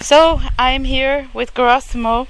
So 0.00 0.40
I'm 0.58 0.84
here 0.84 1.28
with 1.34 1.54
Gerasimo, 1.54 2.28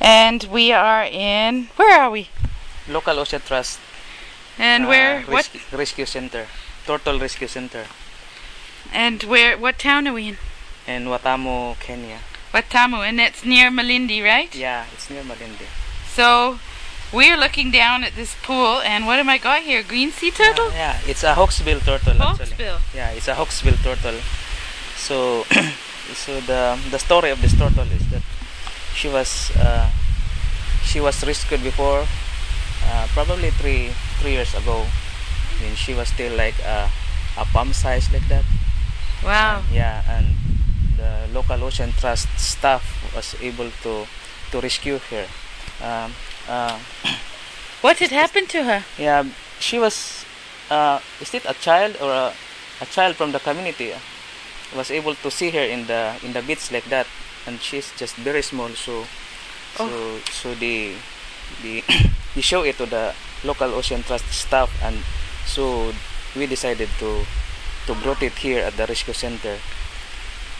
and 0.00 0.44
we 0.44 0.72
are 0.72 1.04
in. 1.04 1.68
Where 1.76 2.00
are 2.00 2.10
we? 2.10 2.28
Local 2.88 3.18
Ocean 3.18 3.40
Trust. 3.40 3.80
And 4.58 4.84
uh, 4.84 4.88
where? 4.88 5.22
What? 5.22 5.50
rescue, 5.50 5.60
rescue 5.72 6.06
Center. 6.06 6.46
Turtle 6.86 7.18
Rescue 7.18 7.48
Center. 7.48 7.86
And 8.92 9.22
where? 9.24 9.56
What 9.56 9.78
town 9.78 10.06
are 10.06 10.12
we 10.12 10.28
in? 10.28 10.36
In 10.86 11.04
Watamu, 11.06 11.78
Kenya. 11.80 12.18
Watamu, 12.52 13.08
and 13.08 13.18
that's 13.18 13.44
near 13.44 13.70
Malindi, 13.70 14.22
right? 14.22 14.54
Yeah, 14.54 14.84
it's 14.92 15.08
near 15.08 15.22
Malindi. 15.22 15.66
So 16.12 16.58
we're 17.12 17.38
looking 17.38 17.70
down 17.70 18.04
at 18.04 18.14
this 18.16 18.36
pool, 18.42 18.80
and 18.82 19.06
what 19.06 19.18
am 19.18 19.30
I 19.30 19.38
got 19.38 19.62
here? 19.62 19.82
Green 19.82 20.10
sea 20.10 20.30
turtle? 20.30 20.70
Yeah, 20.70 20.98
yeah, 21.04 21.10
it's 21.10 21.24
a 21.24 21.34
hawksbill 21.34 21.80
turtle 21.80 22.20
actually. 22.20 22.46
Hawksbill. 22.56 22.80
Yeah, 22.94 23.10
it's 23.10 23.28
a 23.28 23.34
hawksbill 23.34 23.76
turtle. 23.82 24.20
So, 24.96 25.44
so 26.14 26.40
the 26.40 26.78
the 26.90 26.98
story 26.98 27.30
of 27.30 27.40
this 27.40 27.54
turtle 27.56 27.86
is 27.90 28.04
that 28.10 28.22
she 28.94 29.08
was 29.08 29.50
uh, 29.56 29.88
she 30.84 31.00
was 31.00 31.24
rescued 31.26 31.62
before, 31.62 32.04
uh, 32.86 33.06
probably 33.14 33.50
three 33.50 33.90
three 34.20 34.32
years 34.32 34.54
ago, 34.54 34.86
when 35.60 35.74
she 35.74 35.94
was 35.94 36.08
still 36.08 36.36
like 36.36 36.58
a, 36.60 36.90
a 37.38 37.44
palm 37.52 37.72
size 37.72 38.10
like 38.12 38.26
that. 38.28 38.44
Wow. 39.24 39.62
Yeah, 39.72 40.02
and 40.08 40.26
the 40.96 41.32
local 41.32 41.62
ocean 41.64 41.92
trust 41.98 42.28
staff 42.38 42.82
was 43.14 43.34
able 43.40 43.70
to 43.82 44.06
to 44.50 44.60
rescue 44.60 44.98
her. 45.10 45.26
Um, 45.80 46.12
uh, 46.48 46.78
What 47.82 47.98
had 47.98 48.10
happened 48.10 48.48
to 48.50 48.62
her? 48.64 48.84
yeah, 48.98 49.24
she 49.58 49.78
was. 49.78 50.24
Uh, 50.70 51.00
is 51.20 51.34
it 51.34 51.44
a 51.48 51.54
child 51.54 51.96
or 52.00 52.10
a, 52.10 52.32
a 52.80 52.86
child 52.86 53.16
from 53.16 53.32
the 53.32 53.40
community? 53.40 53.92
Was 54.74 54.90
able 54.90 55.14
to 55.14 55.30
see 55.30 55.50
her 55.50 55.60
in 55.64 55.86
the 55.86 56.16
in 56.24 56.32
the 56.32 56.40
beach 56.42 56.72
like 56.72 56.88
that, 56.88 57.06
and 57.46 57.60
she's 57.60 57.92
just 57.96 58.16
very 58.16 58.40
small. 58.42 58.68
So, 58.72 59.04
so 59.76 59.84
Oh. 59.84 60.20
so 60.32 60.54
they 60.54 60.96
they 61.62 61.84
they 62.34 62.40
show 62.40 62.64
it 62.64 62.78
to 62.78 62.86
the 62.86 63.12
local 63.44 63.68
ocean 63.74 64.02
trust 64.02 64.24
staff, 64.32 64.72
and 64.82 64.96
so 65.44 65.92
we 66.36 66.46
decided 66.46 66.88
to 67.00 67.24
to 67.86 67.92
brought 68.00 68.22
it 68.22 68.32
here 68.40 68.64
at 68.64 68.76
the 68.80 68.86
rescue 68.86 69.12
center. 69.12 69.58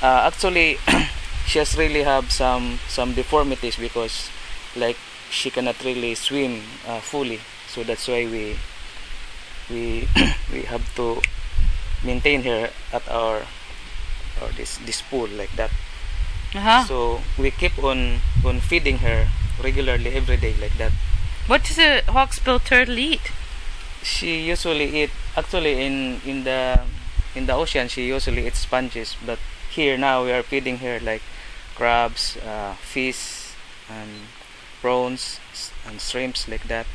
Uh, 0.02 0.28
actually, 0.28 0.76
she 1.46 1.58
has 1.58 1.76
really 1.76 2.02
have 2.02 2.30
some 2.32 2.78
some 2.88 3.14
deformities 3.14 3.76
because 3.76 4.28
like 4.76 4.96
she 5.30 5.48
cannot 5.50 5.76
really 5.84 6.14
swim 6.14 6.60
uh, 6.86 7.00
fully 7.00 7.40
so 7.68 7.82
that's 7.82 8.06
why 8.08 8.26
we 8.26 8.56
we 9.70 10.08
we 10.52 10.62
have 10.62 10.84
to 10.94 11.20
maintain 12.04 12.42
her 12.42 12.70
at 12.92 13.08
our 13.08 13.42
or 14.42 14.48
this 14.58 14.78
this 14.86 15.00
pool 15.10 15.28
like 15.42 15.54
that 15.56 15.70
Uh-huh. 16.54 16.84
so 16.84 16.96
we 17.40 17.50
keep 17.50 17.76
on 17.90 18.00
on 18.44 18.60
feeding 18.60 18.98
her 19.00 19.18
regularly 19.64 20.10
every 20.20 20.36
day 20.36 20.52
like 20.60 20.74
that 20.76 20.92
what 21.48 21.64
does 21.64 21.78
a 21.78 22.02
hawksbill 22.14 22.60
turtle 22.70 22.98
eat? 22.98 23.32
she 24.02 24.30
usually 24.52 24.88
eat 25.02 25.10
actually 25.36 25.72
in 25.86 26.20
in 26.32 26.44
the 26.44 26.80
in 27.34 27.46
the 27.48 27.54
ocean 27.54 27.88
she 27.88 28.04
usually 28.14 28.44
eats 28.46 28.60
sponges 28.68 29.16
but 29.24 29.38
here 29.76 29.96
now 29.96 30.24
we 30.24 30.32
are 30.36 30.42
feeding 30.42 30.78
her 30.84 31.00
like 31.00 31.22
crabs 31.74 32.36
uh, 32.44 32.74
fish 32.84 33.22
and 33.88 34.10
prawns 34.82 35.40
and 35.88 36.00
shrimps 36.00 36.48
like 36.52 36.68
that 36.68 36.86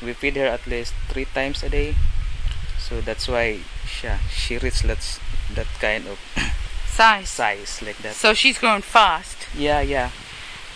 we 0.00 0.12
feed 0.14 0.36
her 0.40 0.46
at 0.46 0.64
least 0.66 0.94
three 1.12 1.26
times 1.34 1.62
a 1.62 1.68
day 1.68 1.94
so 2.78 3.00
that's 3.02 3.28
why 3.28 3.58
she, 3.84 4.08
she 4.32 4.56
reaches 4.56 4.82
that, 4.88 5.02
that 5.54 5.66
kind 5.80 6.06
of 6.08 6.16
Size. 6.98 7.28
size 7.30 7.72
like 7.86 7.98
that 8.02 8.14
So 8.18 8.34
she's 8.34 8.58
grown 8.58 8.82
fast. 8.82 9.38
yeah 9.54 9.80
yeah 9.94 10.10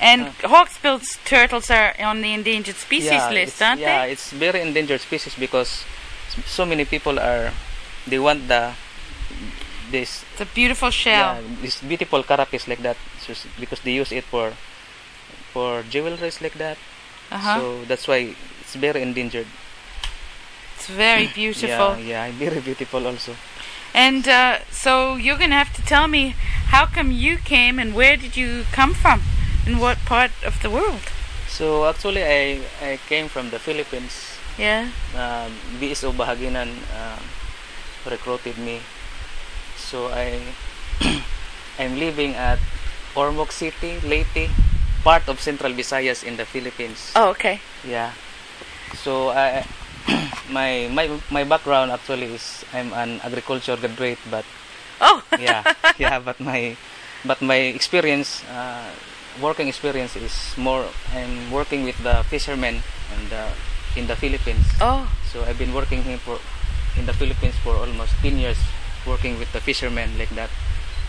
And 0.02 0.34
hawksbill 0.42 0.98
turtles 1.24 1.70
are 1.70 1.94
on 2.02 2.22
the 2.26 2.30
endangered 2.34 2.74
species 2.74 3.22
yeah, 3.22 3.30
list, 3.38 3.62
aren't 3.62 3.78
yeah 3.80 3.86
they? 3.86 4.06
Yeah, 4.06 4.12
it's 4.14 4.30
very 4.34 4.58
endangered 4.60 4.98
species 5.00 5.34
because 5.38 5.70
so 6.46 6.62
many 6.66 6.84
people 6.84 7.18
are 7.22 7.50
they 8.10 8.18
want 8.18 8.48
the 8.50 8.74
this 9.94 10.24
It's 10.32 10.40
a 10.42 10.50
beautiful 10.50 10.90
shell. 10.90 11.38
Yeah, 11.38 11.62
this 11.62 11.78
beautiful 11.84 12.22
carapace 12.26 12.66
like 12.66 12.82
that 12.82 12.96
because 13.62 13.80
they 13.86 13.94
use 14.02 14.10
it 14.10 14.24
for 14.26 14.52
for 15.54 15.82
jewelries 15.92 16.40
like 16.42 16.56
that. 16.58 16.78
Uh-huh. 17.30 17.60
So 17.60 17.64
that's 17.86 18.06
why 18.10 18.34
it's 18.62 18.74
very 18.74 19.02
endangered. 19.06 19.46
it's 20.76 20.88
very 20.88 21.26
beautiful. 21.40 21.94
Yeah, 22.00 22.26
yeah, 22.26 22.32
very 22.42 22.60
beautiful 22.60 23.06
also. 23.06 23.36
And 23.94 24.26
uh, 24.26 24.60
so 24.70 25.16
you're 25.16 25.36
going 25.36 25.50
to 25.50 25.56
have 25.56 25.72
to 25.74 25.82
tell 25.82 26.08
me 26.08 26.34
how 26.72 26.86
come 26.86 27.10
you 27.10 27.36
came 27.36 27.78
and 27.78 27.94
where 27.94 28.16
did 28.16 28.36
you 28.36 28.64
come 28.72 28.94
from? 28.94 29.22
In 29.66 29.78
what 29.78 29.98
part 30.04 30.32
of 30.44 30.60
the 30.62 30.70
world? 30.70 31.00
So 31.46 31.86
actually 31.86 32.24
I 32.24 32.64
I 32.80 32.98
came 33.08 33.28
from 33.28 33.50
the 33.50 33.60
Philippines. 33.60 34.40
Yeah. 34.58 34.88
Um, 35.14 35.52
VSO 35.78 36.10
Bahaginan 36.16 36.72
um, 36.96 37.22
recruited 38.08 38.58
me. 38.58 38.80
So 39.76 40.08
I 40.08 40.40
I'm 41.78 41.94
living 42.00 42.34
at 42.34 42.58
Ormoc 43.14 43.52
City, 43.52 44.00
Leyte, 44.00 44.48
part 45.04 45.28
of 45.28 45.38
Central 45.40 45.72
Visayas 45.72 46.24
in 46.24 46.36
the 46.36 46.44
Philippines. 46.48 47.12
Oh, 47.14 47.30
okay. 47.36 47.60
Yeah. 47.84 48.12
So 48.96 49.28
I 49.28 49.64
my 50.50 50.88
my 50.92 51.08
my 51.30 51.44
background 51.44 51.90
actually 51.90 52.34
is 52.34 52.64
I'm 52.72 52.92
an 52.92 53.20
agriculture 53.22 53.76
graduate, 53.76 54.18
but 54.30 54.44
Oh. 55.02 55.18
yeah, 55.38 55.66
yeah, 55.98 56.22
but 56.22 56.38
my 56.38 56.78
but 57.26 57.42
my 57.42 57.74
experience, 57.74 58.46
uh, 58.46 58.86
working 59.42 59.66
experience 59.66 60.14
is 60.14 60.54
more. 60.56 60.86
I'm 61.10 61.50
working 61.50 61.82
with 61.82 61.98
the 62.06 62.22
fishermen 62.30 62.86
and 63.10 63.28
uh, 63.34 63.50
in 63.98 64.06
the 64.06 64.14
Philippines. 64.14 64.62
oh. 64.80 65.10
So 65.26 65.42
I've 65.42 65.58
been 65.58 65.74
working 65.74 66.06
here 66.06 66.18
for 66.22 66.38
in 66.94 67.06
the 67.10 67.12
Philippines 67.12 67.58
for 67.66 67.74
almost 67.74 68.14
10 68.22 68.38
years, 68.38 68.60
working 69.06 69.38
with 69.42 69.50
the 69.50 69.60
fishermen 69.60 70.14
like 70.18 70.30
that. 70.38 70.50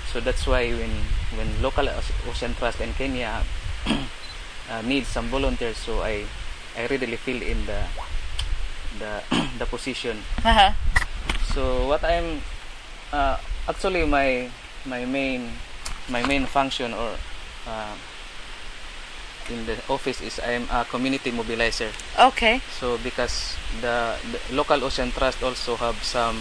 So 0.09 0.19
that's 0.19 0.47
why 0.49 0.73
when 0.73 0.93
when 1.37 1.49
local 1.61 1.85
Ocean 2.25 2.57
Trust 2.57 2.81
in 2.81 2.97
Kenya 2.97 3.45
uh, 4.73 4.81
needs 4.81 5.07
some 5.07 5.29
volunteers, 5.29 5.77
so 5.77 6.01
I 6.01 6.25
I 6.73 6.89
readily 6.89 7.17
fill 7.21 7.41
in 7.45 7.69
the 7.69 7.85
the 8.99 9.23
the 9.59 9.65
position. 9.65 10.17
Uh-huh. 10.43 10.71
So 11.53 11.87
what 11.87 12.03
I'm 12.03 12.41
uh, 13.11 13.37
actually 13.69 14.05
my 14.05 14.49
my 14.85 15.05
main 15.05 15.51
my 16.09 16.25
main 16.27 16.45
function 16.45 16.93
or 16.93 17.15
uh, 17.67 17.95
in 19.49 19.65
the 19.65 19.75
office 19.89 20.21
is 20.21 20.39
I'm 20.39 20.67
a 20.71 20.85
community 20.85 21.31
mobilizer. 21.31 21.91
Okay. 22.17 22.61
So 22.79 22.97
because 23.03 23.55
the, 23.81 24.15
the 24.31 24.39
local 24.55 24.83
ocean 24.83 25.11
trust 25.11 25.43
also 25.43 25.75
have 25.75 26.01
some 26.03 26.39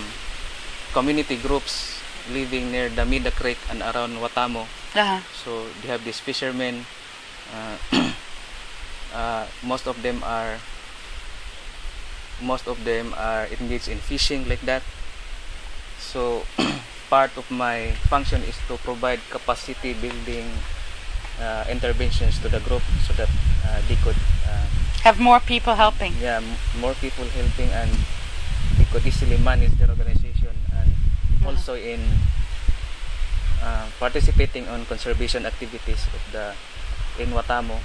community 0.92 1.36
groups 1.36 1.98
living 2.30 2.70
near 2.70 2.88
the 2.88 3.04
Mida 3.04 3.30
Creek 3.30 3.58
and 3.70 3.82
around 3.82 4.18
Watamo. 4.22 4.66
Uh-huh. 4.94 5.20
So 5.34 5.66
they 5.82 5.88
have 5.88 6.04
these 6.04 6.20
fishermen. 6.20 6.84
Uh, 7.52 7.76
uh, 9.14 9.46
most 9.62 9.86
of 9.86 10.00
them 10.02 10.22
are 10.22 10.58
most 12.42 12.66
of 12.66 12.82
them 12.84 13.14
are 13.16 13.46
engaged 13.46 13.88
in 13.88 13.98
fishing 13.98 14.48
like 14.48 14.60
that. 14.62 14.82
So 15.98 16.42
part 17.10 17.30
of 17.36 17.48
my 17.50 17.92
function 18.10 18.42
is 18.42 18.56
to 18.68 18.76
provide 18.78 19.20
capacity 19.30 19.94
building 19.94 20.50
uh, 21.40 21.64
interventions 21.70 22.38
to 22.40 22.48
the 22.48 22.60
group 22.60 22.82
so 23.06 23.12
that 23.14 23.28
uh, 23.66 23.80
they 23.88 23.96
could 24.04 24.16
uh, 24.48 24.66
Have 25.04 25.18
more 25.18 25.40
people 25.40 25.74
helping. 25.74 26.14
yeah 26.20 26.38
m- 26.38 26.56
more 26.80 26.94
people 27.00 27.24
helping 27.34 27.68
and 27.74 27.90
they 28.78 28.84
could 28.92 29.04
easily 29.06 29.36
manage 29.38 29.72
their 29.78 29.88
organization 29.90 30.54
and 30.78 30.88
also 31.46 31.74
in 31.74 32.00
uh, 33.62 33.86
participating 33.98 34.68
on 34.68 34.84
conservation 34.86 35.46
activities 35.46 36.06
of 36.14 36.22
the 36.32 36.54
in 37.22 37.30
Watamu. 37.30 37.78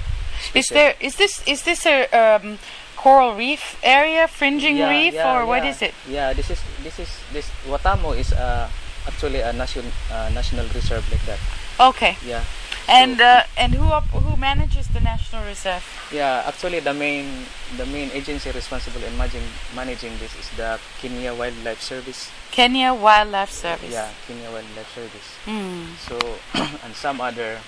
Is 0.54 0.68
there 0.68 0.94
is 1.00 1.16
this 1.16 1.42
is 1.46 1.62
this 1.62 1.84
a 1.86 2.06
um, 2.14 2.58
coral 2.98 3.34
reef 3.38 3.78
area, 3.86 4.26
fringing 4.26 4.76
Yeah, 4.76 4.90
reef, 4.90 5.14
yeah, 5.14 5.30
or 5.30 5.46
what 5.46 5.62
yeah. 5.62 5.70
is 5.70 5.78
it? 5.82 5.94
Yeah, 6.10 6.34
this 6.34 6.50
is 6.50 6.58
this 6.82 6.98
is 6.98 7.10
this 7.32 7.46
Watamu 7.70 8.18
is 8.18 8.34
uh, 8.34 8.66
actually 9.06 9.38
a 9.40 9.52
national 9.54 9.86
uh, 10.10 10.26
national 10.34 10.66
reserve 10.74 11.06
like 11.14 11.22
that. 11.30 11.38
Okay. 11.78 12.18
Yeah. 12.26 12.42
And 12.90 13.18
So- 13.20 13.24
uh, 13.24 13.42
and 13.60 13.70
who 13.76 13.86
up, 13.92 14.08
who 14.10 14.34
manages 14.36 14.88
the 14.90 14.98
national 15.00 15.44
reserve? 15.46 15.84
Yeah, 16.10 16.42
actually 16.48 16.80
the 16.80 16.92
main 16.96 17.46
the 17.78 17.86
main 17.86 18.10
agency 18.10 18.50
responsible 18.50 19.04
in 19.04 19.14
managing 19.14 19.46
managing 19.76 20.18
this 20.18 20.34
is 20.34 20.48
the 20.58 20.80
Kenya 20.98 21.30
Wildlife 21.36 21.78
Service. 21.84 22.32
Kenya 22.50 22.90
Wildlife 22.96 23.52
Service. 23.54 23.92
Yeah, 23.94 24.08
Kenya 24.26 24.50
Wildlife 24.50 24.90
Service. 24.90 25.28
Hmm. 25.46 25.94
So 26.02 26.18
and 26.82 26.96
some 26.98 27.20
other 27.22 27.60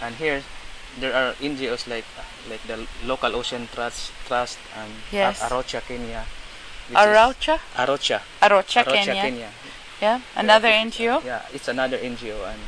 and 0.00 0.14
here 0.16 0.40
there 1.02 1.12
are 1.12 1.34
NGOs 1.42 1.84
like 1.90 2.06
like 2.48 2.62
the 2.66 2.86
local 3.04 3.34
ocean 3.36 3.68
trust 3.74 4.12
trust 4.26 4.58
and 4.76 4.92
Yes. 5.12 5.40
Kenya. 5.88 6.24
which 6.88 6.98
is- 6.98 7.04
A 7.04 7.12
Rocha? 7.12 7.60
Arocha. 7.76 8.20
A 8.42 8.48
Rocha, 8.48 8.84
Arocha 8.84 8.92
Kenya. 8.92 9.22
Kenya. 9.22 9.50
Yeah. 10.00 10.20
Another 10.36 10.68
Yeah, 10.68 10.82
NGO. 10.84 11.22
Yeah, 11.24 11.42
it's 11.52 11.68
another 11.68 11.98
NGO 11.98 12.44
and 12.46 12.60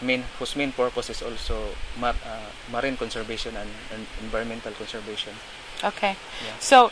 main 0.00 0.24
whose 0.38 0.54
main 0.56 0.72
purpose 0.72 1.10
is 1.10 1.22
also 1.22 1.74
mar, 1.98 2.14
uh, 2.24 2.48
marine 2.70 2.96
conservation 2.96 3.56
and, 3.56 3.70
and 3.92 4.06
environmental 4.22 4.72
conservation. 4.72 5.34
Okay. 5.82 6.16
Yeah. 6.44 6.52
So 6.60 6.90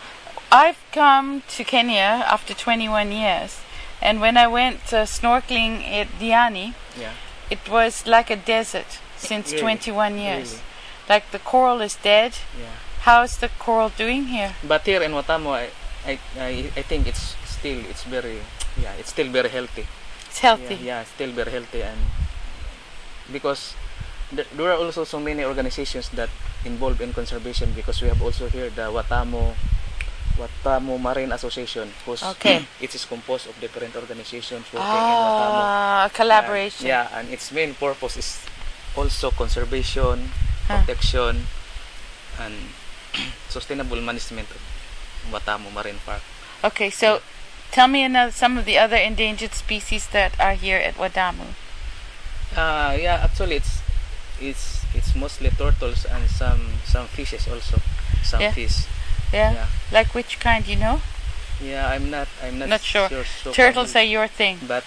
I've 0.51 0.79
come 0.93 1.43
to 1.57 1.65
Kenya 1.65 2.25
after 2.29 2.53
21 2.55 3.13
years, 3.13 3.61
and 4.03 4.21
when 4.21 4.37
I 4.37 4.47
went 4.47 4.93
uh, 4.93 5.07
snorkeling 5.07 5.83
at 5.91 6.09
Diani, 6.19 6.75
Yeah. 6.99 7.13
it 7.51 7.69
was 7.69 8.07
like 8.07 8.29
a 8.31 8.37
desert 8.37 8.99
since 9.17 9.51
Really? 9.53 9.63
21 9.63 10.19
years. 10.19 10.51
Really? 10.53 10.63
Like 11.09 11.31
the 11.31 11.39
coral 11.39 11.81
is 11.81 11.97
dead. 12.03 12.35
Yeah. 12.59 12.75
How's 13.03 13.39
the 13.39 13.49
coral 13.59 13.91
doing 13.91 14.27
here? 14.27 14.55
But 14.67 14.83
here 14.83 15.03
in 15.03 15.13
Watamu, 15.13 15.55
I, 15.55 15.71
I, 16.05 16.19
I, 16.39 16.51
I 16.77 16.83
think 16.83 17.07
it's 17.07 17.37
still 17.47 17.79
it's 17.87 18.03
very 18.05 18.41
yeah 18.81 18.93
it's 18.99 19.11
still 19.11 19.29
very 19.31 19.49
healthy. 19.49 19.87
It's 20.29 20.41
healthy. 20.41 20.75
Yeah, 20.83 21.01
yeah, 21.01 21.05
still 21.05 21.31
very 21.31 21.51
healthy 21.51 21.83
and 21.83 21.99
because 23.33 23.75
th- 24.35 24.49
there 24.57 24.71
are 24.71 24.79
also 24.79 25.05
so 25.05 25.21
many 25.21 25.45
organizations 25.45 26.09
that 26.11 26.29
involved 26.65 27.01
in 27.01 27.13
conservation 27.13 27.73
because 27.75 28.03
we 28.03 28.09
have 28.09 28.21
also 28.23 28.49
here 28.49 28.71
the 28.71 28.91
Watamu 28.91 29.55
Watamu 30.37 31.01
Marine 31.01 31.33
Association 31.33 31.89
whose 32.05 32.23
Okay. 32.23 32.67
it 32.83 32.95
is 32.95 33.05
composed 33.05 33.47
of 33.49 33.59
different 33.61 33.95
organizations 33.97 34.67
working 34.75 34.83
in 34.83 35.17
Watamu. 35.23 35.63
Ah, 35.63 36.11
collaboration. 36.13 36.87
And, 36.87 36.89
yeah, 36.91 37.19
and 37.19 37.31
its 37.31 37.53
main 37.53 37.75
purpose 37.75 38.17
is 38.17 38.43
also 38.97 39.31
conservation. 39.31 40.29
Protection, 40.67 41.47
and 42.41 42.55
sustainable 43.49 44.01
management 44.01 44.49
of 44.51 44.61
Watamu 45.33 45.73
Marine 45.73 45.99
Park. 46.05 46.23
Okay, 46.65 46.91
so 46.91 47.21
tell 47.73 47.89
me 47.89 48.03
another 48.03 48.33
some 48.33 48.59
of 48.59 48.65
the 48.65 48.79
other 48.79 48.97
endangered 48.97 49.55
species 49.55 50.09
that 50.09 50.39
are 50.41 50.55
here 50.55 50.79
at 50.79 50.95
Watamu. 50.97 51.47
Uh, 52.57 52.97
yeah, 52.99 53.21
actually 53.25 53.57
it's 53.57 53.81
it's 54.41 54.85
it's 54.95 55.15
mostly 55.15 55.51
turtles 55.51 56.05
and 56.07 56.29
some 56.31 56.61
some 56.85 57.07
fishes 57.07 57.47
also. 57.49 57.81
Some 58.23 58.41
Yeah. 58.41 58.53
fish. 58.53 58.87
Yeah? 59.33 59.53
Yeah. 59.53 59.67
Like 59.93 60.15
which 60.15 60.39
kind, 60.41 60.67
you 60.67 60.77
know? 60.77 61.01
Yeah, 61.63 61.89
I'm 61.89 62.11
not 62.11 62.29
I'm 62.43 62.59
not, 62.59 62.69
Not 62.69 62.81
sure. 62.83 63.09
so 63.43 63.53
Turtles 63.53 63.95
are 63.97 64.03
your 64.05 64.27
thing. 64.29 64.59
but 64.67 64.85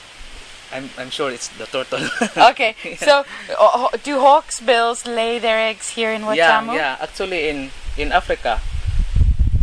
I'm 0.72 0.90
I'm 0.98 1.10
sure 1.10 1.32
it's 1.32 1.48
the 1.58 1.66
turtle. 1.66 2.02
Okay, 2.52 2.76
so 2.98 3.26
uh, 3.58 3.88
do 4.04 4.18
hawksbills 4.20 5.06
lay 5.06 5.40
their 5.40 5.58
eggs 5.60 5.90
here 5.90 6.12
in 6.12 6.22
yeah, 6.22 6.62
Watamu? 6.62 6.76
yeah. 6.76 6.98
Actually, 7.02 7.50
in 7.50 7.72
in 7.98 8.12
Africa, 8.12 8.62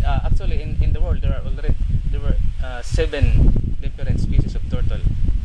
uh, 0.04 0.20
actually 0.26 0.62
in, 0.62 0.76
in 0.82 0.92
the 0.92 1.00
world 1.00 1.20
there 1.22 1.32
are 1.32 1.44
already 1.46 1.74
there 2.10 2.20
were 2.20 2.36
uh, 2.64 2.82
seven 2.82 3.54
different 3.80 4.18
species 4.20 4.54
of 4.54 4.62
turtle, 4.70 5.00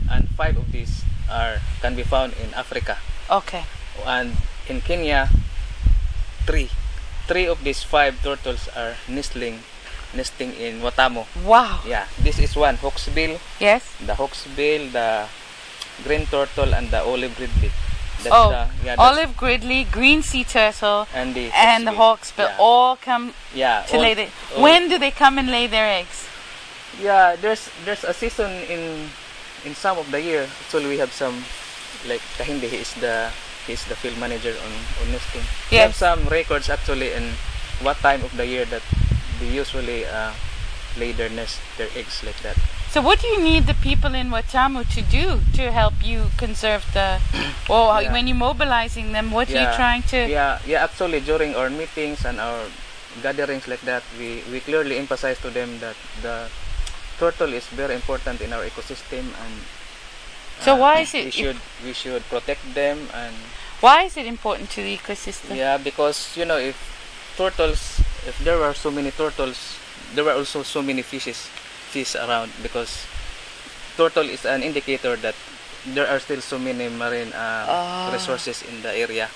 and 0.10 0.30
five 0.34 0.58
of 0.58 0.72
these 0.72 1.04
are 1.30 1.62
can 1.82 1.94
be 1.96 2.04
found 2.04 2.34
in 2.42 2.54
Africa, 2.58 2.98
Okay. 3.30 3.64
and 4.06 4.34
in 4.68 4.82
Kenya, 4.82 5.30
three, 6.46 6.70
three 7.28 7.46
of 7.48 7.64
these 7.64 7.84
five 7.84 8.18
turtles 8.24 8.68
are 8.76 8.96
nestling, 9.08 9.60
nesting 10.16 10.54
in 10.58 10.82
Watamu. 10.82 11.26
Wow. 11.46 11.82
Yeah, 11.86 12.08
this 12.20 12.40
is 12.40 12.56
one 12.56 12.78
hawksbill, 12.78 13.40
Yes? 13.60 13.84
the 14.02 14.14
hawksbill, 14.14 14.92
the 14.92 15.28
green 16.04 16.26
turtle, 16.26 16.74
and 16.74 16.90
the 16.92 17.02
olive 17.02 17.38
ridley. 17.40 17.72
That's 18.24 18.36
oh, 18.36 18.50
the, 18.52 18.86
yeah, 18.86 18.96
olive 19.00 19.36
gridley, 19.36 19.84
green 19.86 20.22
sea 20.22 20.44
turtle, 20.44 21.08
and 21.14 21.34
the 21.34 21.50
and 21.56 21.88
the 21.88 21.92
hawksbill 21.92 22.50
Yeah. 22.50 22.58
all 22.60 22.96
come 22.96 23.34
yeah, 23.56 23.82
to 23.90 23.96
all- 23.98 24.02
lay 24.02 24.14
their... 24.14 24.30
all- 24.56 24.62
When 24.64 24.90
do 24.90 25.00
they 25.00 25.10
come 25.12 25.40
and 25.40 25.50
lay 25.50 25.66
their 25.68 25.88
eggs? 25.90 26.28
Yeah, 27.02 27.36
there's 27.36 27.70
there's 27.86 28.04
a 28.04 28.14
season 28.14 28.52
in 28.70 29.10
in 29.66 29.74
some 29.76 29.98
of 29.98 30.12
the 30.12 30.22
year. 30.22 30.46
Actually, 30.66 30.88
we 30.90 30.98
have 31.00 31.12
some 31.14 31.44
like 32.06 32.22
Kahinde. 32.38 32.68
He 32.70 32.78
is 32.78 32.94
the 33.02 33.32
he 33.66 33.74
is 33.74 33.86
the 33.86 33.96
field 33.96 34.18
manager 34.20 34.54
on 34.54 34.74
on 35.02 35.12
nesting. 35.12 35.42
We 35.72 35.78
have 35.78 35.96
some 35.96 36.28
records 36.30 36.70
actually 36.70 37.14
in 37.14 37.32
what 37.82 37.98
time 38.06 38.22
of 38.24 38.36
the 38.38 38.46
year 38.46 38.66
that 38.70 38.84
they 39.40 39.50
usually 39.50 40.06
uh, 40.06 40.30
lay 41.00 41.12
their 41.14 41.30
nest 41.30 41.58
their 41.78 41.90
eggs 41.96 42.22
like 42.24 42.38
that. 42.44 42.58
So 42.92 43.00
what 43.02 43.22
do 43.22 43.28
you 43.28 43.40
need 43.40 43.68
the 43.68 43.74
people 43.74 44.14
in 44.16 44.30
Watamu 44.32 44.84
to 44.96 45.02
do 45.02 45.40
to 45.56 45.72
help 45.72 45.94
you 46.04 46.28
conserve 46.38 46.84
the... 46.92 47.22
Or 47.70 48.02
Yeah. 48.02 48.12
when 48.12 48.28
you're 48.28 48.36
mobilizing 48.36 49.14
them, 49.16 49.32
what 49.32 49.48
are 49.50 49.62
you 49.64 49.70
trying 49.80 50.04
to... 50.12 50.28
Yeah, 50.28 50.60
yeah. 50.68 50.84
Actually, 50.84 51.22
during 51.22 51.56
our 51.56 51.70
meetings 51.70 52.26
and 52.26 52.40
our 52.40 52.68
gatherings 53.24 53.68
like 53.68 53.80
that, 53.88 54.04
we 54.20 54.44
we 54.52 54.60
clearly 54.60 54.98
emphasize 55.00 55.40
to 55.40 55.50
them 55.50 55.80
that 55.80 55.96
the 56.22 56.48
turtle 57.20 57.54
is 57.54 57.64
very 57.72 57.96
important 57.96 58.42
in 58.42 58.52
our 58.52 58.64
ecosystem 58.68 59.24
and. 59.44 59.54
So 60.60 60.76
uh, 60.76 60.84
why 60.84 61.00
is 61.08 61.14
it- 61.16 61.26
We 61.26 61.32
should 61.32 61.60
we 61.88 61.94
should 61.96 62.24
protect 62.28 62.64
them 62.76 63.08
and 63.16 63.36
Why 63.82 64.04
is 64.06 64.14
it 64.16 64.28
important 64.28 64.70
to 64.78 64.84
the 64.84 64.94
ecosystem? 65.00 65.56
Yeah, 65.58 65.80
because 65.82 66.38
you 66.38 66.46
know 66.46 66.60
if 66.60 66.78
turtles, 67.40 67.98
if 68.28 68.38
there 68.44 68.60
were 68.60 68.76
so 68.76 68.92
many 68.92 69.10
turtles, 69.12 69.58
there 70.14 70.24
were 70.28 70.38
also 70.38 70.62
so 70.62 70.84
many 70.86 71.02
fishes, 71.02 71.50
fish 71.92 72.16
around 72.16 72.52
because 72.64 73.06
turtle 73.98 74.28
is 74.30 74.46
an 74.46 74.64
indicator 74.64 75.16
that 75.20 75.36
there 75.94 76.08
are 76.08 76.20
still 76.20 76.40
so 76.42 76.58
many 76.58 76.88
marine 76.90 77.32
uh, 77.34 77.66
Ah. 77.68 78.10
resources 78.14 78.64
in 78.64 78.82
the 78.82 78.92
area. 78.96 79.28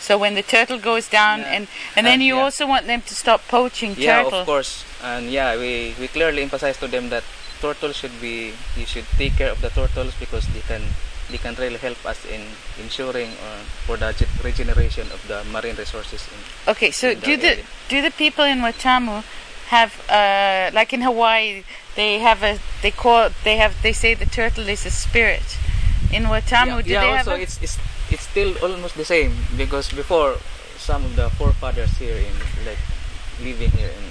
So 0.00 0.18
when 0.18 0.34
the 0.34 0.42
turtle 0.44 0.78
goes 0.78 1.08
down, 1.08 1.40
Yeah. 1.40 1.54
and 1.56 1.62
and 1.96 2.02
then 2.06 2.20
Uh, 2.20 2.28
you 2.28 2.34
yeah. 2.36 2.44
also 2.44 2.66
want 2.66 2.84
them 2.86 3.00
to 3.08 3.14
stop 3.14 3.40
poaching 3.48 3.94
Yeah, 3.96 4.22
turtle. 4.24 4.40
of 4.40 4.46
course, 4.46 4.72
and 5.02 5.30
yeah, 5.32 5.56
we 5.56 5.94
we 6.00 6.06
clearly 6.08 6.42
emphasize 6.42 6.76
to 6.84 6.88
them 6.88 7.08
that 7.14 7.24
turtles 7.64 7.96
should 7.96 8.12
be 8.20 8.52
you 8.76 8.84
should 8.84 9.08
take 9.16 9.32
care 9.40 9.48
of 9.52 9.60
the 9.64 9.70
turtles 9.72 10.12
because 10.20 10.44
they 10.52 10.60
can 10.68 10.82
they 11.32 11.40
can 11.40 11.56
really 11.56 11.80
help 11.80 11.96
us 12.06 12.20
in 12.28 12.42
ensuring 12.78 13.32
uh, 13.40 13.62
for 13.88 13.96
the 13.96 14.12
regeneration 14.44 15.08
of 15.16 15.20
the 15.32 15.40
marine 15.50 15.74
resources 15.80 16.22
in 16.28 16.38
Okay, 16.72 16.90
so 16.92 17.10
in 17.16 17.20
do 17.24 17.32
the 17.40 17.52
area. 17.56 17.64
do 17.88 17.98
the 18.04 18.12
people 18.14 18.44
in 18.44 18.60
Watamu 18.60 19.24
have 19.66 19.92
uh 20.08 20.70
like 20.72 20.92
in 20.92 21.02
Hawaii 21.02 21.64
they 21.96 22.18
have 22.20 22.42
a 22.42 22.58
they 22.82 22.90
call 22.90 23.30
they 23.44 23.56
have 23.56 23.80
they 23.82 23.92
say 23.92 24.14
the 24.14 24.26
turtle 24.26 24.68
is 24.68 24.86
a 24.86 24.90
spirit. 24.90 25.58
In 26.12 26.24
Watamu, 26.24 26.84
do 26.84 26.90
yeah, 26.90 27.00
they 27.00 27.10
also 27.10 27.30
have 27.30 27.40
a, 27.40 27.42
it's, 27.42 27.60
it's 27.62 27.78
it's 28.10 28.22
still 28.22 28.54
almost 28.62 28.94
the 28.94 29.04
same 29.04 29.34
because 29.56 29.90
before 29.92 30.36
some 30.78 31.04
of 31.04 31.16
the 31.16 31.28
forefathers 31.30 31.90
here 31.98 32.14
in 32.16 32.34
like 32.64 32.78
living 33.42 33.70
here 33.70 33.90
in 33.90 34.04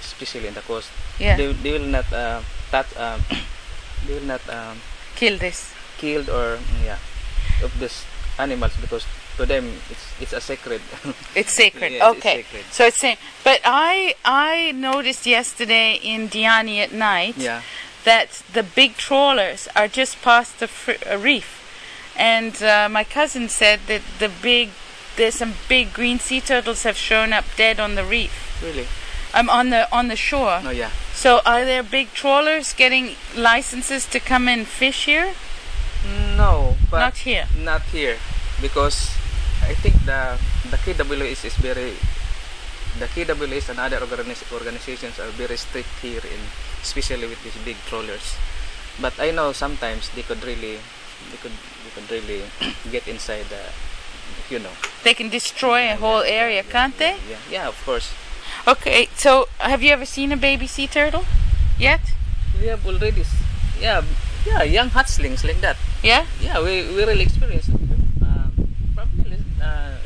especially 0.00 0.46
in 0.46 0.54
the 0.54 0.60
coast 0.62 0.90
yeah 1.18 1.36
they, 1.36 1.52
they 1.52 1.72
will 1.72 1.90
not 1.90 2.06
uh, 2.12 2.40
touch 2.70 2.86
um, 2.96 3.20
they 4.06 4.14
will 4.14 4.28
not 4.30 4.42
um, 4.48 4.78
kill 5.16 5.36
this? 5.38 5.74
killed 5.98 6.28
or 6.30 6.58
mm, 6.58 6.84
yeah 6.84 6.98
of 7.62 7.74
these 7.80 8.04
animals 8.38 8.72
because 8.80 9.04
to 9.36 9.46
them 9.46 9.64
it's 9.90 10.04
it's 10.20 10.32
a 10.32 10.40
sacred 10.40 10.80
It's 11.34 11.52
sacred. 11.52 11.92
Yes, 11.92 12.02
it's 12.02 12.18
okay, 12.18 12.42
sacred. 12.42 12.64
so 12.70 12.84
it's 12.86 12.98
same. 12.98 13.16
But 13.44 13.60
I 13.64 14.14
I 14.24 14.72
noticed 14.72 15.26
yesterday 15.26 15.94
in 16.02 16.28
Diani 16.28 16.78
at 16.78 16.92
night 16.92 17.36
yeah 17.36 17.62
that 18.04 18.42
the 18.52 18.62
big 18.62 18.96
trawlers 18.96 19.68
are 19.76 19.88
just 19.88 20.20
past 20.22 20.58
the 20.60 20.66
fr- 20.68 20.98
uh, 21.08 21.16
reef, 21.16 21.48
and 22.16 22.60
uh, 22.62 22.88
my 22.90 23.04
cousin 23.04 23.48
said 23.48 23.80
that 23.86 24.02
the 24.18 24.28
big 24.42 24.70
there's 25.16 25.36
some 25.36 25.54
big 25.68 25.92
green 25.92 26.18
sea 26.18 26.40
turtles 26.40 26.82
have 26.82 26.96
shown 26.96 27.32
up 27.32 27.44
dead 27.56 27.78
on 27.80 27.94
the 27.94 28.04
reef. 28.04 28.32
really 28.62 28.86
I'm 29.34 29.48
on 29.48 29.70
the 29.70 29.86
on 29.96 30.08
the 30.08 30.16
shore. 30.16 30.60
no 30.62 30.70
yeah 30.70 30.90
So 31.14 31.40
are 31.46 31.64
there 31.64 31.82
big 31.82 32.12
trawlers 32.12 32.72
getting 32.74 33.14
licenses 33.36 34.04
to 34.12 34.18
come 34.20 34.48
and 34.48 34.66
fish 34.66 35.04
here? 35.06 35.32
no 36.36 36.76
but 36.90 36.98
Not 36.98 37.16
here. 37.18 37.46
not 37.56 37.82
here 37.92 38.16
because 38.60 39.10
I 39.62 39.74
think 39.74 39.94
the 40.04 40.36
the 40.70 40.76
KWS 40.78 41.44
is 41.44 41.54
very 41.56 41.94
the 42.98 43.06
KWS 43.08 43.70
and 43.70 43.78
other 43.80 44.00
organis- 44.04 44.44
organizations 44.52 45.18
are 45.18 45.30
very 45.38 45.56
strict 45.56 45.88
here 46.02 46.20
in 46.24 46.40
especially 46.82 47.26
with 47.26 47.40
these 47.44 47.56
big 47.64 47.76
trawlers 47.88 48.36
but 49.00 49.14
I 49.18 49.30
know 49.30 49.52
sometimes 49.52 50.10
they 50.14 50.22
could 50.22 50.42
really 50.44 50.76
they 51.30 51.38
could 51.40 51.52
they 51.84 51.90
could 51.94 52.08
really 52.10 52.42
get 52.92 53.08
inside 53.08 53.46
the 53.48 53.62
you 54.50 54.58
know 54.58 54.74
They 55.04 55.14
can 55.14 55.30
destroy 55.30 55.90
a 55.90 55.96
whole 55.96 56.22
Yeah, 56.24 56.42
area, 56.44 56.62
yeah, 56.62 56.70
can't 56.72 56.96
they? 56.98 57.16
yeah, 57.30 57.40
yeah 57.50 57.68
of 57.68 57.78
course 57.84 58.12
Okay. 58.66 59.08
So 59.16 59.48
have 59.58 59.82
you 59.82 59.92
ever 59.92 60.04
seen 60.04 60.30
a 60.30 60.36
baby 60.36 60.66
sea 60.66 60.86
turtle? 60.86 61.24
Yet? 61.78 62.00
we 62.60 62.66
have 62.68 62.84
already 62.86 63.24
yeah 63.80 64.02
yeah 64.46 64.62
young 64.62 64.90
hatchlings 64.90 65.42
like 65.42 65.60
that 65.62 65.76
Yeah. 66.02 66.26
yeah 66.40 66.60
we, 66.60 66.86
we 66.94 67.02
really 67.04 67.24
experienced 67.24 67.70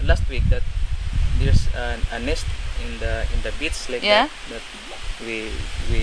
last 0.07 0.29
week 0.31 0.45
that 0.51 0.63
there's 1.39 1.67
a, 1.75 1.99
a 2.13 2.19
nest 2.19 2.47
in 2.85 2.99
the 2.99 3.27
in 3.35 3.43
the 3.43 3.53
beach 3.59 3.89
like 3.89 4.03
Yeah. 4.03 4.29
that 4.51 4.63
that 4.91 5.27
we 5.27 5.37
we 5.91 6.01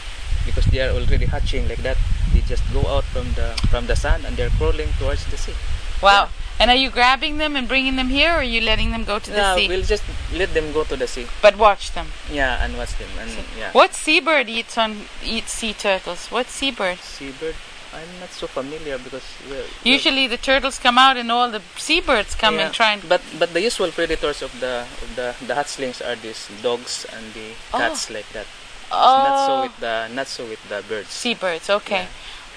because 0.46 0.66
they 0.72 0.80
are 0.80 0.90
already 0.92 1.26
hatching 1.26 1.68
like 1.68 1.82
that 1.82 1.96
they 2.32 2.40
just 2.40 2.62
go 2.72 2.82
out 2.94 3.04
from 3.04 3.26
the 3.34 3.48
from 3.70 3.86
the 3.86 3.96
sun 3.96 4.24
and 4.26 4.36
they're 4.36 4.50
crawling 4.58 4.88
towards 4.98 5.24
the 5.26 5.36
sea 5.36 5.54
Wow. 6.02 6.28
And 6.60 6.70
are 6.70 6.76
you 6.76 6.90
grabbing 6.90 7.38
them 7.38 7.56
and 7.56 7.66
bringing 7.66 7.96
them 7.96 8.08
here, 8.08 8.30
or 8.30 8.38
are 8.38 8.42
you 8.56 8.60
letting 8.60 8.90
them 8.90 9.04
go 9.04 9.18
to 9.18 9.30
the 9.30 9.36
yeah 9.36 9.56
sea? 9.56 9.68
we'll 9.68 9.82
just 9.94 10.02
let 10.32 10.52
them 10.54 10.70
go 10.72 10.84
to 10.84 10.96
the 10.96 11.06
sea 11.06 11.26
But 11.42 11.56
watch 11.56 11.92
them. 11.94 12.08
yeah 12.30 12.62
and 12.64 12.76
watch 12.76 12.94
them 12.98 13.08
and 13.18 13.30
yeah 13.58 13.70
What 13.72 13.94
seabird 13.94 14.48
eats 14.48 14.76
on 14.78 15.06
eats 15.22 15.52
sea 15.52 15.72
turtles? 15.72 16.26
What 16.30 16.46
seabird? 16.48 16.98
seabird 17.00 17.54
I'm 17.94 18.20
not 18.20 18.30
so 18.30 18.46
familiar 18.46 18.98
because 18.98 19.22
we're, 19.48 19.54
we're- 19.62 19.68
Usually 19.84 20.26
the 20.26 20.36
turtles 20.36 20.78
come 20.78 20.98
out 20.98 21.16
and 21.16 21.30
all 21.30 21.50
the 21.50 21.62
seabirds 21.76 22.34
come 22.34 22.56
Yeah, 22.58 22.66
and 22.66 22.74
try 22.74 22.92
and. 22.94 23.08
But 23.08 23.22
but 23.38 23.52
the 23.54 23.60
usual 23.62 23.90
predators 23.92 24.42
of 24.42 24.50
the 24.60 24.86
of 25.02 25.08
the 25.16 25.34
the 25.46 25.54
hatchlings 25.54 26.02
are 26.02 26.16
these 26.16 26.48
dogs 26.62 27.06
and 27.14 27.32
the 27.34 27.54
Oh. 27.72 27.78
cats 27.78 28.10
like 28.10 28.28
that. 28.32 28.46
oh, 28.90 29.22
Not 29.26 29.46
so 29.46 29.54
with 29.62 29.76
the 29.80 29.94
not 30.14 30.26
so 30.26 30.42
with 30.44 30.62
the 30.68 30.82
birds. 30.88 31.10
seabirds. 31.10 31.70
Okay, 31.70 32.08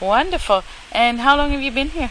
wonderful. 0.01 0.63
And 0.91 1.19
how 1.21 1.37
long 1.37 1.51
have 1.51 1.61
you 1.61 1.71
been 1.71 1.89
here? 1.89 2.09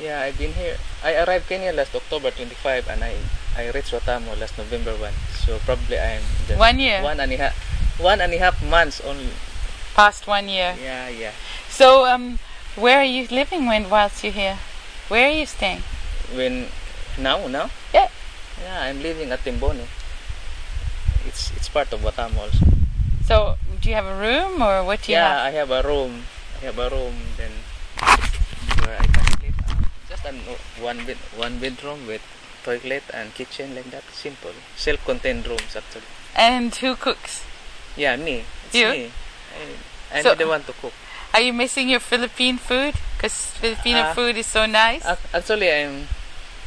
Yeah, 0.00 0.20
I've 0.24 0.38
been 0.38 0.52
here. 0.54 0.76
I 1.04 1.14
arrived 1.24 1.48
Kenya 1.48 1.72
last 1.72 1.94
October 1.94 2.30
25 2.30 2.88
and 2.88 3.04
I 3.04 3.16
I 3.56 3.68
reached 3.72 3.92
Watamu 3.92 4.32
last 4.40 4.56
November 4.56 4.92
1. 4.96 5.12
So 5.44 5.58
probably 5.64 5.98
I'm 5.98 6.22
just 6.48 6.58
One 6.58 6.78
year. 6.78 7.02
One 7.02 7.20
and 7.20 7.32
a 7.32 7.36
half 7.36 7.56
one 8.00 8.20
and 8.24 8.32
a 8.32 8.38
half 8.40 8.56
months 8.64 9.00
only. 9.04 9.28
Past 9.94 10.26
one 10.26 10.48
year. 10.48 10.74
Yeah, 10.80 11.08
yeah. 11.08 11.32
So, 11.68 12.06
um, 12.06 12.38
where 12.76 12.98
are 13.00 13.04
you 13.04 13.28
living 13.30 13.66
when 13.66 13.90
whilst 13.90 14.24
you're 14.24 14.32
here? 14.32 14.58
Where 15.08 15.28
are 15.28 15.32
you 15.32 15.44
staying? 15.46 15.82
When 16.32 16.68
now 17.18 17.46
now? 17.46 17.68
Yeah. 17.92 18.08
Yeah, 18.62 18.88
I'm 18.88 19.02
living 19.02 19.30
at 19.32 19.40
Timboni. 19.44 19.84
It's 21.26 21.52
it's 21.56 21.68
part 21.68 21.92
of 21.92 22.00
Watamu 22.00 22.38
also. 22.38 22.64
So, 23.26 23.56
do 23.80 23.88
you 23.88 23.94
have 23.94 24.06
a 24.06 24.16
room 24.16 24.62
or 24.62 24.84
what 24.84 25.02
do 25.02 25.12
you 25.12 25.18
yeah, 25.18 25.44
have? 25.44 25.46
I 25.46 25.50
have 25.50 25.70
a 25.70 25.82
room. 25.82 26.24
I 26.60 26.64
have 26.66 26.78
a 26.78 26.88
room 26.88 27.14
then 27.36 27.52
where 28.84 28.96
I 28.98 29.06
can 29.06 29.24
sleep. 29.38 29.54
Just 30.08 30.24
an 30.24 30.40
one 30.80 31.04
bed 31.04 31.18
one 31.36 31.58
bedroom 31.58 32.06
with 32.06 32.22
toilet 32.64 33.04
and 33.12 33.34
kitchen 33.34 33.74
like 33.74 33.90
that. 33.90 34.04
Simple. 34.12 34.54
Self-contained 34.76 35.46
rooms 35.46 35.76
actually. 35.76 36.08
And 36.34 36.74
who 36.74 36.96
cooks? 36.96 37.44
Yeah, 37.96 38.16
me. 38.16 38.44
It's 38.66 38.74
You? 38.74 38.88
me. 38.90 39.12
I, 39.52 40.18
I'm 40.18 40.22
So- 40.22 40.34
the 40.34 40.46
one 40.48 40.62
to 40.64 40.72
cook. 40.72 40.92
Are 41.34 41.40
you 41.40 41.52
missing 41.52 41.88
your 41.88 42.00
Philippine 42.00 42.58
food? 42.58 42.92
Because 43.16 43.32
Filipino 43.56 44.10
Ah. 44.10 44.12
food 44.12 44.36
is 44.36 44.46
so 44.46 44.66
nice. 44.66 45.00
Ac- 45.06 45.28
Actually, 45.32 45.72
I'm 45.72 46.08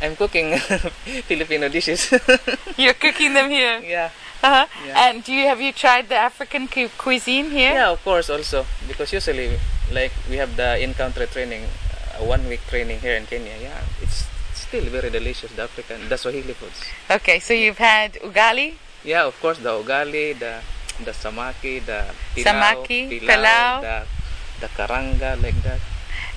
I'm 0.02 0.16
cooking 0.16 0.58
Filipino 1.30 1.70
dishes. 1.70 2.10
You're 2.78 2.98
cooking 2.98 3.34
them 3.34 3.50
here. 3.50 3.80
yeah. 3.86 4.10
Uh-huh. 4.44 4.66
Yeah. 4.86 5.10
And 5.10 5.24
do 5.24 5.34
you 5.34 5.46
have 5.48 5.62
you 5.62 5.72
tried 5.72 6.10
the 6.10 6.16
African 6.18 6.68
cu- 6.68 6.90
cuisine 6.98 7.50
here? 7.52 7.74
Yeah, 7.74 7.90
of 7.92 8.04
course 8.04 8.30
also 8.30 8.66
because 8.88 9.14
usually 9.14 9.58
like 9.92 10.12
we 10.30 10.38
have 10.38 10.56
the 10.58 10.78
encounter 10.82 11.26
training, 11.26 11.64
uh, 11.66 12.26
one 12.26 12.46
week 12.50 12.62
training 12.70 13.00
here 13.02 13.16
in 13.16 13.26
Kenya. 13.26 13.54
Yeah, 13.62 13.82
it's 14.02 14.26
still 14.54 14.84
very 14.90 15.10
delicious 15.10 15.52
the 15.54 15.64
African 15.64 16.10
the 16.10 16.18
Swahili 16.18 16.54
foods. 16.54 16.82
Okay, 17.10 17.40
so 17.40 17.54
you've 17.54 17.78
had 17.82 18.14
ugali, 18.22 18.74
Yeah, 19.04 19.26
of 19.26 19.38
course 19.42 19.58
the 19.60 19.70
ugali, 19.78 20.38
the 20.38 20.62
the 21.04 21.12
samaki, 21.12 21.86
the 21.86 22.06
pilau, 22.36 22.86
Samaki, 22.86 23.10
the 23.82 24.06
the 24.62 24.68
karanga 24.68 25.42
like 25.42 25.62
that. 25.64 25.80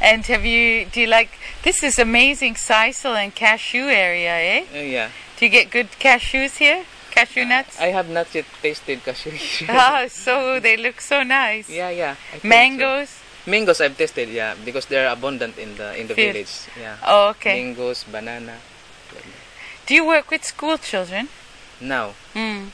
and 0.01 0.25
have 0.27 0.45
you? 0.45 0.87
Do 0.87 1.01
you 1.01 1.07
like? 1.07 1.31
This 1.63 1.83
is 1.83 1.99
amazing 1.99 2.55
sisal 2.55 3.15
and 3.17 3.35
cashew 3.35 3.87
area, 3.89 4.35
eh? 4.35 4.65
Uh, 4.75 4.83
yeah, 4.83 5.09
Do 5.39 5.47
you 5.47 5.51
get 5.51 5.71
good 5.71 5.89
cashews 6.01 6.57
here? 6.59 6.85
Cashew 7.11 7.45
nuts? 7.45 7.81
I 7.81 7.87
have 7.87 8.09
not 8.09 8.33
yet 8.35 8.45
tasted 8.63 9.03
cashew. 9.05 9.33
ah, 9.69 10.07
so 10.09 10.61
they 10.61 10.77
look 10.77 11.01
so 11.01 11.23
nice. 11.23 11.69
yeah, 11.71 11.91
yeah. 11.91 12.17
So. 12.43 12.47
Mangoes. 12.49 13.21
Mangoes 13.47 13.81
I've 13.81 13.97
tasted, 13.97 14.29
yeah, 14.29 14.55
because 14.65 14.87
they're 14.87 15.09
abundant 15.11 15.57
in 15.59 15.77
the 15.77 15.97
in 15.99 16.07
the 16.07 16.15
Field. 16.15 16.33
village. 16.35 16.55
Yeah. 16.79 16.97
Oh, 17.07 17.29
okay. 17.31 17.63
Mangoes, 17.65 18.05
banana. 18.05 18.59
Do 19.87 19.95
you 19.95 20.05
work 20.07 20.31
with 20.31 20.45
school 20.45 20.77
children? 20.77 21.29
No. 21.81 22.13
Hmm. 22.35 22.69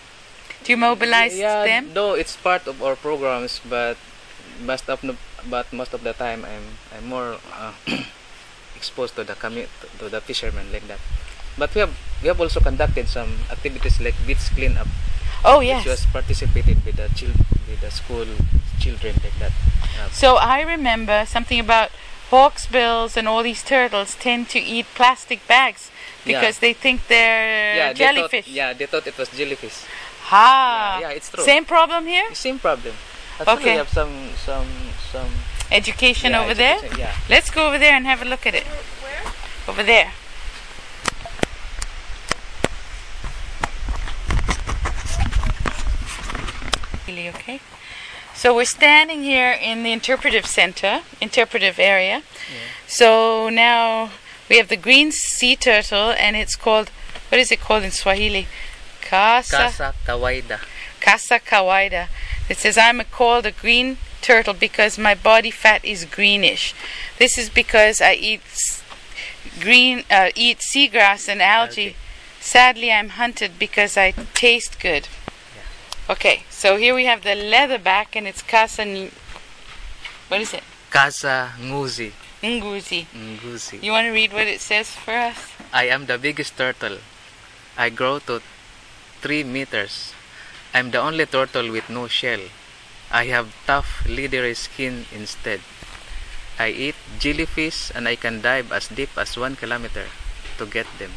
You 0.68 0.76
mobilize 0.76 1.37
yeah, 1.37 1.64
them? 1.64 1.92
though 1.92 2.14
it's 2.14 2.37
part 2.37 2.66
of 2.66 2.83
our 2.83 2.97
programs, 2.97 3.61
but 3.68 3.97
most 4.64 4.88
of 4.88 5.00
the, 5.02 5.16
but 5.50 5.71
most 5.73 5.92
of 5.92 6.02
the 6.02 6.12
time 6.14 6.44
I'm 6.44 6.64
I'm 6.97 7.06
more 7.06 7.37
uh, 7.52 7.73
exposed 8.76 9.14
to 9.16 9.25
the 9.25 9.35
commu- 9.35 9.68
to 9.99 10.09
the 10.09 10.21
fishermen 10.21 10.73
like 10.73 10.87
that. 10.88 11.00
But 11.59 11.75
we 11.75 11.80
have 11.80 11.94
we 12.23 12.28
have 12.28 12.40
also 12.40 12.61
conducted 12.61 13.09
some 13.09 13.28
activities 13.50 14.00
like 14.00 14.14
beach 14.26 14.50
cleanup, 14.54 14.88
Oh 15.44 15.61
yes. 15.61 15.85
which 15.85 15.90
was 15.90 16.06
participated 16.06 16.85
with 16.85 16.97
the 16.97 17.09
chil- 17.14 17.37
with 17.68 17.80
the 17.80 17.90
school 17.90 18.26
children 18.80 19.14
like 19.23 19.37
that. 19.38 19.52
Uh, 20.00 20.09
So 20.11 20.37
I 20.37 20.62
remember 20.62 21.26
something 21.26 21.61
about 21.61 21.90
hawksbills 22.30 23.16
and 23.16 23.28
all 23.28 23.42
these 23.42 23.62
turtles 23.62 24.16
tend 24.18 24.49
to 24.49 24.59
eat 24.59 24.87
plastic 24.94 25.47
bags 25.47 25.90
Yeah. 26.25 26.40
because 26.40 26.59
they 26.59 26.73
think 26.73 27.06
they're 27.06 27.76
yeah, 27.76 27.92
they 27.92 27.99
jellyfish. 28.00 28.47
Thought, 28.47 28.54
yeah, 28.54 28.73
they 28.73 28.87
thought 28.87 29.06
it 29.06 29.16
was 29.18 29.28
jellyfish. 29.28 29.85
Ha! 30.25 30.99
Yeah, 31.00 31.09
yeah, 31.09 31.16
it's 31.16 31.31
true. 31.31 31.45
Same 31.45 31.64
problem 31.64 32.07
here? 32.07 32.35
Same 32.35 32.59
problem. 32.59 32.95
Actually, 33.38 33.54
Okay. 33.54 33.73
we 33.73 33.76
have 33.76 33.88
some 33.88 34.31
some 34.37 34.66
some 35.12 35.31
Education 35.71 36.33
yeah, 36.33 36.43
over 36.43 36.54
there? 36.54 36.78
Yeah. 36.97 37.12
Let's 37.28 37.50
go 37.50 37.66
over 37.66 37.78
there 37.78 37.95
and 37.95 38.07
have 38.07 38.23
a 38.23 38.25
look 38.25 38.47
at 38.47 38.54
it. 38.54 38.64
Where? 38.64 39.33
Over 39.66 39.83
there. 39.83 40.12
Really 47.09 47.28
okay? 47.31 47.61
So 48.35 48.54
we're 48.54 48.64
standing 48.66 49.23
here 49.23 49.52
in 49.52 49.83
the 49.83 49.93
interpretive 49.93 50.47
center, 50.47 51.02
interpretive 51.21 51.78
area. 51.78 52.23
Yeah. 52.52 52.59
So 52.87 53.49
now 53.49 54.11
we 54.49 54.59
have 54.59 54.69
the 54.69 54.76
green 54.76 55.12
sea 55.12 55.57
turtle 55.57 56.12
and 56.12 56.37
it's 56.37 56.57
called, 56.57 56.90
what 57.31 57.40
is 57.40 57.50
it 57.50 57.61
called 57.61 57.85
in 57.85 57.90
Swahili? 57.90 58.47
Kasa, 59.04 59.56
Kasa 59.56 59.94
Kawaida. 60.06 60.61
Kasa 61.00 61.38
Kawaida. 61.38 62.08
It 62.49 62.56
says, 62.56 62.76
I'm 62.76 63.00
a, 63.00 63.04
called 63.04 63.46
a 63.46 63.52
green 63.52 63.99
turtle 64.23 64.54
because 64.54 64.99
my 64.99 65.14
body 65.14 65.50
fat 65.50 65.84
is 65.84 66.04
greenish. 66.04 66.75
This 67.18 67.38
is 67.38 67.50
because 67.50 68.00
I 68.00 68.14
eat 68.14 68.40
green, 69.61 70.04
uh, 70.11 70.30
eat 70.34 70.58
seagrass 70.58 71.28
and 71.28 71.42
algae. 71.42 71.88
Algae. 71.88 71.96
Sadly, 72.40 72.92
I'm 72.92 73.11
hunted 73.11 73.58
because 73.58 73.96
I 73.96 74.12
taste 74.34 74.80
good. 74.80 75.08
Okay, 76.11 76.42
so 76.50 76.76
here 76.76 76.94
we 76.94 77.06
have 77.06 77.23
the 77.23 77.30
leatherback 77.30 78.08
and 78.14 78.26
it's 78.26 78.42
Kasa. 78.42 79.08
What 80.28 80.40
is 80.40 80.52
it? 80.52 80.62
Kasa 80.90 81.52
Nguzi. 81.58 82.12
Nguzi. 82.42 83.06
Nguzi. 83.06 83.82
You 83.82 83.92
want 83.92 84.06
to 84.06 84.12
read 84.12 84.32
what 84.32 84.46
it 84.46 84.61
says 84.61 84.90
for 84.90 85.14
us? 85.14 85.52
I 85.73 85.88
am 85.88 86.04
the 86.04 86.18
biggest 86.18 86.58
turtle. 86.58 86.99
I 87.78 87.88
grow 87.88 88.18
to 88.20 88.42
3 89.25 89.43
meters. 89.43 90.12
I'm 90.75 90.90
the 90.90 91.00
only 91.00 91.25
turtle 91.25 91.73
with 91.73 91.88
no 91.88 92.09
shell. 92.09 92.45
I 93.11 93.25
have 93.33 93.57
tough, 93.66 94.04
leathery 94.07 94.52
skin 94.52 95.07
instead. 95.16 95.61
I 96.59 96.69
eat 96.69 96.95
jellyfish 97.19 97.90
and 97.95 98.07
I 98.07 98.16
can 98.16 98.43
dive 98.43 98.71
as 98.71 98.88
deep 98.88 99.16
as 99.16 99.35
1 99.38 99.57
kilometer 99.57 100.12
to 100.59 100.66
get 100.66 100.85
them. 100.99 101.12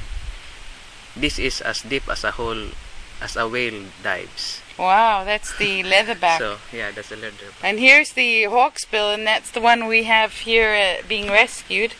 This 1.18 1.38
is 1.38 1.60
as 1.60 1.82
deep 1.82 2.08
as 2.08 2.24
a 2.24 2.32
hole 2.32 2.72
as 3.20 3.36
a 3.36 3.44
whale 3.50 3.84
dives. 4.04 4.62
Wow, 4.80 5.26
that's 5.26 5.58
the 5.58 5.84
leatherback. 5.92 6.38
So, 6.38 6.58
yeah, 6.72 6.92
that's 6.92 7.12
a 7.12 7.18
leather. 7.18 7.52
And 7.62 7.78
here's 7.78 8.14
the 8.14 8.44
hawksbill, 8.44 9.14
and 9.14 9.28
that's 9.28 9.52
the 9.52 9.60
one 9.60 9.86
we 9.88 10.04
have 10.04 10.32
here 10.48 10.72
uh, 10.72 11.04
being 11.10 11.28
rescued. 11.28 11.94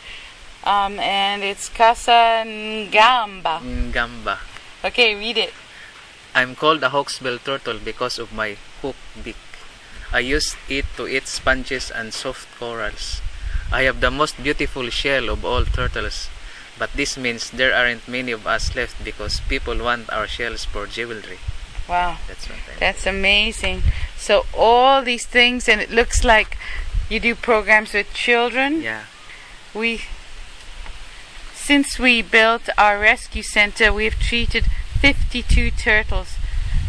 Um, 0.64 1.00
and 1.00 1.44
it's 1.44 1.68
Kasa 1.68 2.48
Ngamba. 2.48 3.60
Ngamba. 3.92 4.38
Okay, 4.86 5.16
read 5.16 5.38
it. 5.38 5.54
I'm 6.38 6.54
called 6.54 6.84
a 6.84 6.90
hawksbill 6.90 7.44
turtle 7.44 7.80
because 7.84 8.20
of 8.20 8.32
my 8.32 8.58
hook 8.84 8.96
beak. 9.24 9.42
I 10.14 10.20
use 10.20 10.56
it 10.70 10.86
to 10.96 11.08
eat 11.08 11.28
sponges 11.28 11.90
and 11.90 12.14
soft 12.14 12.48
corals. 12.60 13.22
I 13.72 13.82
have 13.90 14.02
the 14.02 14.12
most 14.12 14.38
beautiful 14.44 14.88
shell 14.92 15.30
of 15.30 15.44
all 15.44 15.66
turtles, 15.66 16.30
but 16.78 16.94
this 16.94 17.18
means 17.18 17.50
there 17.50 17.74
aren't 17.74 18.08
many 18.08 18.32
of 18.32 18.46
us 18.46 18.76
left 18.76 19.04
because 19.04 19.40
people 19.50 19.80
want 19.80 20.14
our 20.14 20.28
shells 20.28 20.64
for 20.64 20.86
jewelry. 20.86 21.40
Wow, 21.90 22.18
That's 22.28 22.48
what 22.48 22.60
I 22.70 22.80
that's 22.82 23.08
amazing. 23.08 23.82
So 24.16 24.46
all 24.54 25.02
these 25.02 25.26
things, 25.26 25.68
and 25.68 25.82
it 25.82 25.90
looks 25.90 26.24
like 26.24 26.56
you 27.10 27.20
do 27.20 27.34
programs 27.34 27.94
with 27.94 28.14
children. 28.14 28.84
Yeah. 28.84 29.06
We, 29.74 30.02
since 31.56 31.98
we 31.98 32.22
built 32.22 32.70
our 32.78 33.00
rescue 33.00 33.42
center, 33.42 33.92
we 33.92 34.06
have 34.06 34.20
treated 34.20 34.66
52 35.00 35.72
turtles, 35.72 36.36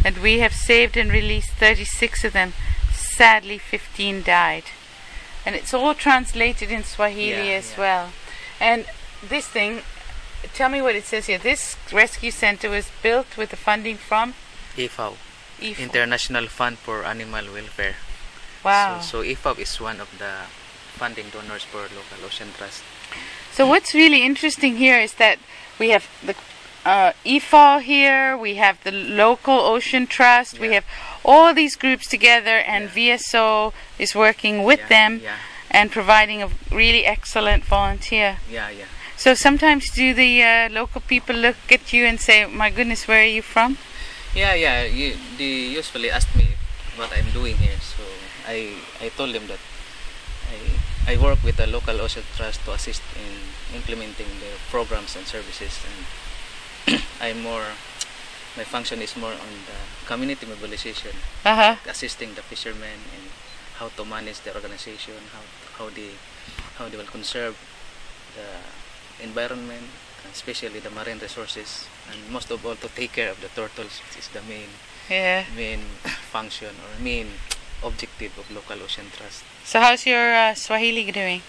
and 0.05 0.19
we 0.19 0.39
have 0.39 0.53
saved 0.53 0.97
and 0.97 1.11
released 1.13 1.51
36 1.53 2.25
of 2.25 2.33
them. 2.33 2.53
Sadly, 2.93 3.59
15 3.59 4.23
died, 4.23 4.65
and 5.45 5.55
it's 5.57 5.75
all 5.75 5.95
translated 5.95 6.71
in 6.71 6.85
Swahili 6.85 7.49
Yeah, 7.51 7.59
as 7.59 7.73
yeah. 7.73 7.79
well. 7.79 8.09
And 8.61 8.87
this 9.29 9.49
thing, 9.49 9.83
tell 10.55 10.69
me 10.69 10.81
what 10.81 10.95
it 10.95 11.05
says 11.05 11.27
here. 11.27 11.39
This 11.39 11.77
rescue 11.93 12.31
center 12.31 12.71
was 12.71 12.91
built 13.03 13.37
with 13.37 13.51
the 13.51 13.57
funding 13.57 13.97
from 13.97 14.35
IFAW, 14.77 15.15
IFAW. 15.61 15.79
International 15.81 16.47
Fund 16.47 16.79
for 16.79 17.05
Animal 17.05 17.47
Welfare. 17.53 17.97
wow. 18.65 19.01
So, 19.01 19.23
so 19.23 19.29
IFAW 19.29 19.59
is 19.59 19.81
one 19.81 20.01
of 20.01 20.11
the 20.19 20.33
funding 20.95 21.27
donors 21.31 21.65
for 21.65 21.79
local 21.83 22.25
ocean 22.25 22.49
trust. 22.57 22.83
So 23.53 23.67
what's 23.67 23.95
really 23.95 24.25
interesting 24.25 24.77
here 24.77 24.99
is 24.99 25.15
that 25.15 25.39
we 25.79 25.91
have 25.91 26.07
the 26.25 26.35
uh, 26.89 27.13
IFAW 27.27 27.83
here, 27.83 28.37
we 28.37 28.55
have 28.65 28.77
the 28.85 28.93
local 28.93 29.59
ocean 29.75 30.07
trust, 30.07 30.59
we 30.59 30.73
have 30.73 30.85
all 31.25 31.53
these 31.55 31.77
groups 31.77 32.07
together, 32.09 32.57
and 32.73 32.89
VSO 32.89 33.73
is 33.99 34.15
working 34.15 34.65
with 34.69 34.81
Yeah, 34.81 34.89
them 34.97 35.13
Yeah. 35.23 35.37
and 35.71 35.93
providing 35.93 36.43
a 36.43 36.49
really 36.71 37.05
excellent 37.05 37.63
volunteer. 37.77 38.31
Yeah, 38.51 38.71
yeah. 38.71 38.87
So 39.17 39.35
sometimes 39.35 39.91
do 39.91 40.15
the 40.15 40.33
uh, 40.43 40.69
local 40.81 41.01
people 41.13 41.37
look 41.37 41.57
at 41.71 41.93
you 41.93 42.07
and 42.07 42.17
say, 42.21 42.47
"My 42.47 42.71
goodness, 42.71 43.01
where 43.09 43.23
are 43.27 43.35
you 43.39 43.43
from?" 43.43 43.71
Yeah, 44.35 44.55
yeah. 44.55 44.79
You, 45.01 45.09
they 45.39 45.55
usually 45.81 46.11
ask 46.19 46.29
me 46.41 46.47
what 46.97 47.11
I'm 47.17 47.31
doing 47.41 47.57
here, 47.65 47.79
so 47.93 48.03
I 48.55 48.59
I 49.05 49.09
told 49.19 49.35
them 49.37 49.47
that 49.53 49.61
I 50.55 51.13
I 51.13 51.17
work 51.27 51.41
with 51.45 51.57
the 51.57 51.67
local 51.67 51.97
ocean 52.01 52.23
trust 52.37 52.59
to 52.65 52.71
assist 52.79 53.03
in 53.25 53.33
implementing 53.79 54.31
their 54.43 54.57
programs 54.71 55.17
and 55.19 55.27
services, 55.27 55.75
and 55.89 55.99
I'm 57.21 57.43
more. 57.43 57.65
My 58.57 58.65
function 58.65 59.01
is 59.03 59.17
more 59.17 59.33
on 59.33 59.53
the 59.71 59.79
community 60.07 60.47
mobilization, 60.47 61.13
Uh 61.45 61.55
huh. 61.55 61.75
assisting 61.89 62.35
the 62.35 62.43
fishermen 62.43 62.99
and 63.15 63.25
how 63.79 63.89
to 63.97 64.05
manage 64.05 64.41
their 64.43 64.55
organization, 64.55 65.15
how 65.33 65.45
how 65.79 65.87
they 65.95 66.11
how 66.79 66.89
they 66.89 66.97
will 66.97 67.11
conserve 67.11 67.55
the 68.35 68.49
environment, 69.25 69.87
especially 70.33 70.81
the 70.81 70.91
marine 70.91 71.19
resources, 71.19 71.87
and 72.11 72.19
most 72.33 72.51
of 72.51 72.65
all 72.67 72.75
to 72.77 72.89
take 72.99 73.13
care 73.13 73.31
of 73.31 73.39
the 73.41 73.49
turtles, 73.55 74.01
which 74.09 74.19
is 74.19 74.29
the 74.35 74.43
main 74.43 74.69
Yeah. 75.11 75.45
main 75.57 75.81
function 76.35 76.75
or 76.85 76.91
main 77.03 77.29
objective 77.85 78.35
of 78.39 78.51
local 78.51 78.77
ocean 78.83 79.07
trust. 79.17 79.45
So 79.65 79.79
how's 79.81 80.05
your 80.05 80.35
uh, 80.35 80.55
Swahili 80.55 81.13
doing? 81.13 81.43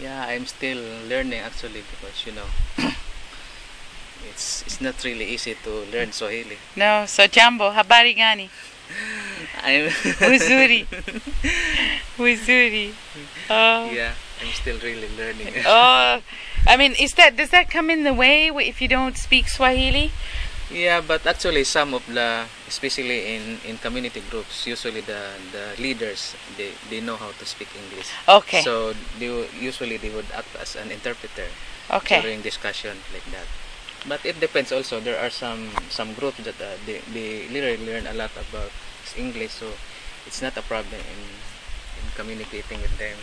Yeah, 0.00 0.24
I'm 0.24 0.46
still 0.46 0.80
learning 1.06 1.40
actually 1.44 1.84
because 1.84 2.24
you 2.24 2.32
know 2.32 2.48
it's 4.28 4.62
it's 4.62 4.80
not 4.80 5.02
really 5.04 5.24
easy 5.24 5.54
to 5.64 5.70
learn 5.92 6.12
Swahili. 6.12 6.58
No. 6.76 7.06
So 7.06 7.26
jambo, 7.26 7.70
habari 7.70 8.14
gani? 8.16 8.50
I'm 9.62 9.88
Uzuri. 10.26 10.86
Uzuri. 12.18 12.92
Oh. 13.48 13.90
yeah, 13.90 14.12
I'm 14.40 14.52
still 14.52 14.78
really 14.80 15.08
learning. 15.16 15.54
Oh. 15.66 16.20
I 16.66 16.76
mean, 16.76 16.92
is 16.98 17.14
that 17.14 17.36
does 17.36 17.50
that 17.50 17.70
come 17.70 17.90
in 17.90 18.04
the 18.04 18.12
way 18.14 18.48
if 18.48 18.82
you 18.82 18.88
don't 18.88 19.16
speak 19.16 19.48
Swahili? 19.48 20.12
Yeah, 20.70 21.00
but 21.02 21.26
actually 21.26 21.64
some 21.64 21.94
of 21.94 22.06
the, 22.06 22.46
especially 22.68 23.34
in, 23.34 23.58
in 23.66 23.78
community 23.78 24.22
groups, 24.30 24.66
usually 24.68 25.00
the, 25.00 25.34
the 25.50 25.82
leaders, 25.82 26.36
they, 26.56 26.70
they 26.88 27.00
know 27.00 27.16
how 27.16 27.32
to 27.32 27.44
speak 27.44 27.68
English. 27.74 28.06
Okay. 28.28 28.62
So 28.62 28.94
they 29.18 29.48
usually 29.58 29.96
they 29.96 30.10
would 30.10 30.30
act 30.32 30.54
as 30.60 30.76
an 30.76 30.92
interpreter 30.92 31.46
Okay. 31.90 32.22
during 32.22 32.40
discussion 32.40 32.98
like 33.12 33.24
that. 33.32 33.46
But 34.08 34.24
it 34.24 34.40
depends 34.40 34.72
also. 34.72 35.00
There 35.00 35.18
are 35.18 35.30
some 35.30 35.70
some 35.90 36.14
groups 36.14 36.38
that 36.44 36.60
uh, 36.60 36.76
they, 36.86 37.00
they 37.12 37.48
literally 37.48 37.84
learn 37.84 38.06
a 38.06 38.14
lot 38.14 38.30
about 38.36 38.72
English, 39.16 39.52
so 39.52 39.72
it's 40.26 40.40
not 40.40 40.56
a 40.56 40.62
problem 40.62 41.00
in, 41.00 41.20
in 42.00 42.06
communicating 42.16 42.80
with 42.80 42.96
them, 42.98 43.16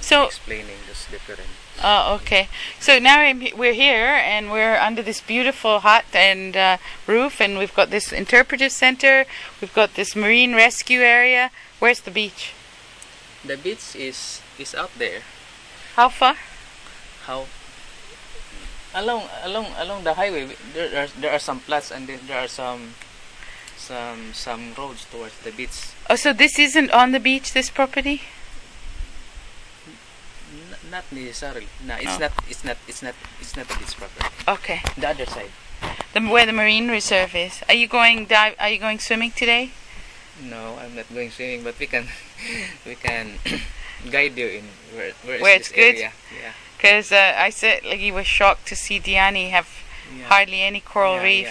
So- 0.00 0.26
explaining 0.26 0.78
those 0.86 1.06
different. 1.10 1.50
Oh, 1.82 2.14
okay. 2.22 2.48
So 2.78 2.98
now 2.98 3.18
I'm, 3.18 3.42
we're 3.56 3.72
here 3.72 4.14
and 4.22 4.52
we're 4.52 4.76
under 4.76 5.02
this 5.02 5.20
beautiful 5.20 5.80
hut 5.80 6.04
and 6.14 6.56
uh, 6.56 6.76
roof, 7.06 7.40
and 7.40 7.58
we've 7.58 7.74
got 7.74 7.90
this 7.90 8.12
interpretive 8.12 8.70
center. 8.70 9.24
We've 9.60 9.74
got 9.74 9.94
this 9.94 10.14
marine 10.14 10.54
rescue 10.54 11.00
area. 11.00 11.50
Where's 11.80 12.00
the 12.00 12.12
beach? 12.12 12.52
The 13.44 13.56
beach 13.56 13.96
is 13.96 14.40
is 14.58 14.74
out 14.74 14.92
there. 14.98 15.22
How 15.96 16.08
far? 16.08 16.36
how 17.26 17.46
along 18.94 19.22
along 19.44 19.66
along 19.78 20.04
the 20.04 20.14
highway 20.14 20.48
there 20.74 21.04
are 21.04 21.08
there 21.20 21.32
are 21.32 21.38
some 21.38 21.60
plots 21.60 21.90
and 21.90 22.06
then 22.08 22.18
there 22.26 22.38
are 22.44 22.48
some 22.48 22.94
some 23.76 24.32
some 24.34 24.74
roads 24.78 25.04
towards 25.10 25.36
the 25.40 25.50
beach 25.52 25.92
Oh, 26.10 26.16
so 26.16 26.32
this 26.32 26.58
isn't 26.58 26.90
on 26.90 27.12
the 27.12 27.20
beach. 27.20 27.52
This 27.52 27.70
property? 27.70 28.22
N- 30.54 30.90
not 30.90 31.04
necessarily 31.10 31.66
no 31.86 31.96
it's 31.96 32.16
Oh. 32.16 32.18
not 32.18 32.32
it's 32.48 32.64
not 32.64 32.76
it's 32.86 33.02
not 33.02 33.14
it's 33.40 33.56
not 33.56 33.66
a 33.70 33.78
beach 33.78 33.96
property 33.96 34.28
Okay. 34.48 34.80
the 34.98 35.08
other 35.08 35.26
side 35.26 35.50
The, 36.14 36.20
where 36.20 36.44
the 36.46 36.52
marine 36.52 36.88
reserve 36.88 37.34
is. 37.34 37.60
Are 37.68 37.74
you 37.74 37.88
going 37.88 38.26
dive? 38.26 38.54
Are 38.60 38.68
you 38.68 38.78
going 38.78 38.98
swimming 39.00 39.32
today? 39.32 39.70
no 40.42 40.76
i'm 40.80 40.94
not 40.96 41.04
going 41.12 41.30
swimming 41.30 41.62
but 41.62 41.78
we 41.78 41.86
can 41.86 42.06
we 42.86 42.94
can 42.96 43.36
guide 44.10 44.36
you 44.36 44.48
in 44.48 44.64
where 44.96 45.12
where, 45.24 45.36
is 45.36 45.42
Where 45.42 45.58
this 45.58 45.68
it's 45.68 45.76
good? 45.76 45.94
area 45.96 46.12
yeah, 46.42 46.52
Because 46.82 47.12
uh, 47.12 47.34
I 47.36 47.50
said 47.50 47.84
like 47.84 48.00
you 48.00 48.12
were 48.12 48.24
shocked 48.24 48.66
to 48.66 48.74
see 48.76 48.98
Diani 48.98 49.50
have 49.50 49.68
yeah. 50.18 50.24
hardly 50.24 50.62
any 50.62 50.80
coral 50.80 51.14
Yeah, 51.14 51.22
reef, 51.22 51.46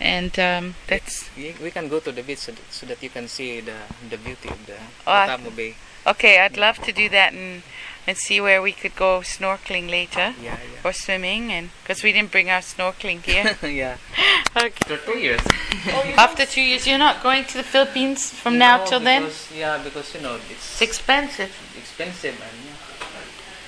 yeah. 0.00 0.06
and 0.16 0.38
um, 0.40 0.74
that's 0.88 1.30
We, 1.36 1.54
we 1.62 1.70
can 1.70 1.88
go 1.88 2.00
to 2.00 2.10
the 2.10 2.22
beach 2.24 2.38
so 2.38 2.52
that, 2.52 2.72
so 2.72 2.84
that 2.86 3.00
you 3.00 3.08
can 3.10 3.28
see 3.28 3.60
the 3.60 3.76
the 4.10 4.18
beauty 4.18 4.48
of 4.48 4.66
the 4.66 4.74
Oh, 5.06 5.12
I- 5.12 5.28
Watamu 5.28 5.54
Bay 5.54 5.74
okay. 6.04 6.40
I'd 6.40 6.56
love 6.56 6.78
to 6.82 6.92
do 6.92 7.08
that 7.10 7.32
and 7.32 7.62
and 8.08 8.16
see 8.16 8.40
where 8.40 8.60
we 8.62 8.72
could 8.72 8.94
go 8.96 9.20
snorkeling 9.20 9.88
later. 9.90 10.34
yeah 10.42 10.58
yeah 10.58 10.82
or 10.88 10.92
swimming 10.92 11.52
and 11.52 11.70
because 11.82 12.02
we 12.02 12.10
didn't 12.12 12.30
bring 12.32 12.50
our 12.50 12.60
snorkeling 12.62 13.22
gear 13.22 13.44
yeah 13.62 13.96
okay. 14.56 14.82
for 14.86 14.96
two 15.06 15.18
years 15.18 15.40
after 16.26 16.44
two 16.46 16.62
years 16.62 16.86
you're 16.86 16.98
not 17.08 17.22
going 17.22 17.44
to 17.44 17.56
the 17.58 17.62
philippines 17.74 18.30
from 18.42 18.58
now 18.58 18.78
No, 18.78 18.84
till 18.86 19.00
then 19.00 19.22
Yeah, 19.54 19.78
because 19.82 20.14
you 20.14 20.20
know 20.22 20.34
it's, 20.50 20.50
it's 20.50 20.82
expensive 20.82 21.50
expensive 21.78 22.34
and 22.34 22.56
yeah, 22.65 22.65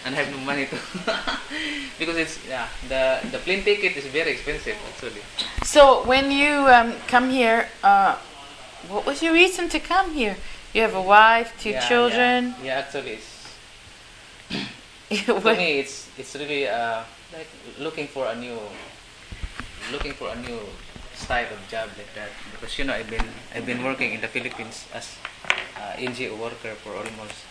and 0.09 0.16
I 0.16 0.25
have 0.25 0.33
no 0.33 0.40
money 0.40 0.64
to 0.73 0.77
because 2.01 2.16
it's 2.16 2.40
yeah 2.49 2.66
the 2.88 3.21
the 3.29 3.38
plane 3.44 3.62
ticket 3.62 3.92
is 4.01 4.07
very 4.09 4.33
expensive 4.33 4.77
actually. 4.88 5.21
so 5.62 6.03
when 6.09 6.33
you 6.33 6.64
um, 6.73 6.97
come 7.12 7.29
here 7.29 7.68
uh, 7.85 8.16
what 8.88 9.05
was 9.05 9.23
your 9.23 9.35
reason 9.35 9.68
to 9.68 9.79
come 9.81 10.14
here? 10.14 10.37
You 10.73 10.81
have 10.83 10.94
a 10.94 11.03
wife 11.03 11.53
two 11.61 11.71
Yeah, 11.77 11.88
children? 11.88 12.55
Yeah, 12.62 12.64
yeah, 12.64 12.79
actually, 12.81 13.18
it's 13.21 13.29
for 15.44 15.53
me 15.53 15.81
it's 15.81 16.09
it's 16.16 16.33
really 16.37 16.68
uh 16.68 17.03
like 17.37 17.49
looking 17.79 18.09
for 18.09 18.27
a 18.33 18.37
new 18.37 18.57
looking 19.92 20.12
for 20.12 20.29
a 20.33 20.37
new 20.37 20.61
style 21.12 21.53
of 21.53 21.61
job 21.68 21.88
like 22.01 22.12
that. 22.14 22.31
Because 22.53 22.79
you 22.79 22.85
know 22.85 22.94
I've 22.94 23.11
been 23.11 23.29
I've 23.55 23.66
been 23.66 23.83
working 23.85 24.12
in 24.14 24.21
the 24.21 24.29
Philippines 24.29 24.87
as 24.94 25.16
uh, 25.77 26.01
NGO 26.01 26.37
worker 26.37 26.73
for 26.81 26.97
almost 26.97 27.44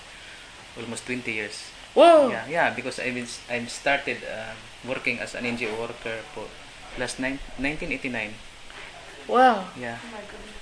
almost 0.78 1.06
20 1.06 1.32
years. 1.32 1.77
Whoa 1.98 2.30
Yeah, 2.30 2.46
yeah, 2.46 2.68
because 2.70 3.02
I've 3.02 3.18
I'm 3.50 3.66
started 3.68 4.22
uh, 4.22 4.54
working 4.86 5.18
as 5.18 5.34
an 5.34 5.44
NGO 5.50 5.74
worker 5.82 6.22
for 6.38 6.46
last 7.02 7.18
nine, 7.20 7.42
1989. 7.58 8.34
wow 9.28 9.66
Yeah. 9.74 9.98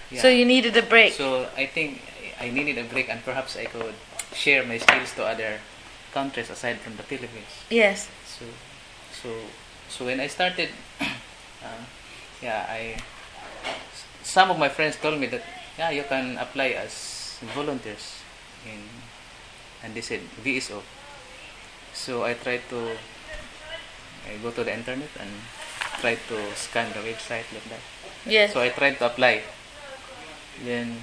yeah. 0.09 0.21
so 0.23 0.27
you 0.31 0.47
needed 0.47 0.73
a 0.79 0.81
break 0.87 1.13
So 1.13 1.51
I 1.59 1.67
think 1.67 1.99
I 2.39 2.49
needed 2.49 2.79
a 2.79 2.87
break 2.87 3.11
and 3.11 3.19
perhaps 3.23 3.59
I 3.59 3.67
could 3.67 3.95
share 4.33 4.63
my 4.63 4.79
skills 4.79 5.11
to 5.19 5.27
other 5.27 5.59
countries 6.15 6.49
aside 6.49 6.79
from 6.79 6.95
the 6.95 7.03
Philippines. 7.03 7.51
yes 7.69 8.07
So 8.25 8.45
so 9.11 9.29
so 9.91 10.05
when 10.07 10.19
I 10.23 10.27
started 10.27 10.71
uh, 11.67 11.83
yeah, 12.41 12.63
I 12.67 12.95
some 14.23 14.49
of 14.51 14.57
my 14.57 14.69
friends 14.71 14.95
told 14.97 15.19
me 15.19 15.27
that 15.27 15.43
yeah, 15.77 15.91
you 15.91 16.03
can 16.07 16.39
apply 16.39 16.79
as 16.79 17.37
volunteers 17.53 18.23
in 18.65 18.79
and 19.83 19.93
they 19.93 20.01
said 20.01 20.23
VSO. 20.43 20.81
So 21.95 22.23
I 22.27 22.35
tried 22.35 22.67
to 22.69 22.91
I 24.27 24.35
go 24.43 24.51
to 24.51 24.63
the 24.63 24.73
internet 24.73 25.09
and 25.19 25.31
try 26.01 26.15
to 26.15 26.37
scan 26.55 26.91
the 26.91 26.99
website 26.99 27.47
like 27.55 27.65
that. 27.71 27.83
yes 28.27 28.53
So 28.53 28.59
I 28.59 28.69
tried 28.69 28.99
to 28.99 29.05
apply. 29.07 29.41
Then 30.63 30.99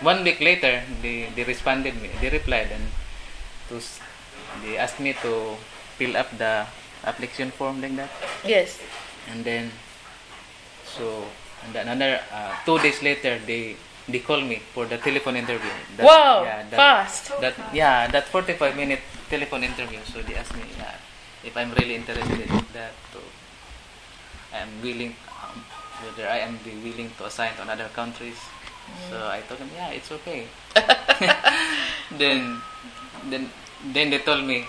one 0.00 0.24
week 0.24 0.40
later, 0.40 0.82
they, 1.02 1.28
they 1.34 1.44
responded 1.44 2.00
me. 2.00 2.10
They 2.20 2.30
replied 2.30 2.68
and 2.72 2.86
to 3.68 3.80
they 4.64 4.78
asked 4.78 5.00
me 5.00 5.12
to 5.22 5.56
fill 5.98 6.16
up 6.16 6.30
the 6.38 6.66
application 7.04 7.50
form 7.50 7.80
like 7.82 7.96
that. 7.96 8.10
yes 8.44 8.80
And 9.30 9.44
then 9.44 9.70
so 10.84 11.26
and 11.64 11.74
then 11.74 11.88
another 11.88 12.20
uh, 12.32 12.54
two 12.64 12.78
days 12.78 13.02
later, 13.02 13.38
they 13.44 13.76
they 14.08 14.20
called 14.20 14.44
me 14.44 14.62
for 14.72 14.86
the 14.86 14.98
telephone 14.98 15.36
interview. 15.36 15.70
That- 15.96 16.06
wow 16.06 16.42
yeah, 16.44 16.62
that, 16.70 16.76
fast. 16.78 17.24
that 17.40 17.54
yeah 17.74 18.06
that 18.08 18.28
45 18.28 18.76
minute 18.76 19.00
telephone 19.28 19.64
interview. 19.64 19.98
So 20.12 20.22
they 20.22 20.34
asked 20.36 20.54
me 20.54 20.62
yeah, 20.78 20.94
if 21.44 21.56
i'm 21.56 21.72
really 21.74 21.94
interested 21.96 22.40
in 22.40 22.64
that 22.72 22.94
to 23.12 23.20
i'm 24.54 24.70
willing 24.82 25.14
um, 25.42 25.58
whether 26.02 26.28
i 26.28 26.38
am 26.38 26.58
be 26.62 26.74
willing 26.86 27.10
to 27.18 27.26
assign 27.26 27.54
to 27.56 27.62
another 27.62 27.88
countries. 27.94 28.38
So 29.10 29.18
i 29.26 29.42
told 29.50 29.58
them 29.60 29.70
yeah 29.74 29.90
it's 29.90 30.10
okay. 30.12 30.46
Then 32.20 32.62
then 33.30 33.50
then 33.92 34.10
they 34.10 34.22
told 34.22 34.44
me 34.46 34.64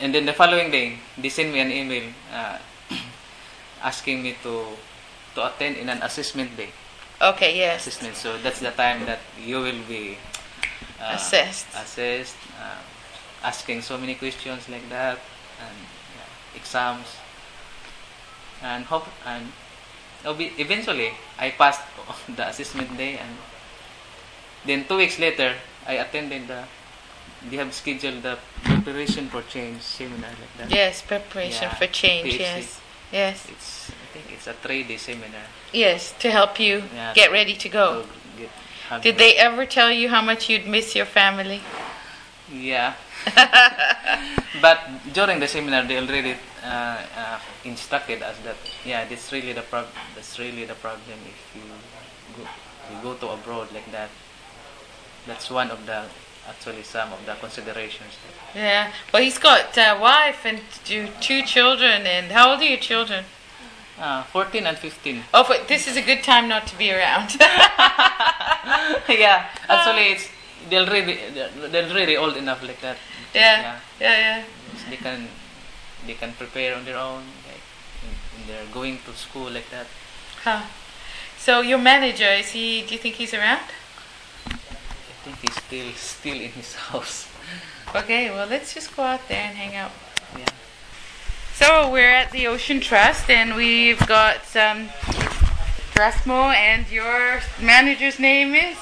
and 0.00 0.10
then 0.14 0.26
the 0.26 0.32
following 0.34 0.70
day 0.70 0.98
they 1.18 1.28
sent 1.28 1.52
me 1.52 1.60
an 1.60 1.70
email 1.70 2.10
uh, 2.34 2.58
asking 3.82 4.22
me 4.22 4.34
to 4.42 4.74
to 5.34 5.46
attend 5.46 5.76
in 5.78 5.88
an 5.88 6.02
assessment 6.02 6.50
day 6.58 6.70
okay 7.22 7.56
yes 7.56 7.86
assessment. 7.86 8.16
So 8.16 8.36
that's 8.38 8.60
the 8.60 8.70
time 8.72 9.06
that 9.06 9.20
you 9.38 9.60
will 9.60 9.82
be 9.88 10.18
uh, 11.00 11.14
Assessed. 11.14 11.66
assessed, 11.74 12.36
uh, 12.60 12.78
asking 13.42 13.82
so 13.82 13.98
many 13.98 14.14
questions 14.14 14.68
like 14.68 14.88
that, 14.90 15.18
and 15.58 15.76
yeah, 16.14 16.58
exams, 16.58 17.06
and 18.62 18.84
hope 18.84 19.06
and 19.26 19.46
eventually 20.58 21.10
I 21.38 21.50
passed 21.50 21.82
the 22.36 22.48
assessment 22.48 22.96
day, 22.96 23.18
and 23.18 23.36
then 24.64 24.84
two 24.86 24.96
weeks 24.98 25.18
later 25.18 25.54
I 25.86 25.94
attended 25.94 26.46
the 26.48 26.64
they 27.50 27.56
have 27.56 27.74
scheduled 27.74 28.22
the 28.22 28.38
preparation 28.62 29.26
for 29.28 29.42
change 29.42 29.82
seminar 29.82 30.30
like 30.30 30.54
that. 30.58 30.70
Yes, 30.70 31.02
preparation 31.02 31.66
Yeah, 31.66 31.74
for 31.74 31.86
change. 31.88 32.34
PhD. 32.34 32.38
Yes, 32.38 32.80
yes, 33.10 33.46
It's 33.50 33.90
think 34.12 34.26
it's 34.32 34.46
a 34.46 34.52
three 34.52 34.82
day 34.84 34.96
seminar. 34.98 35.46
yes. 35.72 36.12
To 36.20 36.30
help 36.30 36.58
you 36.60 36.82
Yeah. 36.94 37.12
get 37.14 37.30
ready 37.32 37.54
to 37.56 37.68
go. 37.68 38.02
to 38.02 38.08
get- 38.38 39.02
Did 39.02 39.16
they 39.18 39.32
ever 39.36 39.64
tell 39.66 39.90
you 39.90 40.08
how 40.10 40.20
much 40.22 40.48
you'd 40.50 40.66
miss 40.66 40.94
your 40.94 41.06
family? 41.06 41.60
Yeah. 42.52 42.94
but 44.60 44.78
during 45.12 45.40
the 45.40 45.48
seminar, 45.48 45.84
they 45.84 45.96
already 45.98 46.34
uh, 46.64 46.98
uh, 47.16 47.38
instructed 47.64 48.22
us 48.22 48.36
that 48.44 48.56
yeah, 48.84 49.04
that's 49.08 49.32
really 49.32 49.52
the 49.52 49.62
prob- 49.62 49.94
that's 50.14 50.38
really 50.38 50.64
the 50.64 50.74
problem 50.74 51.18
if 51.26 51.40
you 51.56 51.62
go 52.36 52.44
you 52.90 52.96
go 53.02 53.14
to 53.14 53.28
abroad 53.32 53.68
like 53.72 53.90
that. 53.92 54.10
That's 55.26 55.50
one 55.50 55.70
of 55.70 55.86
the 55.86 56.02
actually 56.48 56.82
some 56.82 57.12
of 57.12 57.24
the 57.24 57.34
considerations. 57.34 58.12
Yeah. 58.54 58.92
Well, 59.12 59.22
he's 59.22 59.38
got 59.38 59.76
a 59.78 59.96
wife 59.98 60.44
and 60.44 60.60
two 60.84 61.42
children. 61.42 62.06
And 62.06 62.32
how 62.32 62.50
old 62.50 62.60
are 62.60 62.64
your 62.64 62.78
children? 62.78 63.24
Uh, 63.98 64.24
14 64.24 64.66
and 64.66 64.78
15. 64.78 65.22
Oh, 65.34 65.44
but 65.46 65.68
this 65.68 65.86
is 65.86 65.96
a 65.96 66.02
good 66.02 66.22
time 66.24 66.48
not 66.48 66.66
to 66.66 66.76
be 66.76 66.90
around. 66.90 67.34
yeah, 69.08 69.46
actually 69.68 70.12
it's 70.12 70.28
they're 70.70 70.86
really 70.86 71.18
they're 71.70 71.90
already 71.90 72.16
old 72.16 72.36
enough 72.36 72.62
like 72.62 72.80
that. 72.80 72.96
yeah, 73.34 73.78
yeah, 74.00 74.18
yeah. 74.18 74.44
They 74.88 74.96
can 74.96 75.28
they 76.06 76.14
can 76.14 76.32
prepare 76.32 76.74
on 76.74 76.84
their 76.84 76.96
own. 76.96 77.22
Like 77.46 77.62
when 78.34 78.46
they're 78.48 78.72
going 78.72 78.98
to 79.04 79.12
school 79.12 79.50
like 79.50 79.68
that. 79.70 79.86
Huh. 80.42 80.62
So 81.38 81.60
your 81.60 81.78
manager 81.78 82.30
is 82.32 82.50
he? 82.50 82.82
Do 82.82 82.94
you 82.94 82.98
think 82.98 83.16
he's 83.16 83.34
around? 83.34 83.66
I 84.48 84.56
think 85.24 85.36
he's 85.42 85.54
still 85.54 85.92
still 85.94 86.40
in 86.40 86.50
his 86.50 86.74
house. 86.88 87.28
Okay. 87.94 88.30
Well, 88.30 88.48
let's 88.48 88.74
just 88.74 88.96
go 88.96 89.02
out 89.02 89.28
there 89.28 89.42
and 89.42 89.56
hang 89.56 89.76
out. 89.76 89.92
Yeah. 91.62 91.84
So 91.84 91.92
we're 91.92 92.10
at 92.10 92.32
the 92.32 92.48
Ocean 92.48 92.80
Trust, 92.80 93.30
and 93.30 93.54
we've 93.54 94.04
got 94.06 94.40
um, 94.56 94.88
Rasmo, 95.94 96.52
and 96.52 96.90
your 96.90 97.40
manager's 97.60 98.18
name 98.18 98.54
is 98.54 98.76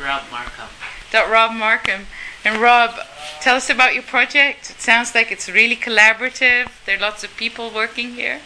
Rob 0.00 0.22
Markham. 0.30 0.68
Dot 1.10 1.28
Rob 1.28 1.52
Markham. 1.52 2.06
And 2.44 2.60
Rob, 2.60 2.94
tell 3.40 3.56
us 3.56 3.68
about 3.68 3.94
your 3.94 4.04
project. 4.04 4.70
It 4.70 4.80
sounds 4.80 5.12
like 5.12 5.32
it's 5.32 5.48
really 5.48 5.74
collaborative. 5.74 6.68
There 6.86 6.96
are 6.96 7.00
lots 7.00 7.24
of 7.24 7.36
people 7.36 7.68
working 7.74 8.12
here. 8.12 8.40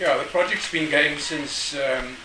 Yeah, 0.00 0.18
the 0.18 0.24
project's 0.24 0.70
been 0.72 0.90
going 0.90 1.18
since 1.18 1.76
um, 1.76 2.16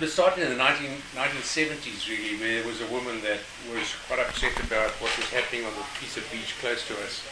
it 0.00 0.08
started 0.08 0.42
in 0.42 0.50
the 0.50 0.56
19, 0.56 0.90
1970s, 1.14 2.08
really, 2.10 2.36
where 2.40 2.60
there 2.60 2.66
was 2.66 2.80
a 2.80 2.86
woman 2.86 3.22
that 3.22 3.38
was 3.72 3.94
quite 4.08 4.18
upset 4.18 4.58
about 4.64 4.90
what 5.00 5.16
was 5.16 5.30
happening 5.30 5.64
on 5.64 5.72
the 5.74 5.84
piece 6.00 6.16
of 6.16 6.28
beach 6.32 6.54
close 6.60 6.84
to 6.88 6.94
us, 7.04 7.22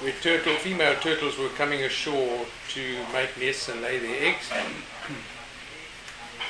where 0.00 0.12
turtle, 0.22 0.54
female 0.56 0.94
turtles 1.00 1.38
were 1.38 1.48
coming 1.50 1.82
ashore 1.82 2.46
to 2.70 2.96
make 3.12 3.38
nests 3.38 3.68
and 3.68 3.82
lay 3.82 3.98
their 3.98 4.28
eggs. 4.28 4.50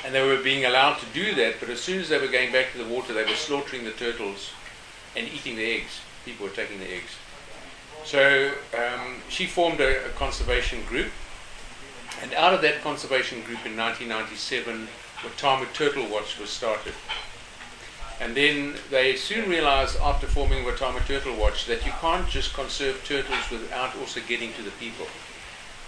And 0.03 0.15
they 0.15 0.25
were 0.25 0.41
being 0.41 0.65
allowed 0.65 0.97
to 0.99 1.05
do 1.13 1.35
that, 1.35 1.59
but 1.59 1.69
as 1.69 1.79
soon 1.79 1.99
as 1.99 2.09
they 2.09 2.17
were 2.17 2.27
going 2.27 2.51
back 2.51 2.71
to 2.71 2.79
the 2.79 2.89
water, 2.91 3.13
they 3.13 3.23
were 3.23 3.35
slaughtering 3.35 3.83
the 3.83 3.91
turtles 3.91 4.51
and 5.15 5.27
eating 5.27 5.55
the 5.55 5.71
eggs. 5.73 6.01
People 6.25 6.47
were 6.47 6.53
taking 6.53 6.79
the 6.79 6.91
eggs. 6.91 7.11
So 8.03 8.51
um, 8.75 9.17
she 9.29 9.45
formed 9.45 9.79
a, 9.79 10.05
a 10.05 10.09
conservation 10.09 10.83
group 10.85 11.11
and 12.21 12.33
out 12.35 12.53
of 12.53 12.61
that 12.61 12.81
conservation 12.83 13.39
group 13.41 13.65
in 13.65 13.75
1997, 13.75 14.87
Watamu 15.23 15.73
Turtle 15.73 16.07
Watch 16.07 16.37
was 16.37 16.49
started. 16.49 16.93
And 18.19 18.35
then 18.35 18.75
they 18.89 19.15
soon 19.15 19.49
realized 19.49 19.97
after 19.99 20.27
forming 20.27 20.63
Watamu 20.63 21.05
Turtle 21.05 21.35
Watch 21.35 21.65
that 21.65 21.85
you 21.85 21.91
can't 21.93 22.27
just 22.27 22.53
conserve 22.53 23.03
turtles 23.05 23.49
without 23.49 23.95
also 23.97 24.19
getting 24.27 24.53
to 24.53 24.61
the 24.61 24.71
people. 24.71 25.07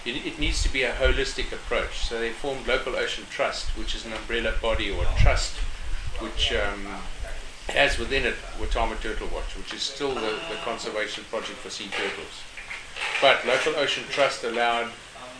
It, 0.05 0.25
it 0.25 0.39
needs 0.39 0.63
to 0.63 0.73
be 0.73 0.83
a 0.83 0.93
holistic 0.93 1.51
approach. 1.51 2.07
So 2.07 2.19
they 2.19 2.31
formed 2.31 2.67
Local 2.67 2.95
Ocean 2.95 3.25
Trust, 3.29 3.69
which 3.77 3.95
is 3.95 4.05
an 4.05 4.13
umbrella 4.13 4.53
body 4.61 4.89
or 4.89 5.05
trust 5.17 5.55
which 6.19 6.53
um, 6.53 6.85
has 7.69 7.97
within 7.97 8.25
it 8.25 8.35
Watamu 8.59 8.99
Turtle 9.01 9.27
Watch, 9.27 9.55
which 9.57 9.73
is 9.73 9.81
still 9.81 10.13
the, 10.13 10.39
the 10.49 10.57
conservation 10.63 11.23
project 11.29 11.57
for 11.59 11.69
sea 11.69 11.89
turtles. 11.91 12.41
But 13.21 13.45
Local 13.45 13.75
Ocean 13.75 14.03
Trust 14.09 14.43
allowed 14.43 14.91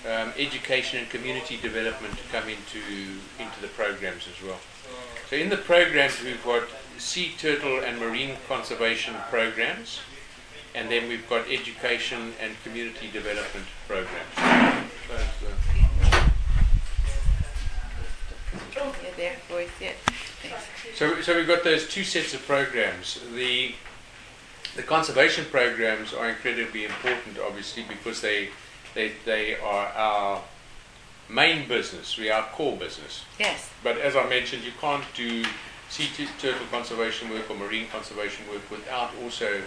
um, 0.06 0.34
education 0.38 1.00
and 1.00 1.10
community 1.10 1.58
development 1.62 2.18
to 2.18 2.24
come 2.32 2.50
into 2.50 2.80
into 3.40 3.62
the 3.62 3.68
programs 3.68 4.28
as 4.28 4.42
well. 4.46 4.60
So 5.34 5.40
in 5.40 5.50
the 5.50 5.58
programs 5.58 6.22
we've 6.22 6.44
got 6.44 6.62
sea 7.00 7.34
turtle 7.40 7.80
and 7.80 8.00
marine 8.00 8.36
conservation 8.48 9.16
programs, 9.32 10.00
and 10.76 10.92
then 10.92 11.10
we've 11.10 11.28
got 11.28 11.50
education 11.50 12.34
and 12.40 12.54
community 12.64 13.10
development 13.12 13.66
programs. 13.88 14.36
So 14.38 15.16
it's, 18.76 19.18
there, 19.18 19.36
boys. 19.50 19.70
Yeah. 19.82 19.94
Thanks. 20.44 20.66
So, 20.94 21.20
so 21.22 21.36
we've 21.36 21.48
got 21.48 21.64
those 21.64 21.88
two 21.88 22.04
sets 22.04 22.36
of 22.36 22.46
programs. 22.46 23.20
The 23.34 23.74
the 24.76 24.84
conservation 24.84 25.46
programs 25.46 26.14
are 26.14 26.30
incredibly 26.30 26.86
important, 26.86 27.40
obviously, 27.44 27.86
because 27.90 28.22
they 28.22 28.50
they 28.94 29.14
they 29.26 29.56
are 29.56 29.88
our 29.96 30.44
main 31.30 31.68
business. 31.68 32.18
We 32.18 32.30
are 32.30 32.44
core 32.54 32.78
business. 32.78 33.24
Yes. 33.40 33.70
But 33.84 33.98
as 33.98 34.16
I 34.16 34.28
mentioned, 34.28 34.64
you 34.64 34.72
can't 34.80 35.04
do 35.16 35.44
sea 35.90 36.08
tu- 36.16 36.28
turtle 36.40 36.66
conservation 36.72 37.30
work 37.30 37.50
or 37.50 37.56
marine 37.56 37.88
conservation 37.88 38.48
work 38.50 38.70
without 38.72 39.12
also 39.24 39.62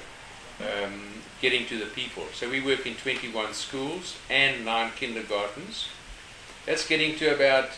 um, 0.60 1.00
getting 1.40 1.66
to 1.66 1.78
the 1.78 1.86
people. 1.86 2.24
So 2.32 2.48
we 2.48 2.60
work 2.60 2.86
in 2.86 2.94
21 2.94 3.52
schools 3.54 4.16
and 4.30 4.64
nine 4.64 4.92
kindergartens. 4.96 5.88
That's 6.64 6.86
getting 6.86 7.16
to 7.16 7.34
about 7.34 7.70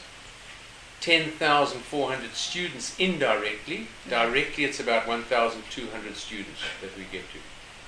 10,400 1.01 2.35
students 2.35 2.99
indirectly. 2.99 3.89
Directly, 4.09 4.65
it's 4.65 4.81
about 4.81 5.07
1,200 5.07 6.17
students 6.17 6.61
that 6.81 6.97
we 6.97 7.05
get 7.05 7.23
to. 7.33 7.39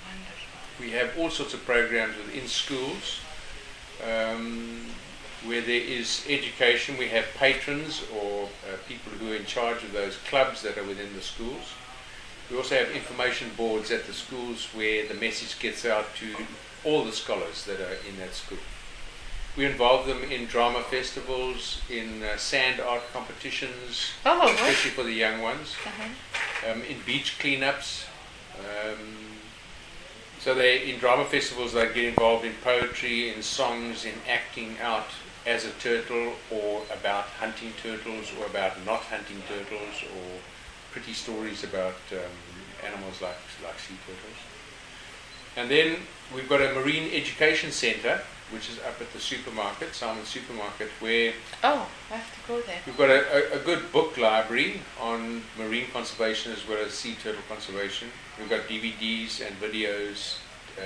Wonderful. 0.06 0.78
We 0.78 0.90
have 0.92 1.18
all 1.18 1.30
sorts 1.30 1.54
of 1.54 1.64
programs 1.64 2.16
within 2.16 2.46
schools 2.46 3.20
um, 4.04 4.86
where 5.44 5.60
there 5.62 5.80
is 5.80 6.24
education. 6.28 6.96
We 6.98 7.08
have 7.08 7.24
patrons 7.36 8.02
or 8.14 8.48
uh, 8.68 8.76
people 8.86 9.12
who 9.12 9.32
are 9.32 9.36
in 9.36 9.44
charge 9.46 9.82
of 9.82 9.92
those 9.92 10.16
clubs 10.28 10.62
that 10.62 10.76
are 10.76 10.84
within 10.84 11.14
the 11.14 11.22
schools. 11.22 11.72
We 12.50 12.56
also 12.56 12.74
have 12.76 12.90
information 12.90 13.50
boards 13.56 13.90
at 13.90 14.06
the 14.06 14.12
schools 14.12 14.68
where 14.74 15.06
the 15.06 15.14
message 15.14 15.58
gets 15.60 15.84
out 15.86 16.14
to 16.16 16.34
all 16.84 17.04
the 17.04 17.12
scholars 17.12 17.64
that 17.66 17.80
are 17.80 17.96
in 18.08 18.18
that 18.18 18.34
school. 18.34 18.58
We 19.56 19.66
involve 19.66 20.06
them 20.06 20.22
in 20.24 20.46
drama 20.46 20.82
festivals, 20.82 21.80
in 21.90 22.22
uh, 22.22 22.36
sand 22.36 22.80
art 22.80 23.02
competitions, 23.12 24.10
Oh, 24.24 24.52
especially 24.52 24.90
for 24.90 25.02
the 25.02 25.12
young 25.12 25.42
ones, 25.42 25.74
Uh-huh. 25.86 26.72
um, 26.72 26.82
in 26.82 26.98
beach 27.06 27.36
cleanups. 27.38 28.04
Um, 28.58 29.16
so 30.38 30.54
they 30.54 30.90
in 30.90 30.98
drama 30.98 31.24
festivals 31.24 31.72
they 31.72 31.86
get 31.86 32.04
involved 32.04 32.44
in 32.44 32.54
poetry, 32.62 33.28
in 33.34 33.42
songs, 33.42 34.04
in 34.04 34.14
acting 34.28 34.76
out 34.80 35.06
as 35.46 35.64
a 35.64 35.70
turtle, 35.72 36.34
or 36.50 36.82
about 36.92 37.24
hunting 37.40 37.72
turtles, 37.82 38.30
or 38.38 38.46
about 38.46 38.84
not 38.84 39.00
hunting 39.00 39.42
turtles, 39.48 40.02
or 40.14 40.40
pretty 40.92 41.12
stories 41.12 41.64
about 41.64 41.96
um, 42.12 42.18
animals 42.84 43.20
like 43.22 43.36
like 43.64 43.78
sea 43.78 43.94
turtles. 44.06 44.40
And 45.56 45.70
then 45.70 45.96
we've 46.34 46.48
got 46.48 46.60
a 46.60 46.72
marine 46.74 47.12
education 47.12 47.72
centre, 47.72 48.20
which 48.52 48.68
is 48.70 48.78
up 48.80 49.00
at 49.00 49.12
the 49.12 49.18
supermarket, 49.18 49.94
Salmon 49.94 50.24
Supermarket, 50.24 50.88
where 51.00 51.32
Oh, 51.64 51.88
I 52.10 52.16
have 52.16 52.34
to 52.34 52.48
go 52.48 52.60
there. 52.60 52.78
We've 52.86 52.96
got 52.96 53.10
a, 53.10 53.54
a, 53.54 53.60
a 53.60 53.64
good 53.64 53.90
book 53.92 54.16
library 54.16 54.80
on 55.00 55.42
marine 55.58 55.86
conservation 55.92 56.52
as 56.52 56.66
well 56.68 56.84
as 56.84 56.92
sea 56.92 57.16
turtle 57.22 57.42
conservation. 57.48 58.08
We've 58.38 58.48
got 58.50 58.60
DVDs 58.68 59.44
and 59.44 59.60
videos, 59.60 60.38
uh, 60.78 60.82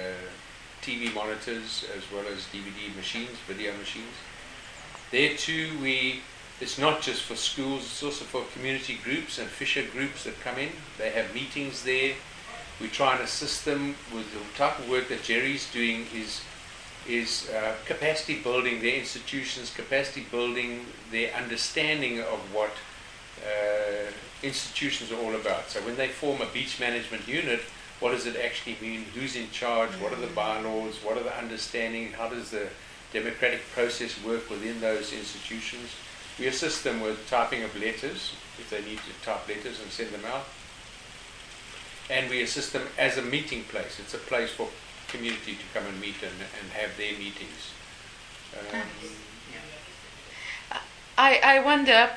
TV 0.83 1.15
monitors 1.15 1.85
as 1.97 2.03
well 2.13 2.25
as 2.27 2.47
DVD 2.53 2.95
machines, 2.97 3.37
video 3.47 3.73
machines. 3.77 4.15
There 5.15 5.37
too, 5.37 5.79
we 5.81 6.23
it's 6.61 6.77
not 6.77 7.01
just 7.01 7.23
for 7.23 7.37
schools; 7.37 7.83
it's 7.85 8.03
also 8.03 8.25
for 8.25 8.43
community 8.53 8.99
groups 9.05 9.39
and 9.39 9.49
fisher 9.49 9.85
groups 9.93 10.25
that 10.25 10.41
come 10.41 10.59
in. 10.59 10.71
They 10.99 11.11
have 11.11 11.33
meetings 11.33 11.85
there. 11.85 12.15
We 12.81 12.89
try 12.89 13.15
and 13.15 13.23
assist 13.23 13.65
them 13.65 13.95
with 14.13 14.27
the 14.35 14.41
type 14.59 14.77
of 14.81 14.89
work 14.89 15.07
that 15.11 15.23
Jerry's 15.23 15.71
doing 15.71 16.07
is 16.13 16.43
is 17.09 17.49
uh, 17.51 17.77
capacity 17.87 18.41
building 18.41 18.83
their 18.83 18.97
institutions, 18.97 19.73
capacity 19.73 20.27
building 20.33 20.85
their 21.13 21.33
understanding 21.35 22.19
of 22.19 22.41
what 22.53 22.73
uh, 23.39 24.11
institutions 24.43 25.13
are 25.13 25.21
all 25.25 25.37
about. 25.37 25.71
So 25.71 25.79
when 25.83 25.95
they 25.95 26.09
form 26.09 26.43
a 26.43 26.47
beach 26.47 26.81
management 26.81 27.29
unit, 27.29 27.61
what 28.01 28.11
does 28.11 28.27
it 28.27 28.35
actually 28.35 28.79
mean? 28.83 29.05
Who's 29.15 29.37
in 29.37 29.49
charge? 29.53 29.91
What 30.03 30.13
are 30.13 30.21
the 30.21 30.35
bylaws? 30.35 30.97
What 31.05 31.17
are 31.17 31.23
the 31.23 31.39
understanding? 31.39 32.15
How 32.15 32.29
does 32.29 32.51
the 32.51 32.67
democratic 33.15 33.63
process 33.73 34.23
work 34.23 34.51
within 34.51 34.81
those 34.81 35.13
institutions? 35.15 35.89
We 36.39 36.47
assist 36.49 36.85
them 36.85 37.01
with 37.01 37.27
typing 37.31 37.63
of 37.63 37.75
letters 37.81 38.35
if 38.59 38.69
they 38.69 38.83
need 38.83 38.99
to 38.99 39.25
type 39.25 39.49
letters 39.49 39.81
and 39.81 39.91
send 39.91 40.11
them 40.11 40.25
out. 40.27 40.45
and 42.11 42.29
we 42.29 42.43
assist 42.43 42.73
them 42.73 42.87
as 42.99 43.17
a 43.17 43.23
meeting 43.23 43.65
place. 43.65 43.99
It's 43.99 44.15
a 44.15 44.19
place 44.19 44.51
for 44.51 44.69
community 45.09 45.53
to 45.55 45.79
come 45.79 45.87
and 45.87 46.01
meet 46.01 46.17
and, 46.23 46.33
and 46.61 46.73
have 46.73 46.97
their 46.97 47.13
meetings. 47.13 47.73
Um, 48.73 48.81
I, 51.17 51.41
I 51.43 51.61
wonder, 51.61 52.11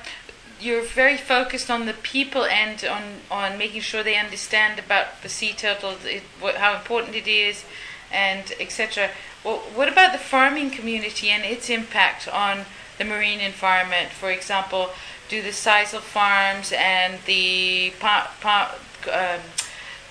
you're 0.59 0.83
very 0.83 1.17
focused 1.17 1.69
on 1.69 1.85
the 1.85 1.93
people 1.93 2.45
and 2.45 2.83
on, 2.85 3.03
on 3.29 3.57
making 3.57 3.81
sure 3.81 4.03
they 4.03 4.17
understand 4.17 4.79
about 4.79 5.21
the 5.21 5.29
sea 5.29 5.53
turtles, 5.53 6.03
it, 6.03 6.23
what, 6.39 6.55
how 6.55 6.75
important 6.75 7.15
it 7.15 7.27
is, 7.27 7.63
and 8.11 8.53
etc. 8.59 9.09
Well, 9.43 9.57
what 9.75 9.87
about 9.87 10.11
the 10.11 10.19
farming 10.19 10.71
community 10.71 11.29
and 11.29 11.43
its 11.43 11.69
impact 11.69 12.27
on 12.27 12.65
the 12.97 13.05
marine 13.05 13.39
environment? 13.39 14.09
For 14.09 14.31
example, 14.31 14.89
do 15.29 15.41
the 15.41 15.49
sisal 15.49 15.99
farms 15.99 16.73
and 16.75 17.19
the 17.25 17.93
pa, 17.99 18.31
pa, 18.41 18.75
um, 19.11 19.41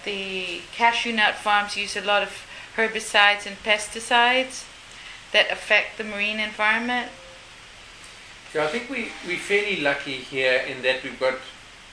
the 0.05 0.61
cashew 0.73 1.13
nut 1.13 1.35
farms 1.35 1.77
use 1.77 1.97
a 1.97 2.01
lot 2.01 2.23
of 2.23 2.47
herbicides 2.77 3.47
and 3.47 3.57
pesticides 3.63 4.65
that 5.33 5.51
affect 5.51 5.99
the 5.99 6.05
marine 6.05 6.39
environment? 6.39 7.11
Yeah, 8.55 8.65
I 8.65 8.69
think 8.69 8.89
we, 8.89 9.09
we're 9.27 9.39
fairly 9.39 9.81
lucky 9.81 10.17
here 10.17 10.63
in 10.67 10.83
that 10.83 11.03
we've 11.03 11.19
got, 11.19 11.35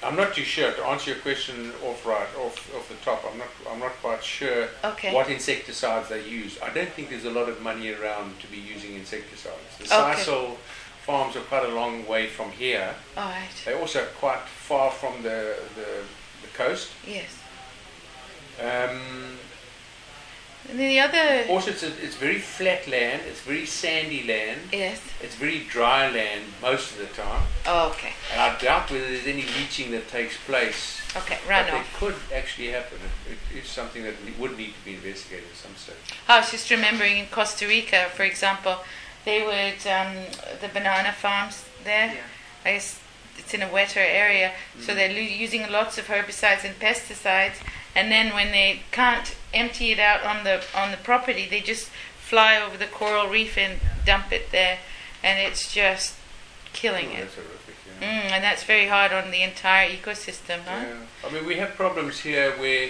I'm 0.03 0.15
not 0.15 0.33
too 0.33 0.43
sure, 0.43 0.71
to 0.71 0.85
answer 0.85 1.11
your 1.11 1.19
question 1.19 1.71
off 1.85 2.05
right, 2.05 2.27
off, 2.37 2.75
off 2.75 2.89
the 2.89 2.95
top, 3.05 3.23
I'm 3.29 3.37
not, 3.37 3.47
I'm 3.71 3.79
not 3.79 3.93
quite 4.01 4.23
sure 4.23 4.67
Okay. 4.83 5.13
what 5.13 5.29
insecticides 5.29 6.09
they 6.09 6.23
use. 6.27 6.59
I 6.61 6.69
don't 6.69 6.89
think 6.89 7.09
there's 7.09 7.25
a 7.25 7.29
lot 7.31 7.47
of 7.49 7.61
money 7.61 7.91
around 7.93 8.39
to 8.41 8.47
be 8.47 8.57
using 8.57 8.95
insecticides. 8.95 9.77
The 9.79 9.85
Okay. 9.85 10.19
sisal 10.21 10.57
farms 11.05 11.35
are 11.35 11.41
quite 11.41 11.63
a 11.65 11.73
long 11.73 12.05
way 12.07 12.27
from 12.27 12.51
here. 12.51 12.93
All 13.17 13.23
right. 13.29 13.47
They're 13.65 13.79
also 13.79 14.05
quite 14.19 14.39
far 14.41 14.91
from 14.91 15.23
the, 15.23 15.55
the, 15.75 15.87
the 16.41 16.47
coast. 16.53 16.89
Yes. 17.07 17.29
Um, 18.61 19.37
And 20.69 20.79
then 20.79 20.87
the 20.89 20.99
other. 21.01 21.45
also, 21.49 21.71
it's, 21.71 21.83
a, 21.83 21.87
it's 22.03 22.15
very 22.15 22.39
flat 22.39 22.87
land, 22.87 23.21
it's 23.27 23.41
very 23.41 23.65
sandy 23.65 24.23
land, 24.25 24.59
Yes. 24.71 25.01
it's 25.21 25.35
very 25.35 25.59
dry 25.69 26.09
land 26.09 26.43
most 26.61 26.91
of 26.91 26.97
the 26.99 27.07
time. 27.21 27.43
Oh, 27.65 27.89
okay. 27.89 28.13
And 28.31 28.39
I 28.41 28.57
doubt 28.59 28.89
whether 28.89 29.05
there's 29.05 29.27
any 29.27 29.43
leaching 29.59 29.91
that 29.91 30.07
takes 30.07 30.37
place. 30.45 31.01
Okay. 31.17 31.37
But 31.45 31.67
Runoff. 31.67 31.81
it 31.81 31.87
could 31.99 32.15
actually 32.33 32.69
happen. 32.69 32.97
It, 33.29 33.55
it 33.55 33.63
is 33.63 33.69
something 33.69 34.03
that 34.03 34.13
would 34.39 34.57
need 34.57 34.73
to 34.73 34.85
be 34.85 34.95
investigated 34.95 35.45
at 35.51 35.57
some 35.57 35.75
stage. 35.75 35.95
I 36.27 36.39
was 36.39 36.49
just 36.49 36.69
remembering 36.71 37.17
in 37.17 37.25
Costa 37.27 37.67
Rica, 37.67 38.07
for 38.15 38.23
example, 38.23 38.77
they 39.25 39.41
would 39.43 39.85
um, 39.91 40.15
the 40.61 40.69
banana 40.69 41.11
farms 41.11 41.65
there. 41.83 42.13
I 42.65 42.73
guess 42.73 42.99
it's 43.37 43.53
in 43.53 43.61
a 43.61 43.71
wetter 43.71 43.99
area, 43.99 44.53
so 44.79 44.93
they're 44.93 45.09
lo- 45.09 45.15
using 45.15 45.69
lots 45.71 45.97
of 45.97 46.05
herbicides 46.07 46.63
and 46.63 46.77
pesticides. 46.79 47.55
And 47.95 48.11
then 48.11 48.33
when 48.33 48.51
they 48.51 48.81
can't 48.91 49.35
empty 49.53 49.91
it 49.91 49.99
out 49.99 50.23
on 50.23 50.43
the 50.43 50.63
on 50.75 50.91
the 50.91 50.97
property, 50.97 51.47
they 51.49 51.61
just 51.61 51.89
fly 52.17 52.57
over 52.59 52.77
the 52.77 52.87
coral 52.87 53.27
reef 53.29 53.57
and 53.57 53.79
dump 54.05 54.31
it 54.31 54.51
there, 54.51 54.79
and 55.23 55.39
it's 55.39 55.71
just 55.71 56.15
killing 56.73 57.09
Oh, 57.11 57.21
it. 57.21 57.29
Yeah. 58.01 58.07
Mm, 58.07 58.31
and 58.31 58.43
that's 58.43 58.63
very 58.63 58.87
hard 58.87 59.13
on 59.13 59.29
the 59.31 59.43
entire 59.43 59.89
ecosystem, 59.89 60.61
huh? 60.65 60.83
Yeah. 60.87 61.27
I 61.27 61.31
mean, 61.31 61.45
we 61.45 61.55
have 61.57 61.75
problems 61.75 62.19
here 62.21 62.51
where 62.57 62.89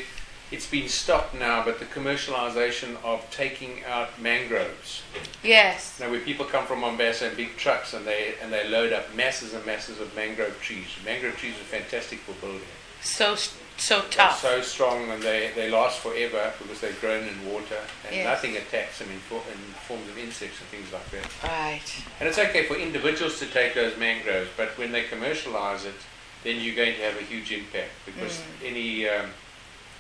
it's 0.54 0.68
been 0.70 0.88
stopped 0.88 1.34
now, 1.34 1.66
but 1.66 1.80
the 1.80 1.86
commercialization 1.86 2.96
of 3.04 3.28
taking 3.32 3.84
out 3.86 4.22
mangroves. 4.22 5.02
Yes. 5.44 6.00
Now, 6.00 6.12
where 6.12 6.20
people 6.20 6.46
come 6.46 6.66
from 6.68 6.82
Mombasa 6.82 7.32
in 7.32 7.36
big 7.36 7.58
trucks 7.58 7.94
and 7.94 8.06
they 8.06 8.36
and 8.42 8.54
they 8.54 8.68
load 8.70 8.94
up 8.94 9.14
masses 9.16 9.54
and 9.56 9.66
masses 9.66 10.00
of 10.00 10.16
mangrove 10.16 10.62
trees. 10.62 10.86
Mangrove 11.04 11.36
trees 11.38 11.56
are 11.56 11.70
fantastic 11.80 12.20
for 12.20 12.34
building. 12.34 12.62
So 13.02 13.36
so 13.76 14.02
They're 14.02 14.10
tough. 14.12 14.40
so 14.40 14.62
strong 14.62 15.10
and 15.10 15.22
they, 15.24 15.50
they 15.56 15.72
last 15.72 15.98
forever 16.00 16.54
because 16.62 16.80
they're 16.80 16.94
grown 17.02 17.28
in 17.28 17.52
water 17.52 17.80
and 18.06 18.16
Yes. 18.16 18.26
nothing 18.26 18.56
attacks 18.56 19.00
them 19.00 19.10
in, 19.10 19.18
for, 19.18 19.38
in 19.52 19.58
forms 19.88 20.08
of 20.10 20.18
insects 20.20 20.60
and 20.62 20.70
things 20.70 20.94
like 20.94 21.10
that. 21.10 21.28
Right. 21.50 21.82
And 22.20 22.30
it's 22.30 22.38
okay 22.38 22.68
for 22.68 22.76
individuals 22.76 23.40
to 23.40 23.48
take 23.48 23.74
those 23.74 23.98
mangroves, 23.98 24.50
but 24.56 24.78
when 24.78 24.92
they 24.92 25.04
commercialize 25.06 25.86
it, 25.86 25.96
then 26.44 26.62
you're 26.62 26.76
going 26.76 26.94
to 26.94 27.02
have 27.02 27.18
a 27.18 27.24
huge 27.24 27.52
impact 27.52 27.90
because 28.06 28.44
any 28.64 29.10
um, 29.10 29.32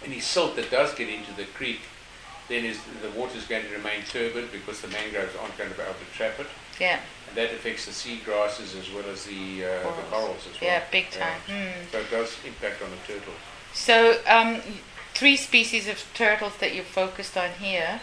any 0.05 0.19
silt 0.19 0.55
that 0.55 0.69
does 0.71 0.93
get 0.93 1.09
into 1.09 1.31
the 1.33 1.45
creek, 1.45 1.81
then 2.49 2.65
is 2.65 2.79
the 3.01 3.09
water 3.11 3.37
is 3.37 3.45
going 3.45 3.63
to 3.65 3.69
remain 3.71 4.01
turbid 4.09 4.51
because 4.51 4.81
the 4.81 4.87
mangroves 4.89 5.35
aren't 5.41 5.57
going 5.57 5.69
to 5.69 5.75
be 5.75 5.81
able 5.81 5.93
to 5.93 6.17
trap 6.17 6.39
it, 6.39 6.47
Yeah. 6.79 6.99
and 7.27 7.37
that 7.37 7.51
affects 7.53 7.85
the 7.85 7.93
sea 7.93 8.19
grasses 8.25 8.75
as 8.75 8.91
well 8.91 9.05
as 9.11 9.23
the 9.25 9.63
uh, 9.65 9.67
the 9.69 9.79
Corals. 9.83 10.09
corals 10.11 10.47
as 10.53 10.61
well. 10.61 10.69
Yeah. 10.71 10.83
Big 10.91 11.09
time. 11.11 11.39
Yeah. 11.47 11.71
Mm. 11.73 11.91
So 11.91 11.99
it 11.99 12.11
does 12.11 12.37
impact 12.45 12.81
on 12.83 12.89
the 12.91 12.97
turtles. 13.13 13.37
So, 13.73 14.19
um, 14.27 14.61
three 15.13 15.37
species 15.37 15.87
of 15.87 16.03
turtles 16.13 16.57
that 16.57 16.75
you're 16.75 16.83
focused 16.83 17.37
on 17.37 17.49
here, 17.59 18.01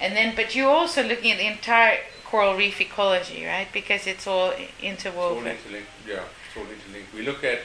and 0.00 0.14
then, 0.16 0.34
but 0.36 0.54
you're 0.54 0.68
also 0.70 1.02
looking 1.02 1.30
at 1.32 1.38
the 1.38 1.46
entire 1.46 1.98
coral 2.24 2.56
reef 2.56 2.80
ecology, 2.80 3.46
right? 3.46 3.68
Because 3.72 4.06
it's 4.06 4.26
all 4.26 4.50
i- 4.50 4.68
It's 4.82 5.06
all 5.06 5.12
interwoven. 5.14 5.46
interlinked. 5.46 5.88
Yeah, 6.06 6.24
it's 6.48 6.56
all 6.56 6.64
interlinked. 6.64 7.14
We 7.14 7.22
look 7.22 7.44
at 7.44 7.60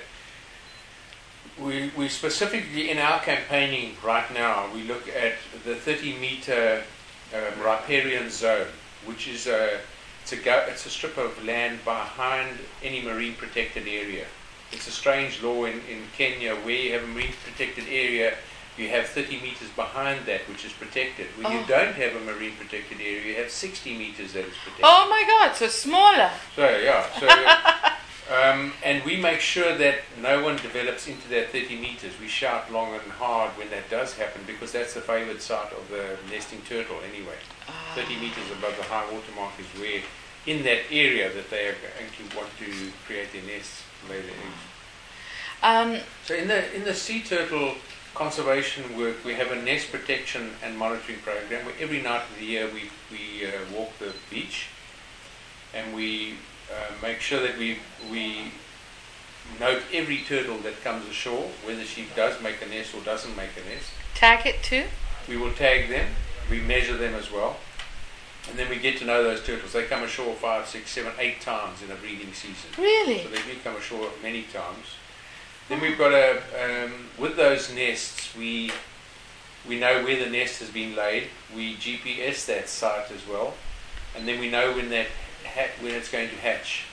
we, 1.60 1.92
we 1.98 2.08
specifically 2.08 2.90
in 2.90 2.98
our 2.98 3.20
campaigning 3.20 3.96
right 4.04 4.32
now 4.34 4.68
we 4.74 4.84
look 4.84 5.08
at 5.10 5.34
the 5.66 5.76
30 5.76 6.18
meter 6.20 6.84
um, 7.34 7.64
riparian 7.64 8.30
zone, 8.30 8.68
which 9.06 9.28
is 9.28 9.48
a 9.48 9.80
it's 10.22 10.34
a 10.34 10.38
go, 10.38 10.66
it's 10.70 10.86
a 10.86 10.90
strip 10.90 11.18
of 11.18 11.44
land 11.44 11.80
behind 11.84 12.58
any 12.84 13.02
marine 13.02 13.34
protected 13.34 13.88
area. 13.88 14.26
It's 14.72 14.88
a 14.88 14.92
strange 14.92 15.42
law 15.42 15.66
in, 15.66 15.82
in 15.90 16.04
Kenya 16.16 16.56
where 16.56 16.76
you 16.76 16.94
have 16.94 17.04
a 17.04 17.08
marine 17.08 17.34
protected 17.44 17.86
area. 17.90 18.36
You 18.78 18.88
have 18.90 19.08
30 19.08 19.42
meters 19.42 19.70
behind 19.76 20.26
that, 20.28 20.42
which 20.48 20.64
is 20.64 20.72
protected. 20.74 21.28
When 21.38 21.52
you 21.52 21.60
Oh. 21.60 21.66
don't 21.68 21.96
have 21.96 22.16
a 22.16 22.20
marine 22.22 22.54
protected 22.56 23.02
area, 23.02 23.22
you 23.26 23.36
have 23.36 23.50
60 23.52 23.98
meters 23.98 24.34
that 24.34 24.46
is 24.46 24.54
protected. 24.64 24.84
Oh 24.86 25.08
my 25.10 25.24
God! 25.28 25.56
So 25.56 25.68
smaller. 25.68 26.30
So 26.56 26.78
yeah, 26.78 27.06
so 27.20 27.28
um, 28.36 28.74
and 28.84 29.04
we 29.04 29.18
make 29.18 29.40
sure 29.42 29.76
that 29.78 29.96
no 30.22 30.44
one 30.44 30.58
develops 30.58 31.08
into 31.08 31.28
that 31.30 31.52
30 31.52 31.80
meters. 31.80 32.14
We 32.20 32.28
shout 32.28 32.72
long 32.72 32.94
and 32.94 33.12
hard 33.14 33.52
when 33.58 33.70
that 33.72 33.90
does 33.90 34.14
happen 34.14 34.42
because 34.46 34.72
that's 34.72 34.94
the 34.94 35.02
favoured 35.02 35.42
site 35.42 35.72
of 35.74 35.90
the 35.90 36.18
nesting 36.32 36.62
turtle 36.62 36.98
anyway. 37.12 37.36
30 37.96 38.16
meters 38.20 38.50
above 38.58 38.76
the 38.78 38.84
high 38.84 39.06
water 39.12 39.32
mark 39.36 39.52
is 39.60 39.66
where, 39.80 40.02
in 40.46 40.64
that 40.64 40.82
area, 40.92 41.32
that 41.34 41.50
they 41.50 41.68
are 41.68 41.76
going 41.76 42.30
to 42.30 42.38
want 42.38 42.50
to 42.60 42.92
create 43.06 43.32
their 43.34 43.44
nests, 43.44 43.84
lay 44.10 44.22
their 44.22 44.32
eggs. 44.32 44.62
Um, 45.64 46.00
So 46.26 46.36
in 46.36 46.48
the 46.48 46.74
in 46.76 46.84
the 46.84 46.94
sea 46.94 47.22
turtle 47.22 47.76
conservation 48.16 48.98
work, 48.98 49.24
we 49.24 49.34
have 49.36 49.52
a 49.52 49.62
nest 49.62 49.92
protection 49.92 50.52
and 50.64 50.78
monitoring 50.78 51.20
program 51.20 51.66
where 51.66 51.76
every 51.80 52.02
night 52.02 52.24
of 52.30 52.38
the 52.40 52.46
year 52.46 52.68
we 52.74 52.90
we 53.12 53.46
uh, 53.46 53.52
walk 53.76 53.92
the 54.00 54.14
beach, 54.30 54.68
and 55.74 55.94
we 55.96 56.34
uh, 56.72 56.92
make 57.02 57.20
sure 57.22 57.42
that 57.42 57.58
we 57.58 57.78
we 58.12 58.52
note 59.60 59.82
every 59.94 60.20
turtle 60.20 60.58
that 60.60 60.82
comes 60.84 61.08
ashore, 61.10 61.50
whether 61.66 61.84
she 61.84 62.06
does 62.16 62.42
make 62.42 62.62
a 62.62 62.68
nest 62.68 62.94
or 62.96 63.02
doesn't 63.02 63.36
make 63.36 63.50
a 63.58 63.70
nest. 63.70 63.92
tag 64.16 64.46
it 64.46 64.62
too. 64.64 64.86
We 65.28 65.38
will 65.38 65.54
tag 65.54 65.90
them, 65.90 66.08
we 66.50 66.60
measure 66.60 66.98
them 66.98 67.14
as 67.14 67.32
well, 67.32 67.58
and 68.50 68.58
then 68.58 68.70
we 68.70 68.78
get 68.78 68.98
to 69.00 69.06
know 69.06 69.24
those 69.24 69.44
turtles. 69.44 69.74
They 69.74 69.84
come 69.84 70.04
ashore 70.04 70.34
five, 70.36 70.68
six, 70.68 70.92
seven, 70.92 71.12
eight 71.20 71.42
times 71.42 71.82
in 71.84 71.92
a 71.92 71.96
breeding 71.96 72.34
season. 72.34 72.70
Really? 72.78 73.24
So 73.24 73.30
they 73.30 73.38
do 73.38 73.60
come 73.64 73.76
ashore 73.76 74.10
many 74.24 74.44
times. 74.44 74.86
Then 75.70 75.80
we've 75.80 75.98
got 75.98 76.12
a 76.12 76.38
um, 76.86 76.92
with 77.18 77.38
those 77.38 77.74
nests 77.74 78.36
we 78.36 78.72
we 79.68 79.80
know 79.80 80.04
where 80.04 80.22
the 80.22 80.30
nest 80.30 80.60
has 80.60 80.70
been 80.70 80.96
laid. 80.96 81.28
We 81.56 81.76
GPS 81.76 82.46
that 82.48 82.68
site 82.68 83.12
as 83.12 83.26
well, 83.28 83.54
and 84.16 84.28
then 84.28 84.40
we 84.40 84.50
know 84.50 84.74
when 84.74 84.90
that 84.90 85.08
ha- 85.46 85.70
when 85.80 85.94
it's 85.94 86.12
going 86.12 86.30
to 86.30 86.36
hatch. 86.36 86.86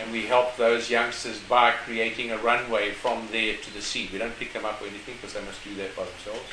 And 0.00 0.12
we 0.12 0.26
help 0.26 0.56
those 0.56 0.88
youngsters 0.88 1.38
by 1.40 1.72
creating 1.72 2.30
a 2.30 2.38
runway 2.38 2.92
from 2.92 3.28
there 3.30 3.56
to 3.56 3.74
the 3.74 3.82
sea. 3.82 4.08
We 4.12 4.18
don't 4.18 4.38
pick 4.38 4.52
them 4.52 4.64
up 4.64 4.80
or 4.80 4.86
anything 4.86 5.16
because 5.16 5.34
they 5.34 5.44
must 5.44 5.62
do 5.62 5.74
that 5.76 5.94
by 5.94 6.04
themselves. 6.04 6.48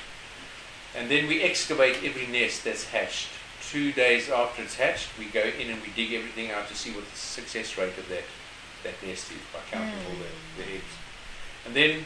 And 0.95 1.09
then 1.09 1.27
we 1.27 1.41
excavate 1.41 2.03
every 2.03 2.27
nest 2.27 2.63
that's 2.63 2.85
hatched. 2.85 3.29
Two 3.69 3.91
days 3.91 4.29
after 4.29 4.63
it's 4.63 4.75
hatched, 4.75 5.09
we 5.17 5.25
go 5.25 5.41
in 5.41 5.69
and 5.69 5.81
we 5.81 5.89
dig 5.95 6.13
everything 6.13 6.51
out 6.51 6.67
to 6.69 6.75
see 6.75 6.91
what 6.91 7.09
the 7.09 7.17
success 7.17 7.77
rate 7.77 7.97
of 7.97 8.07
that, 8.09 8.23
that 8.83 8.93
nest 9.05 9.31
is 9.31 9.37
by 9.53 9.59
counting 9.71 9.93
all 10.09 10.15
the, 10.15 10.63
the 10.63 10.69
eggs. 10.73 10.83
And 11.65 11.75
then 11.75 12.05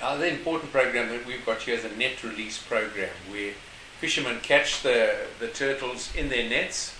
uh, 0.00 0.10
another 0.10 0.26
important 0.26 0.72
program 0.72 1.08
that 1.08 1.26
we've 1.26 1.44
got 1.44 1.62
here 1.62 1.74
is 1.74 1.84
a 1.84 1.96
net 1.96 2.22
release 2.22 2.62
program 2.62 3.10
where 3.28 3.52
fishermen 3.98 4.38
catch 4.40 4.82
the, 4.82 5.16
the 5.40 5.48
turtles 5.48 6.14
in 6.14 6.28
their 6.28 6.48
nets. 6.48 6.94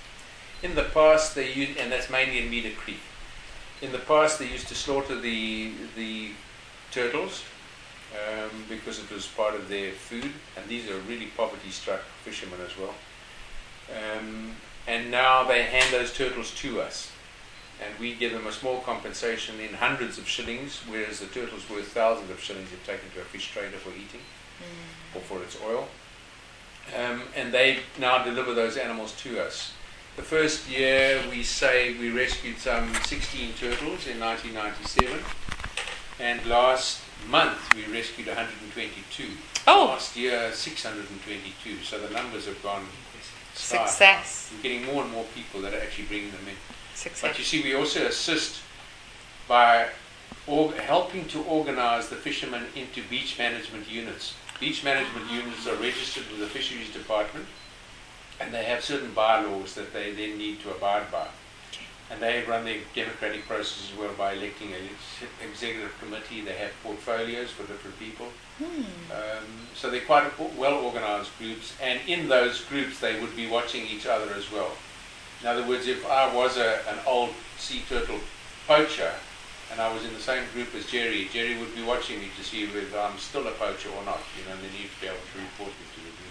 In 0.62 0.74
the 0.74 0.82
past, 0.82 1.36
they 1.36 1.52
used, 1.52 1.78
and 1.78 1.92
that's 1.92 2.10
mainly 2.10 2.42
in 2.42 2.50
Mida 2.50 2.72
Creek. 2.72 2.98
In 3.80 3.92
the 3.92 3.98
past, 3.98 4.38
they 4.38 4.48
used 4.48 4.68
to 4.68 4.74
slaughter 4.74 5.20
the 5.20 5.72
the 5.96 6.30
turtles 6.90 7.44
um, 8.12 8.64
because 8.68 8.98
it 8.98 9.10
was 9.10 9.26
part 9.26 9.54
of 9.54 9.68
their 9.68 9.92
food, 9.92 10.32
and 10.56 10.68
these 10.68 10.88
are 10.90 10.98
really 11.00 11.26
poverty-struck 11.36 12.00
fishermen 12.24 12.60
as 12.64 12.76
well. 12.76 12.94
Um, 13.90 14.56
and 14.86 15.10
now 15.10 15.44
they 15.44 15.62
hand 15.64 15.92
those 15.92 16.12
turtles 16.12 16.54
to 16.56 16.80
us, 16.80 17.12
and 17.84 17.98
we 18.00 18.14
give 18.14 18.32
them 18.32 18.46
a 18.46 18.52
small 18.52 18.80
compensation 18.80 19.60
in 19.60 19.74
hundreds 19.74 20.18
of 20.18 20.26
shillings, 20.26 20.80
whereas 20.88 21.20
the 21.20 21.26
turtles 21.26 21.68
worth 21.68 21.88
thousands 21.88 22.30
of 22.30 22.40
shillings 22.40 22.72
if 22.72 22.84
taken 22.86 23.10
to 23.14 23.20
a 23.20 23.24
fish 23.24 23.52
trader 23.52 23.76
for 23.76 23.90
eating. 23.90 24.22
or 25.14 25.20
for 25.20 25.42
its 25.42 25.56
oil. 25.62 25.88
Um, 26.96 27.22
and 27.36 27.52
they 27.52 27.80
now 27.98 28.24
deliver 28.24 28.54
those 28.54 28.76
animals 28.76 29.12
to 29.22 29.40
us. 29.40 29.72
The 30.18 30.24
first 30.24 30.68
year 30.68 31.22
we 31.30 31.44
say 31.44 31.96
we 31.96 32.10
rescued 32.10 32.58
some 32.58 32.92
16 33.04 33.52
turtles 33.54 34.08
in 34.08 34.18
1997, 34.18 35.16
and 36.18 36.44
last 36.44 37.02
month 37.30 37.72
we 37.76 37.84
rescued 37.84 38.26
122. 38.26 39.28
Oh. 39.68 39.86
Last 39.90 40.16
year 40.16 40.50
622. 40.52 41.84
So 41.84 42.00
the 42.00 42.12
numbers 42.12 42.46
have 42.46 42.60
gone 42.64 42.84
sky. 43.54 43.86
Success. 43.86 44.52
We're 44.56 44.62
getting 44.62 44.86
more 44.86 45.04
and 45.04 45.12
more 45.12 45.24
people 45.36 45.60
that 45.60 45.72
are 45.72 45.80
actually 45.80 46.06
bringing 46.06 46.32
them 46.32 46.48
in. 46.48 46.56
Success. 46.96 47.22
But 47.22 47.38
you 47.38 47.44
see, 47.44 47.62
we 47.62 47.76
also 47.76 48.04
assist 48.06 48.60
by 49.46 49.86
org- 50.48 50.74
helping 50.78 51.28
to 51.28 51.44
organize 51.44 52.08
the 52.08 52.16
fishermen 52.16 52.64
into 52.74 53.04
beach 53.08 53.38
management 53.38 53.88
units. 53.88 54.34
Beach 54.58 54.82
management 54.82 55.30
units 55.30 55.68
are 55.68 55.76
registered 55.76 56.24
with 56.32 56.40
the 56.40 56.48
fisheries 56.48 56.92
department 56.92 57.46
and 58.40 58.52
they 58.52 58.64
have 58.64 58.82
certain 58.84 59.12
bylaws 59.12 59.74
that 59.74 59.92
they 59.92 60.12
then 60.12 60.38
need 60.38 60.60
to 60.62 60.70
abide 60.70 61.10
by. 61.10 61.26
And 62.10 62.22
they 62.22 62.42
run 62.48 62.64
their 62.64 62.78
democratic 62.94 63.46
process 63.46 63.90
as 63.92 63.98
well 63.98 64.12
by 64.16 64.32
electing 64.32 64.72
an 64.72 64.88
executive 65.42 65.94
committee. 66.00 66.40
They 66.40 66.54
have 66.54 66.70
portfolios 66.82 67.50
for 67.50 67.66
different 67.66 67.98
people. 67.98 68.28
Um, 69.12 69.44
so 69.74 69.90
they're 69.90 70.00
quite 70.00 70.38
well 70.56 70.84
organized 70.84 71.30
groups, 71.38 71.74
and 71.82 72.00
in 72.08 72.28
those 72.28 72.64
groups 72.64 72.98
they 72.98 73.20
would 73.20 73.36
be 73.36 73.46
watching 73.46 73.86
each 73.86 74.06
other 74.06 74.32
as 74.34 74.50
well. 74.50 74.72
In 75.42 75.46
other 75.46 75.66
words, 75.66 75.86
if 75.86 76.04
I 76.06 76.34
was 76.34 76.56
a, 76.56 76.80
an 76.88 76.98
old 77.06 77.30
sea 77.58 77.82
turtle 77.88 78.18
poacher 78.66 79.12
and 79.70 79.80
I 79.80 79.92
was 79.92 80.04
in 80.04 80.12
the 80.14 80.20
same 80.20 80.44
group 80.54 80.74
as 80.74 80.86
Jerry, 80.86 81.28
Jerry 81.32 81.58
would 81.58 81.74
be 81.76 81.84
watching 81.84 82.18
me 82.20 82.28
to 82.36 82.42
see 82.42 82.66
whether 82.66 82.98
I'm 82.98 83.18
still 83.18 83.46
a 83.46 83.52
poacher 83.52 83.90
or 83.90 84.04
not, 84.04 84.20
you 84.36 84.44
know, 84.46 84.52
and 84.52 84.62
then 84.62 84.70
he'd 84.70 84.90
be 85.00 85.06
able 85.06 85.18
to 85.18 85.38
report 85.38 85.70
me 85.76 85.86
to 85.94 86.00
the 86.00 86.10
group. 86.16 86.27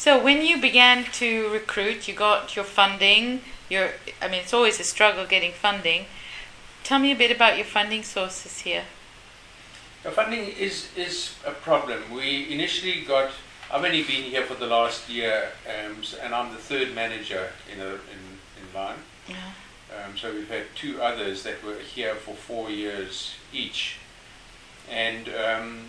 So 0.00 0.18
when 0.18 0.40
you 0.40 0.58
began 0.58 1.04
to 1.20 1.50
recruit, 1.50 2.08
you 2.08 2.14
got 2.14 2.56
your 2.56 2.64
funding. 2.64 3.42
Your, 3.68 3.90
I 4.22 4.28
mean, 4.28 4.40
it's 4.40 4.54
always 4.54 4.80
a 4.80 4.82
struggle 4.82 5.26
getting 5.26 5.52
funding. 5.52 6.06
Tell 6.82 6.98
me 6.98 7.12
a 7.12 7.14
bit 7.14 7.30
about 7.30 7.58
your 7.58 7.66
funding 7.66 8.02
sources 8.02 8.60
here. 8.60 8.84
The 10.02 10.10
funding 10.10 10.48
is, 10.48 10.88
is 10.96 11.34
a 11.46 11.50
problem. 11.50 12.00
We 12.14 12.50
initially 12.50 13.02
got, 13.02 13.30
I've 13.70 13.84
only 13.84 14.02
been 14.02 14.22
here 14.22 14.42
for 14.46 14.54
the 14.54 14.64
last 14.64 15.10
year, 15.10 15.50
um, 15.68 15.96
and 16.22 16.34
I'm 16.34 16.50
the 16.50 16.58
third 16.58 16.94
manager 16.94 17.50
in, 17.70 17.78
a, 17.80 17.90
in, 17.90 18.22
in 18.56 18.74
line. 18.74 18.96
Yeah. 19.28 19.36
Um, 19.94 20.16
so 20.16 20.32
we've 20.32 20.48
had 20.48 20.64
two 20.74 21.02
others 21.02 21.42
that 21.42 21.62
were 21.62 21.74
here 21.74 22.14
for 22.14 22.34
four 22.34 22.70
years 22.70 23.34
each. 23.52 23.98
And 24.90 25.28
um, 25.28 25.80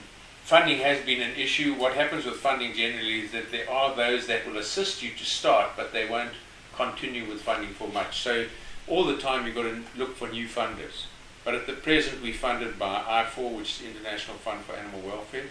funding 0.52 0.80
has 0.80 1.00
been 1.06 1.22
an 1.22 1.34
issue. 1.38 1.74
What 1.76 1.94
happens 1.94 2.26
with 2.26 2.36
funding 2.36 2.74
generally 2.74 3.22
is 3.22 3.32
that 3.32 3.54
there 3.54 3.70
are 3.70 3.96
those 3.96 4.28
that 4.28 4.46
will 4.46 4.58
assist 4.58 5.02
you 5.02 5.12
to 5.12 5.24
start, 5.24 5.70
but 5.78 5.94
they 5.94 6.10
won't 6.10 6.34
continue 6.76 7.24
with 7.24 7.42
funding 7.42 7.70
for 7.70 7.88
much. 7.88 8.20
So 8.20 8.48
all 8.86 9.06
the 9.06 9.16
time 9.16 9.46
you've 9.46 9.56
got 9.56 9.64
to 9.64 9.82
look 9.96 10.18
for 10.18 10.28
new 10.28 10.50
funders. 10.50 11.06
But 11.46 11.56
at 11.56 11.68
the 11.68 11.74
present, 11.74 12.22
we're 12.22 12.34
funded 12.34 12.78
by 12.78 13.00
IFAW, 13.02 13.60
which 13.60 13.72
is 13.72 13.78
the 13.78 13.98
International 13.98 14.36
Fund 14.36 14.66
for 14.66 14.74
Animal 14.74 15.00
Welfare, 15.00 15.46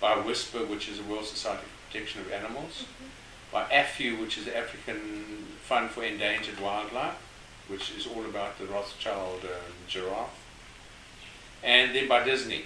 by 0.00 0.18
WISPER, 0.18 0.66
which 0.66 0.88
is 0.88 0.98
the 0.98 1.04
World 1.04 1.26
Society 1.26 1.62
for 1.62 1.92
Protection 1.92 2.22
of 2.22 2.32
Animals, 2.32 2.86
by 3.52 3.62
AFEW, 3.66 4.20
which 4.20 4.38
is 4.38 4.46
the 4.46 4.56
African 4.56 5.46
Fund 5.62 5.90
for 5.90 6.02
Endangered 6.02 6.58
Wildlife, 6.58 7.14
which 7.68 7.92
is 7.96 8.08
all 8.08 8.24
about 8.24 8.58
the 8.58 8.66
Rothschild 8.66 9.44
um, 9.44 9.72
giraffe, 9.86 10.36
and 11.62 11.94
then 11.94 12.08
by 12.08 12.24
Disney. 12.24 12.64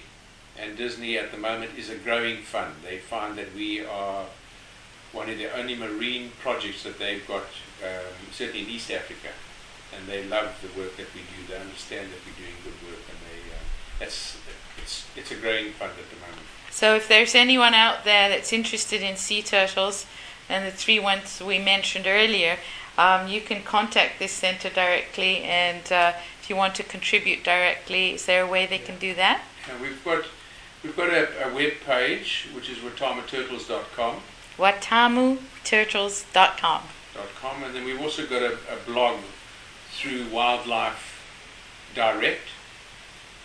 And 0.59 0.75
Disney 0.75 1.17
at 1.17 1.31
the 1.31 1.37
moment 1.37 1.71
is 1.77 1.89
a 1.89 1.95
growing 1.95 2.41
fund. 2.41 2.73
They 2.83 2.97
find 2.97 3.37
that 3.37 3.53
we 3.53 3.85
are 3.85 4.25
one 5.11 5.29
of 5.29 5.37
the 5.37 5.55
only 5.57 5.75
marine 5.75 6.31
projects 6.41 6.83
that 6.83 6.99
they've 6.99 7.25
got, 7.27 7.45
um, 7.83 8.13
certainly 8.31 8.63
in 8.63 8.69
East 8.69 8.91
Africa, 8.91 9.29
and 9.95 10.07
they 10.07 10.23
love 10.25 10.55
the 10.61 10.79
work 10.79 10.97
that 10.97 11.07
we 11.13 11.21
do. 11.21 11.47
They 11.47 11.59
understand 11.59 12.09
that 12.11 12.19
we're 12.25 12.43
doing 12.43 12.57
good 12.63 12.89
work, 12.89 13.03
and 13.07 13.17
they 13.27 13.53
uh, 13.53 13.59
that's 13.99 14.37
it's 14.81 15.07
it's 15.15 15.31
a 15.31 15.35
growing 15.35 15.71
fund 15.71 15.93
at 15.97 16.09
the 16.09 16.19
moment. 16.19 16.47
So 16.71 16.95
if 16.95 17.07
there's 17.07 17.33
anyone 17.33 17.73
out 17.73 18.03
there 18.03 18.29
that's 18.29 18.53
interested 18.53 19.01
in 19.01 19.15
sea 19.15 19.41
turtles 19.41 20.05
and 20.49 20.65
the 20.65 20.71
three 20.71 20.99
ones 20.99 21.41
we 21.41 21.59
mentioned 21.59 22.05
earlier, 22.07 22.57
um, 22.97 23.27
you 23.27 23.41
can 23.41 23.63
contact 23.63 24.19
this 24.19 24.31
center 24.31 24.69
directly. 24.69 25.43
And 25.43 25.91
uh, 25.91 26.13
if 26.41 26.49
you 26.49 26.55
want 26.55 26.75
to 26.75 26.83
contribute 26.83 27.43
directly, 27.43 28.13
is 28.13 28.25
there 28.25 28.43
a 28.43 28.47
way 28.47 28.65
they 28.65 28.77
can 28.77 28.97
do 28.99 29.13
that? 29.15 29.41
And 29.69 29.81
we've 29.81 30.03
got 30.03 30.25
we've 30.87 30.95
got 30.95 31.09
a, 31.09 31.49
a 31.49 31.53
web 31.53 31.73
page 31.85 32.47
which 32.55 32.69
is. 32.69 32.77
WatamuTurtles.com. 32.77 34.15
dot 37.13 37.27
com, 37.41 37.63
and 37.63 37.75
then 37.75 37.83
we've 37.83 37.99
also 38.01 38.25
got 38.25 38.41
a, 38.41 38.53
a 38.53 38.77
blog 38.85 39.19
through 39.91 40.27
Wildlife 40.29 41.21
Direct. 41.93 42.47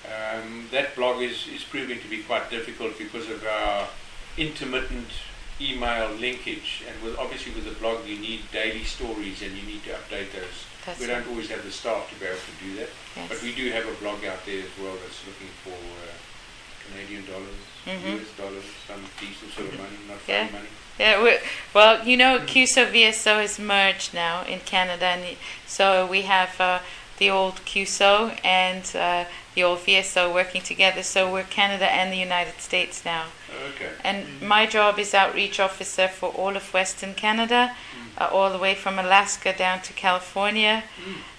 Um, 0.05 0.69
that 0.71 0.95
blog 0.97 1.23
is, 1.23 1.47
is 1.49 1.63
proving 1.65 2.01
to 2.01 2.09
be 2.09 2.23
quite 2.23 2.51
difficult 2.51 2.99
because 2.99 3.29
of 3.31 3.45
our 3.45 3.89
intermittent 4.37 5.09
email 5.61 6.11
linkage, 6.11 6.83
and 6.89 7.03
with, 7.03 7.19
obviously 7.19 7.53
with 7.53 7.67
a 7.67 7.79
blog 7.79 8.07
you 8.07 8.19
need 8.19 8.41
daily 8.53 8.85
stories 8.85 9.43
and 9.43 9.57
you 9.57 9.63
need 9.65 9.83
to 9.85 9.91
update 9.91 10.33
those. 10.33 10.67
That's 10.87 10.99
we 11.01 11.07
don't 11.07 11.27
always 11.29 11.49
have 11.51 11.63
the 11.65 11.71
staff 11.71 12.11
to 12.11 12.19
be 12.19 12.27
able 12.27 12.39
to 12.39 12.65
do 12.65 12.77
that, 12.77 12.89
Yes. 13.17 13.29
but 13.29 13.43
we 13.43 13.55
do 13.55 13.71
have 13.71 13.87
a 13.87 13.93
blog 14.03 14.25
out 14.25 14.45
there 14.47 14.63
as 14.63 14.71
well 14.81 14.95
that's 14.97 15.25
looking 15.27 15.51
for 15.63 15.71
uh, 15.71 16.11
Canadian 16.91 17.25
dollars, 17.27 17.61
Mhm. 17.87 18.21
US 18.23 18.29
dollars, 18.37 18.65
some 18.87 19.05
decent 19.21 19.55
sort 19.55 19.69
of 19.69 19.79
money, 19.79 19.97
not 20.09 20.19
Yeah. 20.27 20.45
money. 20.53 20.69
Yeah, 20.99 21.23
we, 21.23 21.39
well, 21.75 22.07
you 22.07 22.17
know, 22.17 22.39
CUSO 22.41 22.87
VSO 22.87 23.39
is 23.43 23.59
merged 23.59 24.13
now 24.15 24.43
in 24.43 24.61
Canada, 24.61 25.07
and 25.07 25.37
so 25.67 26.07
we 26.07 26.23
have 26.23 26.61
uh, 26.61 26.79
the 27.19 27.31
old 27.31 27.65
CUSO 27.65 28.37
and 28.45 28.85
uh, 28.95 29.25
the 29.55 29.63
old 29.65 29.81
VSO 29.87 30.33
working 30.33 30.61
together. 30.63 31.03
So 31.03 31.31
we're 31.33 31.45
Canada 31.45 31.87
and 31.91 32.13
the 32.13 32.19
United 32.19 32.61
States 32.61 33.05
now. 33.05 33.25
Okay. 33.75 33.91
And 34.05 34.41
my 34.43 34.67
job 34.67 34.99
is 34.99 35.15
outreach 35.15 35.59
officer 35.61 36.09
for 36.09 36.31
all 36.31 36.57
of 36.57 36.73
Western 36.75 37.15
Canada, 37.15 37.75
uh, 38.19 38.29
all 38.31 38.51
the 38.51 38.59
way 38.59 38.75
from 38.75 38.99
Alaska 38.99 39.53
down 39.53 39.81
to 39.83 39.93
California. 39.93 40.85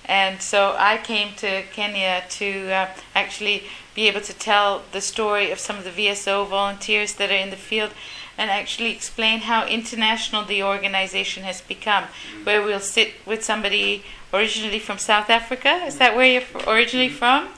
And 0.05 0.41
so 0.41 0.75
I 0.77 0.97
came 0.97 1.33
to 1.37 1.63
Kenya 1.71 2.23
to 2.29 2.71
uh, 2.71 2.89
actually 3.15 3.63
be 3.95 4.07
able 4.07 4.21
to 4.21 4.33
tell 4.33 4.83
the 4.91 5.01
story 5.01 5.51
of 5.51 5.59
some 5.59 5.77
of 5.77 5.83
the 5.83 5.91
VSO 5.91 6.47
volunteers 6.47 7.13
that 7.15 7.31
are 7.31 7.35
in 7.35 7.51
the 7.51 7.55
field 7.55 7.91
and 8.37 8.49
actually 8.49 8.91
explain 8.91 9.41
how 9.41 9.65
international 9.67 10.43
the 10.43 10.63
organization 10.63 11.43
has 11.43 11.61
become. 11.61 12.05
Where 12.43 12.61
we'll 12.61 12.79
sit 12.79 13.13
with 13.25 13.43
somebody 13.43 14.03
originally 14.33 14.79
from 14.79 14.97
South 14.97 15.29
Africa, 15.29 15.83
is 15.85 15.97
that 15.99 16.15
where 16.15 16.25
you're 16.25 16.67
originally 16.67 17.09
from? 17.09 17.49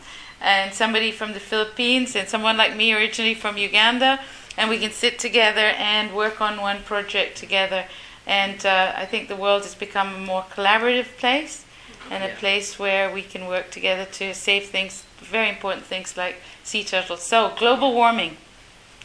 And 0.42 0.74
somebody 0.74 1.12
from 1.12 1.34
the 1.34 1.40
Philippines, 1.40 2.16
and 2.16 2.28
someone 2.28 2.58
like 2.58 2.76
me 2.76 2.94
originally 2.94 3.34
from 3.34 3.58
Uganda, 3.58 4.20
and 4.58 4.70
we 4.70 4.78
can 4.78 4.92
sit 4.92 5.18
together 5.18 5.74
and 5.78 6.14
work 6.14 6.42
on 6.42 6.60
one 6.60 6.84
project 6.84 7.38
together. 7.38 7.86
And 8.28 8.64
uh, 8.66 8.94
I 8.96 9.06
think 9.06 9.30
the 9.30 9.36
world 9.36 9.64
has 9.64 9.76
become 9.76 10.14
a 10.14 10.20
more 10.20 10.44
collaborative 10.54 11.18
place 11.18 11.65
and 12.10 12.24
a 12.24 12.36
place 12.36 12.78
where 12.80 13.12
we 13.14 13.22
can 13.22 13.48
work 13.48 13.72
together 13.72 14.06
to 14.06 14.34
save 14.34 14.66
things, 14.70 15.04
very 15.20 15.50
important 15.50 15.86
things 15.86 16.16
like 16.16 16.38
sea 16.64 16.84
turtles. 16.84 17.22
So, 17.24 17.54
global 17.58 17.94
warming. 17.94 18.38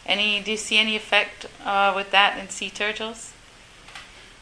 Any? 0.06 0.40
Do 0.40 0.50
you 0.52 0.56
see 0.56 0.78
any 0.78 0.96
effect 0.96 1.46
uh, 1.64 1.92
with 1.94 2.10
that 2.10 2.38
in 2.38 2.48
sea 2.48 2.70
turtles? 2.70 3.32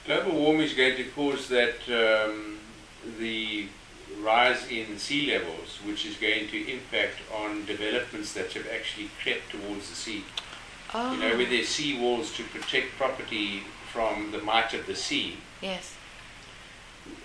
Global 0.07 0.33
warming 0.33 0.63
is 0.63 0.73
going 0.75 0.97
to 0.97 1.05
cause 1.05 1.49
that 1.49 1.77
um, 1.89 2.59
the 3.19 3.67
rise 4.21 4.67
in 4.71 4.99
sea 4.99 5.31
levels, 5.33 5.79
which 5.85 6.07
is 6.07 6.17
going 6.17 6.49
to 6.49 6.73
impact 6.73 7.17
on 7.35 7.65
developments 7.67 8.33
that 8.33 8.53
have 8.55 8.67
actually 8.75 9.11
crept 9.23 9.51
towards 9.51 9.91
the 9.91 9.97
sea. 9.97 10.25
Oh, 10.95 11.13
You 11.13 11.21
know, 11.21 11.37
with 11.37 11.51
their 11.51 11.65
sea 11.65 11.99
walls 12.01 12.33
to 12.37 12.43
protect 12.45 12.97
property 12.97 13.63
from 13.93 14.31
the 14.33 14.39
might 14.39 14.73
of 14.75 14.87
the 14.87 14.97
sea. 14.97 15.37
yes. 15.61 15.95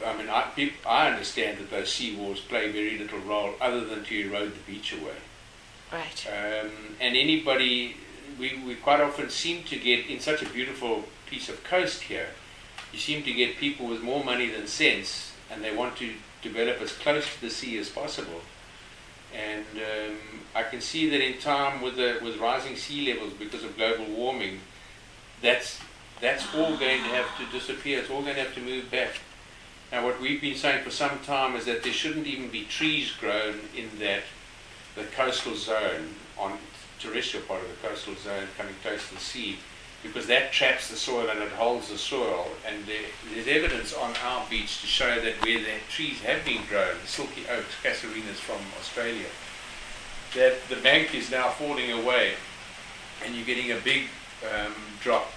I 0.06 0.18
mean, 0.18 0.30
I, 0.30 0.44
peop- 0.56 0.86
I 0.88 1.10
understand 1.10 1.58
that 1.60 1.70
those 1.70 1.92
sea 1.92 2.16
walls 2.16 2.40
play 2.40 2.72
very 2.72 2.98
little 2.98 3.20
role 3.20 3.56
other 3.62 3.86
than 3.86 4.04
to 4.06 4.28
erode 4.28 4.54
the 4.54 4.72
beach 4.72 4.94
away. 4.94 5.16
Right. 5.92 6.28
Um, 6.28 6.72
and 7.00 7.16
anybody, 7.16 7.98
we, 8.40 8.62
we 8.66 8.76
quite 8.76 9.00
often 9.02 9.30
seem 9.30 9.64
to 9.66 9.78
get, 9.78 10.08
in 10.08 10.20
such 10.20 10.42
a 10.42 10.50
beautiful 10.50 11.04
piece 11.28 11.50
of 11.50 11.64
coast 11.64 12.02
here, 12.04 12.28
you 12.92 13.00
seem 13.00 13.24
to 13.24 13.34
get 13.34 13.58
people 13.58 13.88
with 13.88 14.02
more 14.02 14.24
money 14.24 14.50
than 14.50 14.68
sense, 14.68 15.34
and 15.52 15.64
they 15.64 15.76
want 15.76 15.96
to 15.98 16.12
develop 16.42 16.82
as 16.82 16.92
close 16.92 17.26
to 17.36 17.42
the 17.42 17.50
sea 17.50 17.78
as 17.78 17.90
possible. 17.90 18.42
And 19.34 19.66
um, 19.78 20.18
I 20.54 20.64
can 20.64 20.82
see 20.82 21.10
that 21.10 21.22
in 21.22 21.40
time, 21.40 21.82
with 21.82 21.96
the 21.96 22.20
with 22.22 22.38
rising 22.38 22.76
sea 22.76 23.12
levels 23.12 23.34
because 23.34 23.64
of 23.64 23.76
global 23.76 24.06
warming, 24.06 24.60
that's 25.42 25.80
that's 26.22 26.46
all 26.54 26.78
going 26.78 27.02
to 27.02 27.10
have 27.10 27.36
to 27.40 27.46
disappear. 27.52 28.00
It's 28.00 28.12
all 28.12 28.22
going 28.22 28.36
to 28.36 28.44
have 28.44 28.54
to 28.54 28.62
move 28.62 28.92
back. 28.92 29.20
Now, 29.94 30.04
what 30.04 30.20
we've 30.20 30.42
been 30.42 30.56
saying 30.56 30.84
for 30.84 30.90
some 30.90 31.20
time 31.20 31.56
is 31.56 31.66
that 31.66 31.84
there 31.84 31.94
shouldn't 31.94 32.26
even 32.26 32.50
be 32.50 32.64
trees 32.64 33.12
grown 33.12 33.60
in 33.78 33.92
that 34.00 34.24
the 34.96 35.04
coastal 35.04 35.56
zone 35.56 36.16
on 36.36 36.58
terrestrial 37.00 37.46
part 37.46 37.62
of 37.62 37.68
the 37.70 37.88
coastal 37.88 38.16
zone 38.16 38.48
coming 38.58 38.74
close 38.82 39.08
to 39.10 39.14
the 39.14 39.20
sea 39.20 39.60
because 40.02 40.26
that 40.26 40.52
traps 40.52 40.90
the 40.90 40.96
soil 40.96 41.30
and 41.30 41.44
it 41.44 41.52
holds 41.52 41.90
the 41.90 41.98
soil. 42.00 42.48
And 42.68 42.84
there, 42.88 43.04
there's 43.32 43.48
evidence 43.48 43.94
on 43.94 44.16
our 44.26 44.44
beach 44.50 44.82
to 44.82 44.88
show 44.88 45.22
that 45.22 45.36
where 45.46 45.60
the 45.60 45.78
trees 45.92 46.20
have 46.22 46.44
been 46.44 46.66
grown, 46.68 46.96
the 47.00 47.08
silky 47.08 47.44
oaks, 47.52 47.76
casuarinas 47.84 48.42
from 48.42 48.62
Australia, 48.80 49.30
that 50.34 50.56
the 50.70 50.78
bank 50.78 51.14
is 51.14 51.30
now 51.30 51.50
falling 51.50 51.92
away 51.92 52.34
and 53.24 53.36
you're 53.36 53.46
getting 53.46 53.72
a 53.72 53.80
big 53.82 54.06
um, 54.44 54.74
drop 55.02 55.32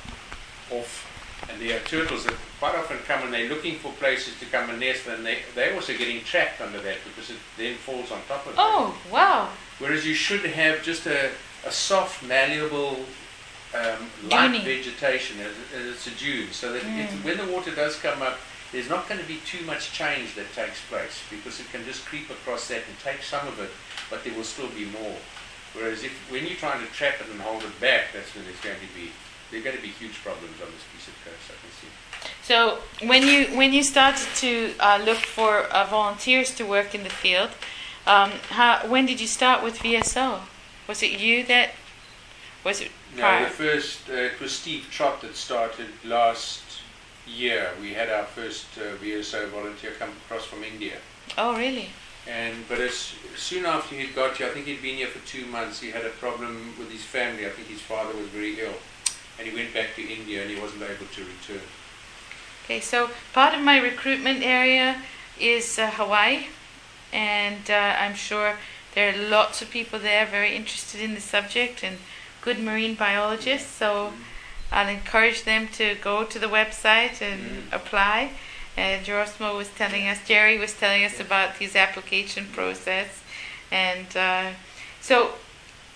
off. 0.71 1.13
And 1.51 1.61
there 1.61 1.77
are 1.77 1.85
turtles 1.85 2.25
that 2.25 2.35
quite 2.59 2.75
often 2.75 2.99
come 3.07 3.23
and 3.23 3.33
they're 3.33 3.49
looking 3.49 3.77
for 3.77 3.93
places 3.93 4.39
to 4.41 4.47
come 4.47 4.69
and 4.71 4.81
nest, 4.81 5.07
and 5.07 5.25
they, 5.25 5.39
they're 5.55 5.75
also 5.75 5.97
getting 5.97 6.23
trapped 6.25 6.61
under 6.61 6.81
that 6.81 6.99
because 7.05 7.31
it 7.31 7.37
then 7.57 7.77
falls 7.77 8.11
on 8.11 8.21
top 8.29 8.41
of 8.47 8.57
them. 8.57 8.59
Oh, 8.59 8.97
wow. 9.13 9.51
Whereas 9.79 10.07
you 10.07 10.15
should 10.15 10.45
have 10.45 10.83
just 10.83 11.07
a, 11.07 11.31
a 11.65 11.71
soft, 11.71 12.23
malleable, 12.25 12.97
um, 13.75 14.11
light 14.31 14.51
Duney. 14.51 14.65
vegetation 14.65 15.39
as, 15.41 15.53
as 15.79 15.87
it's 15.95 16.07
a 16.07 16.11
dune, 16.11 16.51
so 16.53 16.73
that 16.73 16.83
it, 16.85 17.11
when 17.25 17.37
the 17.37 17.53
water 17.53 17.75
does 17.75 17.97
come 17.97 18.23
up, 18.23 18.39
there's 18.73 18.89
not 18.89 19.09
going 19.09 19.21
to 19.21 19.27
be 19.27 19.39
too 19.47 19.65
much 19.65 19.93
change 19.93 20.35
that 20.35 20.53
takes 20.53 20.81
place 20.89 21.23
because 21.31 21.61
it 21.61 21.71
can 21.71 21.85
just 21.85 22.05
creep 22.05 22.29
across 22.31 22.69
that 22.69 22.83
and 22.89 22.99
take 23.03 23.23
some 23.23 23.47
of 23.47 23.61
it, 23.61 23.71
but 24.11 24.25
there 24.25 24.35
will 24.35 24.45
still 24.45 24.69
be 24.69 24.87
more. 24.87 25.17
Whereas 25.73 26.05
if 26.05 26.13
when 26.31 26.47
you're 26.47 26.57
trying 26.57 26.85
to 26.85 26.93
trap 26.93 27.21
it 27.21 27.31
and 27.31 27.41
hold 27.41 27.63
it 27.63 27.81
back, 27.81 28.13
that's 28.13 28.35
when 28.35 28.45
there's 28.45 28.61
going 28.61 28.77
to 28.77 28.95
be 28.99 29.11
there 29.51 29.61
are 29.61 29.65
going 29.65 29.77
to 29.77 29.83
be 29.83 29.89
huge 29.89 30.23
problems 30.23 30.55
on 30.61 30.69
this 30.73 30.85
piece 30.93 31.09
of 31.09 31.15
coast. 31.25 31.51
I 31.51 31.57
can 31.61 31.73
see. 31.81 31.91
So 32.43 32.79
when 33.07 33.27
you 33.27 33.57
when 33.57 33.73
you 33.73 33.83
started 33.83 34.29
to 34.37 34.73
uh, 34.81 35.01
look 35.05 35.19
for 35.19 35.61
uh, 35.65 35.85
volunteers 35.87 36.55
to 36.57 36.65
work 36.65 36.95
in 36.95 37.03
the 37.03 37.11
field, 37.11 37.51
um, 38.07 38.31
how, 38.51 38.87
when 38.87 39.07
did 39.07 39.21
you 39.21 39.27
start 39.27 39.63
with 39.63 39.79
VSO? 39.79 40.41
Was 40.89 41.03
it 41.03 41.19
you 41.21 41.45
that 41.45 41.71
was 42.65 42.81
it 42.81 42.91
No, 43.17 43.45
the 43.45 43.51
first, 43.51 44.09
uh, 44.09 44.15
it 44.15 44.41
was 44.41 44.53
Steve 44.53 44.87
Trott 44.91 45.21
that 45.23 45.37
started 45.37 45.87
last 46.05 46.63
year. 47.27 47.71
We 47.81 47.95
had 47.95 48.11
our 48.11 48.25
first 48.25 48.67
uh, 48.77 48.97
VSO 48.97 49.49
volunteer 49.51 49.93
come 49.99 50.11
across 50.25 50.45
from 50.45 50.65
India. 50.65 50.97
oh, 51.39 51.57
really? 51.57 51.91
And 52.29 52.57
but 52.69 52.81
as 52.81 53.15
soon 53.37 53.67
after 53.67 53.95
he'd 53.95 54.15
got 54.15 54.37
here, 54.37 54.49
I 54.49 54.51
think 54.51 54.67
he'd 54.67 54.83
been 54.83 54.97
here 54.97 55.07
for 55.07 55.25
two 55.27 55.47
months. 55.47 55.81
He 55.81 55.91
had 55.93 56.05
a 56.05 56.11
problem 56.11 56.75
with 56.77 56.91
his 56.91 57.05
family. 57.05 57.47
I 57.47 57.51
think 57.51 57.69
his 57.69 57.81
father 57.81 58.17
was 58.19 58.27
very 58.29 58.59
ill, 58.59 58.75
and 59.39 59.47
he 59.49 59.55
went 59.55 59.73
back 59.75 59.95
to 59.97 60.03
India, 60.03 60.43
and 60.43 60.51
he 60.51 60.61
wasn't 60.61 60.83
able 60.83 61.07
to 61.07 61.21
return. 61.25 61.67
Okay, 62.65 62.81
so 62.81 63.11
part 63.33 63.55
of 63.55 63.61
my 63.61 63.79
recruitment 63.79 64.43
area 64.43 65.03
is 65.39 65.79
uh, 65.79 65.91
Hawaii, 65.91 66.47
and 67.13 67.71
uh, 67.71 67.97
I'm 68.01 68.15
sure 68.15 68.57
there 68.95 69.13
are 69.15 69.29
lots 69.29 69.63
of 69.63 69.71
people 69.71 69.99
there 69.99 70.27
very 70.27 70.57
interested 70.57 71.01
in 71.01 71.15
the 71.15 71.21
subject 71.21 71.85
and 71.85 71.99
good 72.41 72.59
marine 72.59 72.95
biologists. 72.95 73.71
So 73.71 74.13
I'll 74.73 74.89
encourage 74.89 75.45
them 75.45 75.69
to 75.75 75.95
go 75.97 76.25
to 76.25 76.39
the 76.39 76.49
website 76.49 77.21
and 77.21 77.41
Mm. 77.71 77.73
apply. 77.73 78.31
And 78.77 79.07
Gerosmo 79.07 79.57
was 79.57 79.69
telling 79.69 80.07
us, 80.09 80.19
Jerry 80.27 80.59
was 80.59 80.73
telling 80.75 81.05
us 81.05 81.19
about 81.21 81.57
his 81.57 81.75
application 81.77 82.47
process, 82.53 83.23
and 83.71 84.15
uh, 84.17 84.51
so 85.01 85.33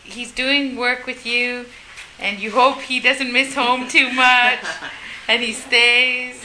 he's 0.03 0.33
doing 0.33 0.77
work 0.77 1.05
with 1.07 1.27
you, 1.27 1.67
and 2.21 2.39
you 2.39 2.51
hope 2.51 2.81
he 2.81 3.01
doesn't 3.01 3.33
miss 3.33 3.55
home 3.55 3.89
too 3.89 4.13
much, 4.13 4.65
and 5.29 5.43
he 5.43 5.53
stays. 5.53 6.43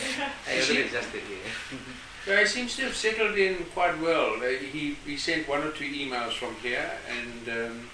I 0.47 0.55
already 0.57 0.81
adjusted 0.83 1.21
here. 1.21 1.37
Yeah, 2.27 2.39
he 2.39 2.47
seems 2.47 2.75
to 2.77 2.81
have 2.85 2.95
settled 2.95 3.37
in 3.37 3.65
quite 3.65 4.01
well. 4.01 4.37
Uh, 4.37 4.47
he, 4.47 4.97
he 5.05 5.15
sent 5.15 5.47
one 5.47 5.61
or 5.61 5.69
two 5.69 5.85
emails 5.85 6.33
from 6.33 6.55
here, 6.55 6.89
and 7.07 7.49
um, 7.49 7.89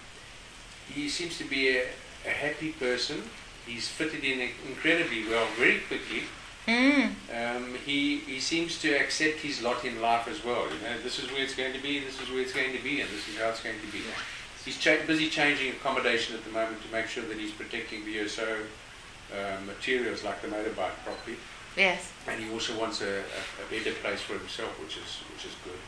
he 0.87 1.09
seems 1.09 1.37
to 1.39 1.43
be 1.43 1.75
a, 1.75 1.83
a 2.25 2.29
happy 2.29 2.71
person. 2.71 3.23
He's 3.65 3.89
fitted 3.89 4.23
in 4.23 4.39
incredibly 4.69 5.27
well, 5.27 5.47
very 5.57 5.79
quickly. 5.79 6.23
Mm. 6.65 7.11
Um, 7.33 7.75
he, 7.85 8.19
he 8.19 8.39
seems 8.39 8.79
to 8.81 8.93
accept 8.93 9.39
his 9.39 9.61
lot 9.61 9.83
in 9.83 10.01
life 10.01 10.29
as 10.29 10.45
well. 10.45 10.63
You 10.63 10.79
know, 10.81 11.01
this 11.03 11.19
is 11.19 11.29
where 11.31 11.43
it's 11.43 11.55
going 11.55 11.73
to 11.73 11.81
be, 11.81 11.99
this 11.99 12.21
is 12.21 12.29
where 12.29 12.39
it's 12.39 12.53
going 12.53 12.71
to 12.71 12.81
be, 12.81 13.01
and 13.01 13.09
this 13.09 13.27
is 13.27 13.37
how 13.37 13.49
it's 13.49 13.61
going 13.61 13.79
to 13.79 13.91
be. 13.91 13.99
He's 14.65 14.77
cha- 14.77 15.05
busy 15.07 15.29
changing 15.29 15.71
accommodation 15.71 16.35
at 16.35 16.43
the 16.43 16.51
moment 16.51 16.81
to 16.83 16.91
make 16.91 17.07
sure 17.07 17.23
that 17.23 17.37
he's 17.37 17.51
protecting 17.51 18.03
VSO 18.03 18.65
uh, 19.33 19.61
materials 19.65 20.23
like 20.23 20.41
the 20.41 20.47
motorbike 20.47 20.95
properly. 21.03 21.37
Yes. 21.77 22.11
And 22.27 22.43
he 22.43 22.51
also 22.51 22.77
wants 22.79 23.01
a, 23.01 23.19
a, 23.19 23.65
better 23.69 23.93
place 23.93 24.21
for 24.21 24.37
himself, 24.37 24.77
which 24.81 24.97
is 24.97 25.23
which 25.33 25.45
is 25.45 25.55
good. 25.63 25.79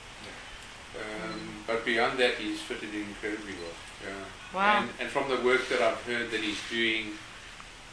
Um, 0.95 1.63
but 1.67 1.83
beyond 1.85 2.19
that, 2.19 2.35
he's 2.35 2.61
fitted 2.61 2.93
in 2.93 3.01
incredibly 3.01 3.53
well. 3.53 3.75
Yeah. 4.07 4.55
Wow. 4.55 4.81
And, 4.81 4.89
and 4.99 5.09
from 5.09 5.29
the 5.29 5.41
work 5.43 5.67
that 5.69 5.81
I've 5.81 6.01
heard 6.03 6.31
that 6.31 6.39
he's 6.39 6.59
doing, 6.69 7.13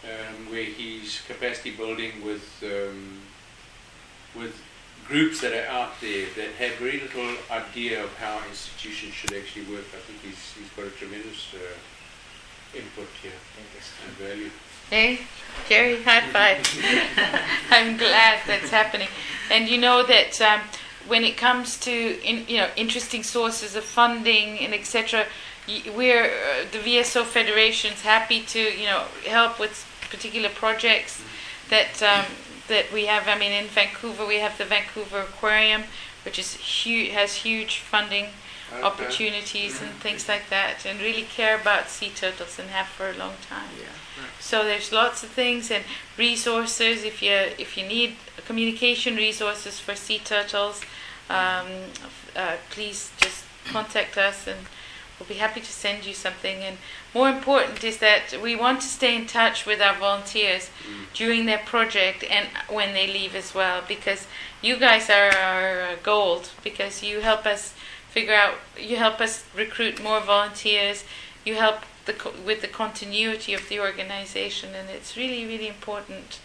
um, 0.04 0.50
where 0.50 0.64
he's 0.64 1.22
capacity 1.26 1.72
building 1.72 2.24
with 2.24 2.62
um, 2.62 3.18
with 4.36 4.62
groups 5.10 5.40
that 5.40 5.52
are 5.52 5.68
out 5.68 6.00
there 6.00 6.26
that 6.36 6.50
have 6.62 6.78
very 6.78 7.00
little 7.00 7.34
idea 7.50 8.02
of 8.02 8.16
how 8.18 8.40
institutions 8.48 9.12
should 9.12 9.32
actually 9.34 9.64
work, 9.64 9.84
I 9.92 9.98
think 10.06 10.22
he's, 10.22 10.54
he's 10.54 10.70
got 10.76 10.86
a 10.86 10.90
tremendous 10.90 11.52
uh, 11.52 12.78
input 12.78 13.08
here 13.20 13.32
and 13.58 14.16
value. 14.16 14.50
Hey, 14.88 15.20
Jerry, 15.68 16.02
high 16.02 16.26
five. 16.30 16.58
I'm 17.70 17.96
glad 17.96 18.40
that's 18.46 18.70
happening. 18.70 19.08
And 19.50 19.68
you 19.68 19.78
know 19.78 20.06
that 20.06 20.40
um, 20.40 20.60
when 21.08 21.24
it 21.24 21.36
comes 21.36 21.78
to 21.80 21.92
in, 22.22 22.46
you 22.48 22.58
know 22.58 22.68
interesting 22.76 23.22
sources 23.22 23.76
of 23.76 23.84
funding 23.84 24.58
and 24.60 24.72
etc., 24.72 25.26
we're 25.94 26.24
uh, 26.24 26.64
the 26.72 26.78
VSO 26.78 27.24
Federation's 27.24 28.02
happy 28.02 28.42
to 28.42 28.60
you 28.60 28.86
know 28.86 29.04
help 29.26 29.58
with 29.58 29.86
particular 30.10 30.48
projects 30.48 31.22
that 31.68 32.02
um, 32.02 32.26
that 32.70 32.86
we 32.92 33.06
have. 33.06 33.28
I 33.28 33.36
mean, 33.38 33.52
in 33.52 33.66
Vancouver, 33.66 34.24
we 34.26 34.38
have 34.46 34.56
the 34.56 34.64
Vancouver 34.64 35.20
Aquarium, 35.20 35.82
which 36.24 36.38
is 36.38 36.54
huge, 36.54 37.10
has 37.10 37.34
huge 37.46 37.78
funding 37.78 38.28
Okay. 38.72 38.86
opportunities 38.86 39.82
and 39.82 39.90
things 40.06 40.28
like 40.28 40.48
that, 40.48 40.86
and 40.86 41.00
really 41.00 41.24
care 41.24 41.56
about 41.60 41.88
sea 41.88 42.08
turtles 42.08 42.56
and 42.56 42.70
have 42.70 42.86
for 42.86 43.10
a 43.10 43.16
long 43.24 43.34
time. 43.48 43.68
Yeah. 43.76 44.24
So 44.38 44.62
there's 44.62 44.92
lots 44.92 45.24
of 45.24 45.30
things 45.30 45.72
and 45.72 45.82
resources. 46.16 47.02
If 47.02 47.20
you 47.20 47.32
if 47.58 47.76
you 47.76 47.84
need 47.96 48.14
communication 48.46 49.16
resources 49.16 49.80
for 49.80 49.96
sea 49.96 50.20
turtles, 50.32 50.82
um, 51.28 51.66
uh, 52.36 52.56
please 52.70 53.10
just 53.24 53.42
contact 53.64 54.16
us 54.16 54.46
and 54.46 54.60
we'll 55.18 55.28
be 55.28 55.40
happy 55.46 55.60
to 55.60 55.72
send 55.86 56.06
you 56.06 56.14
something. 56.14 56.58
And 56.68 56.76
more 57.14 57.28
important 57.28 57.82
is 57.82 57.98
that 57.98 58.40
we 58.40 58.54
want 58.54 58.80
to 58.82 58.86
stay 58.86 59.16
in 59.16 59.26
touch 59.26 59.66
with 59.66 59.80
our 59.80 59.94
volunteers 59.94 60.70
during 61.12 61.46
their 61.46 61.58
project 61.58 62.24
and 62.30 62.48
when 62.68 62.94
they 62.94 63.06
leave 63.06 63.34
as 63.34 63.54
well, 63.54 63.82
because 63.86 64.26
you 64.62 64.76
guys 64.76 65.10
are 65.10 65.34
our 65.34 65.80
uh, 65.80 65.96
gold. 66.02 66.50
Because 66.62 67.02
you 67.02 67.20
help 67.20 67.46
us 67.46 67.74
figure 68.10 68.34
out, 68.34 68.54
you 68.78 68.96
help 68.96 69.20
us 69.20 69.44
recruit 69.56 70.02
more 70.02 70.20
volunteers. 70.20 71.04
You 71.44 71.56
help 71.56 71.80
the 72.06 72.12
co- 72.12 72.34
with 72.46 72.60
the 72.60 72.68
continuity 72.68 73.54
of 73.54 73.68
the 73.68 73.80
organization, 73.80 74.74
and 74.74 74.88
it's 74.88 75.16
really, 75.16 75.44
really 75.46 75.68
important 75.68 76.38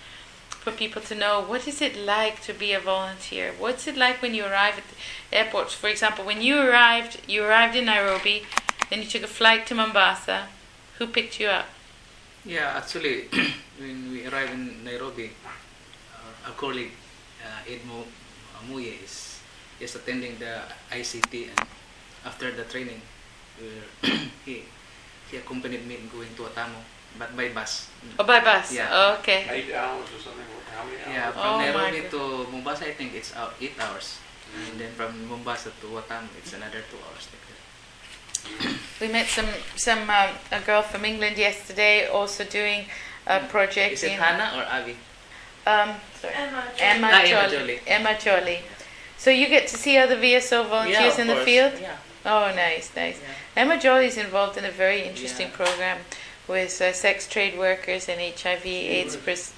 for 0.50 0.72
people 0.72 1.02
to 1.04 1.14
know 1.14 1.42
what 1.42 1.68
is 1.68 1.80
it 1.80 1.96
like 1.96 2.42
to 2.42 2.54
be 2.54 2.74
a 2.74 2.80
volunteer. 2.80 3.54
What's 3.58 3.86
it 3.88 3.96
like 3.96 4.22
when 4.22 4.34
you 4.34 4.46
arrive 4.46 4.80
at 4.80 4.84
the 4.90 5.38
airport? 5.38 5.72
For 5.72 5.90
example, 5.90 6.26
when 6.26 6.42
you 6.42 6.60
arrived, 6.60 7.22
you 7.28 7.44
arrived 7.44 7.76
in 7.76 7.86
Nairobi, 7.86 8.48
then 8.90 9.00
you 9.00 9.06
took 9.06 9.24
a 9.24 9.28
flight 9.28 9.68
to 9.68 9.76
Mombasa. 9.76 10.48
Who 10.98 11.08
picked 11.08 11.40
you 11.40 11.48
up? 11.52 11.68
Yeah, 12.46 12.78
actually, 12.78 13.28
when 13.82 14.12
we 14.12 14.24
arrived 14.28 14.54
in 14.54 14.84
Nairobi, 14.86 15.32
uh, 15.44 16.48
our 16.48 16.56
colleague 16.56 16.94
uh, 17.44 17.68
Edmo 17.68 18.06
Muye 18.70 19.04
is 19.04 19.42
is 19.80 19.92
attending 19.96 20.40
the 20.40 20.64
ICT, 20.94 21.52
and 21.52 21.60
after 22.24 22.48
the 22.56 22.64
training, 22.70 23.02
we're 23.60 23.84
he 24.46 24.64
he 25.28 25.36
accompanied 25.36 25.84
me 25.84 26.00
in 26.00 26.08
going 26.08 26.32
to 26.38 26.48
Atamo, 26.48 26.80
but 27.20 27.36
by 27.36 27.50
bus. 27.50 27.90
Oh, 28.16 28.24
by 28.24 28.40
bus. 28.40 28.72
Yeah. 28.72 28.88
Oh, 28.94 29.20
okay. 29.20 29.44
Eight 29.52 29.74
hours 29.76 30.08
or 30.16 30.22
something? 30.22 30.48
How 30.72 30.86
many 30.86 31.02
hours? 31.02 31.12
Yeah, 31.12 31.28
from 31.36 31.50
Oh 31.50 31.60
Nairobi 31.60 32.08
to 32.14 32.22
Mombasa, 32.54 32.88
I 32.88 32.94
think 32.96 33.12
it's 33.18 33.34
eight 33.60 33.76
hours, 33.82 34.22
and 34.56 34.80
then 34.80 34.94
from 34.96 35.12
Mombasa 35.28 35.76
to 35.82 35.88
Watamu, 35.92 36.30
it's 36.40 36.54
another 36.54 36.86
two 36.88 37.02
hours. 37.04 37.26
Like 37.34 37.44
that. 37.52 37.55
We 39.02 39.08
met 39.10 39.28
some 39.28 39.48
some 39.76 40.10
um, 40.10 40.30
a 40.52 40.60
girl 40.66 40.82
from 40.82 41.04
England 41.06 41.38
yesterday, 41.38 42.08
also 42.08 42.44
doing 42.46 42.86
a 43.28 43.40
project 43.42 43.94
Is 43.94 44.04
it 44.04 44.12
in 44.14 44.18
Hannah 44.20 44.52
or 44.58 44.64
Avi? 44.80 44.96
um, 45.68 45.96
sorry, 46.22 46.34
Emma. 46.36 46.64
Emma 46.80 47.08
Ah, 47.12 47.22
Emma 47.22 47.28
Jolly. 47.28 47.58
Jolly. 47.58 47.80
Emma 47.88 48.18
Jolly. 48.20 48.60
So 49.18 49.30
you 49.32 49.48
get 49.48 49.68
to 49.68 49.78
see 49.78 49.98
other 49.98 50.16
VSO 50.16 50.68
volunteers 50.70 51.18
yeah, 51.18 51.22
in 51.22 51.22
of 51.22 51.28
the 51.28 51.34
course. 51.34 51.46
field. 51.46 51.74
Yeah. 51.82 51.96
Oh, 52.26 52.52
nice, 52.56 52.92
nice. 52.96 53.20
yeah. 53.22 53.62
Emma 53.62 53.78
Jolly 53.80 54.06
is 54.08 54.18
involved 54.18 54.58
in 54.58 54.66
a 54.66 54.72
very 54.72 55.02
interesting 55.04 55.48
Yeah. 55.50 55.56
program 55.66 55.98
with 56.48 56.80
uh, 56.82 56.94
sex 56.94 57.28
trade 57.28 57.58
workers 57.58 58.08
and 58.10 58.20
HIV/AIDS 58.22 59.16
pres- 59.18 59.54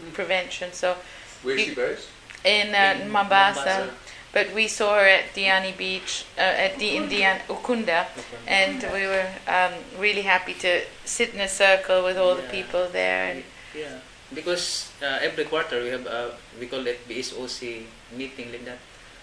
Mm. 0.00 0.12
prevention. 0.14 0.72
So 0.72 0.96
Where's 1.42 1.60
she 1.62 1.74
based? 1.74 2.08
in, 2.44 2.74
uh, 2.74 2.98
In 3.02 3.10
Mombasa, 3.10 3.60
Mombasa. 3.60 3.90
But 4.32 4.52
we 4.54 4.66
saw 4.68 4.94
her 4.98 5.06
at 5.06 5.34
Diani 5.34 5.76
Beach, 5.76 6.24
uh, 6.38 6.40
at 6.40 6.78
the 6.78 6.96
Indian 6.96 7.38
Ukunda, 7.48 8.06
and 8.46 8.82
we 8.92 9.06
were 9.06 9.28
um, 9.46 9.72
really 9.98 10.22
happy 10.22 10.54
to 10.54 10.80
sit 11.04 11.34
in 11.34 11.40
a 11.40 11.48
circle 11.48 12.02
with 12.02 12.16
all 12.16 12.34
the 12.34 12.42
people 12.48 12.88
there. 12.92 13.24
And 13.32 13.44
Yeah, 13.76 13.98
because 14.34 14.90
uh, 15.02 15.18
every 15.20 15.44
quarter 15.44 15.82
we 15.82 15.88
have 15.90 16.06
uh, 16.06 16.30
we 16.58 16.66
call 16.66 16.86
it 16.86 17.06
BSOC 17.08 17.84
meeting 18.16 18.50
like 18.52 18.64
that. 18.64 18.78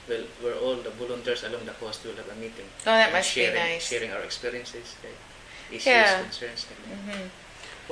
Well, 0.07 0.24
where 0.41 0.55
all 0.55 0.76
the 0.76 0.89
volunteers 0.91 1.43
along 1.43 1.66
the 1.66 1.74
coast 1.74 2.03
will 2.03 2.16
have 2.16 2.30
a 2.30 2.36
meeting. 2.36 2.66
oh, 2.82 2.93
that 2.97 3.12
must 3.14 3.30
sharing, 3.30 3.53
be 3.53 3.60
nice. 3.60 3.88
Sharing 3.88 4.12
our 4.12 4.22
experiences, 4.22 4.95
like 5.03 5.18
issues, 5.70 5.86
Yeah. 5.86 6.22
concerns. 6.24 6.66
Like 6.70 6.82
that. 6.89 7.18
hmm 7.18 7.28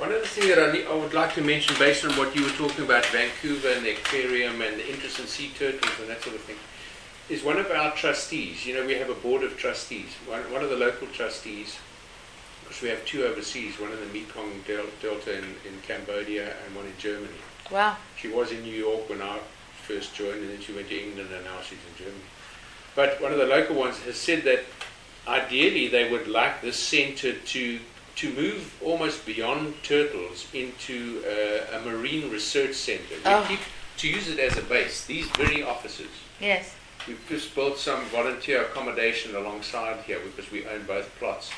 One 0.02 0.10
other 0.10 0.26
thing 0.26 0.48
that 0.48 0.58
I, 0.58 0.72
ne- 0.72 0.86
I 0.86 0.94
would 0.94 1.14
like 1.14 1.34
to 1.34 1.42
mention, 1.42 1.76
based 1.78 2.04
on 2.04 2.12
what 2.18 2.34
you 2.34 2.42
were 2.42 2.56
talking 2.58 2.84
about, 2.84 3.06
Vancouver 3.06 3.70
and 3.70 3.84
the 3.86 3.92
aquarium 3.98 4.62
and 4.62 4.78
the 4.80 4.86
interest 4.92 5.18
in 5.20 5.26
sea 5.26 5.50
turtles 5.58 5.94
and 6.00 6.08
that 6.10 6.22
sort 6.22 6.34
of 6.36 6.42
thing, 6.42 6.58
is 7.28 7.42
one 7.42 7.58
of 7.58 7.70
our 7.70 7.94
trustees. 7.94 8.64
You 8.66 8.74
know, 8.74 8.86
we 8.86 8.94
have 8.94 9.10
a 9.10 9.14
board 9.14 9.42
of 9.42 9.56
trustees. 9.56 10.10
One, 10.26 10.40
one 10.52 10.62
of 10.62 10.70
the 10.70 10.76
local 10.76 11.06
trustees, 11.08 11.76
because 12.62 12.82
we 12.82 12.88
have 12.88 13.04
two 13.04 13.24
overseas, 13.24 13.78
one 13.78 13.92
in 13.92 14.00
the 14.00 14.06
Mekong 14.18 14.62
Del- 14.66 14.86
Delta 15.02 15.36
in, 15.36 15.44
in 15.44 15.80
Cambodia 15.86 16.54
and 16.64 16.74
one 16.76 16.86
in 16.86 16.92
Germany. 16.98 17.28
Wow. 17.70 17.96
She 18.16 18.28
was 18.28 18.50
in 18.52 18.62
New 18.62 18.74
York 18.74 19.08
when 19.10 19.20
I 19.22 19.38
first 19.86 20.14
joined, 20.14 20.40
and 20.40 20.50
then 20.50 20.60
she 20.60 20.72
went 20.72 20.88
to 20.88 21.02
England, 21.02 21.30
and 21.32 21.44
now 21.44 21.60
she's 21.62 21.78
in 21.78 22.04
Germany. 22.04 22.24
But 22.94 23.20
one 23.20 23.32
of 23.32 23.38
the 23.38 23.46
local 23.46 23.76
ones 23.76 23.98
has 24.00 24.16
said 24.16 24.42
that 24.44 24.64
ideally 25.26 25.88
they 25.88 26.10
would 26.10 26.26
like 26.28 26.62
this 26.62 26.76
centre 26.78 27.32
to 27.34 27.78
to 28.16 28.32
move 28.34 28.74
almost 28.82 29.24
beyond 29.24 29.72
turtles 29.84 30.48
into 30.52 31.22
uh, 31.24 31.76
a 31.76 31.80
marine 31.82 32.28
research 32.32 32.74
centre. 32.74 33.14
We 33.14 33.20
Oh. 33.26 33.44
keep 33.46 33.60
to 33.98 34.08
use 34.08 34.28
it 34.28 34.40
as 34.40 34.56
a 34.56 34.62
base. 34.62 35.04
These 35.06 35.28
very 35.36 35.62
offices. 35.62 36.08
Yes. 36.40 36.74
We've 37.08 37.26
just 37.26 37.54
built 37.54 37.78
some 37.78 38.04
volunteer 38.06 38.62
accommodation 38.62 39.34
alongside 39.34 40.02
here 40.04 40.20
because 40.20 40.52
we 40.52 40.66
own 40.66 40.84
both 40.84 41.10
plots. 41.18 41.50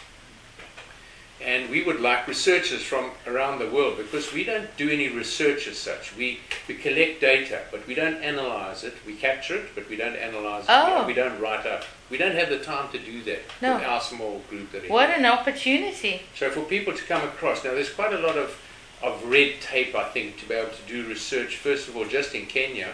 And 1.44 1.70
we 1.70 1.82
would 1.82 2.01
like 2.01 2.28
researchers 2.28 2.82
from 2.82 3.11
around 3.26 3.59
the 3.59 3.68
world 3.70 3.96
because 3.96 4.32
we 4.32 4.44
don't 4.44 4.76
do 4.76 4.90
any 4.90 5.09
research 5.09 5.66
as 5.66 5.78
such. 5.78 6.14
We, 6.14 6.38
we 6.68 6.74
collect 6.74 7.20
data, 7.20 7.62
but 7.72 7.84
we 7.88 7.94
don't 7.94 8.22
analyze 8.22 8.84
it. 8.84 8.94
We 9.07 9.14
capture 9.14 9.57
it, 9.57 9.70
but 9.74 9.88
we 9.88 9.96
don't 9.96 10.16
analyze 10.16 10.64
it. 10.64 10.70
Oh. 10.70 11.05
We 11.07 11.14
don't 11.14 11.40
write 11.40 11.66
up. 11.66 11.84
We 12.11 12.18
don't 12.18 12.36
have 12.36 12.51
the 12.51 12.59
time 12.59 12.92
to 12.92 12.98
do 12.98 13.22
that 13.24 13.40
No. 13.62 13.74
with 13.76 13.84
our 13.84 14.01
small 14.03 14.42
group 14.51 14.70
that 14.72 14.88
What 14.88 15.11
an 15.11 15.24
opportunity. 15.24 16.22
So 16.36 16.51
for 16.51 16.61
people 16.61 16.92
to 16.92 17.03
come 17.05 17.22
across, 17.26 17.64
now 17.64 17.72
there's 17.72 17.92
quite 17.92 18.12
a 18.12 18.18
lot 18.18 18.36
of, 18.36 18.61
of 19.03 19.24
red 19.24 19.61
tape, 19.62 19.94
I 19.94 20.05
think, 20.11 20.38
to 20.40 20.46
be 20.48 20.55
able 20.55 20.72
to 20.72 20.82
do 20.86 21.09
research, 21.09 21.57
first 21.57 21.88
of 21.88 21.96
all, 21.96 22.05
just 22.07 22.34
in 22.34 22.46
Kenya. 22.46 22.90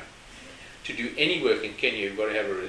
To 0.86 0.92
do 0.92 1.10
any 1.18 1.42
work 1.42 1.64
in 1.64 1.72
Kenya, 1.74 1.98
you've 1.98 2.16
got 2.16 2.26
to 2.26 2.34
have 2.34 2.46
a, 2.46 2.60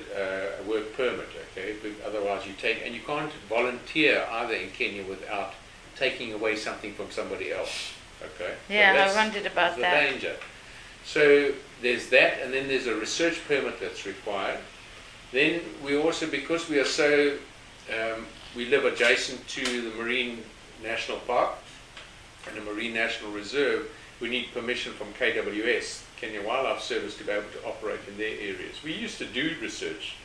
uh, 0.59 0.63
a 0.63 0.68
work 0.68 0.91
permit, 0.97 1.28
okay? 1.51 1.76
But 1.84 1.91
otherwise 2.03 2.47
you 2.47 2.53
take, 2.59 2.82
and 2.84 2.95
you 2.95 3.01
can't 3.01 3.32
volunteer 3.47 4.26
either 4.32 4.55
in 4.55 4.72
Kenya 4.72 5.03
without 5.03 5.53
taking 5.95 6.34
away 6.34 6.55
something 6.55 6.95
from 6.95 7.11
somebody 7.11 7.51
else, 7.51 7.91
okay? 8.24 8.55
So 8.68 8.74
Yeah, 8.74 9.07
I 9.11 9.15
wondered 9.15 9.45
about 9.45 9.76
the 9.76 9.82
that. 9.82 9.99
danger. 10.09 10.36
So 11.05 11.51
there's 11.84 12.09
that, 12.09 12.41
and 12.41 12.51
then 12.51 12.68
there's 12.68 12.88
a 12.88 12.95
research 12.95 13.39
permit 13.47 13.80
that's 13.80 14.07
required. 14.07 14.61
Then 15.32 15.61
we 15.86 15.95
also, 15.95 16.26
because 16.26 16.68
we 16.68 16.80
are 16.80 16.86
so, 16.86 17.38
um, 17.93 18.26
we 18.55 18.65
live 18.65 18.86
adjacent 18.86 19.47
to 19.49 19.63
the 19.63 19.95
Marine 19.95 20.43
National 20.82 21.20
Park 21.20 21.51
and 22.47 22.57
the 22.57 22.61
Marine 22.61 22.95
National 22.95 23.30
Reserve, 23.30 23.88
we 24.20 24.28
need 24.28 24.51
permission 24.55 24.93
from 24.93 25.13
KWS, 25.13 26.01
Kenya 26.20 26.41
Wildlife 26.45 26.82
Service, 26.82 27.15
to 27.18 27.24
be 27.24 27.32
able 27.32 27.49
to 27.49 27.65
operate 27.65 27.99
in 28.07 28.18
their 28.18 28.34
areas. 28.39 28.84
We 28.84 28.93
used 28.93 29.18
to 29.20 29.26
do 29.26 29.55
research. 29.61 30.15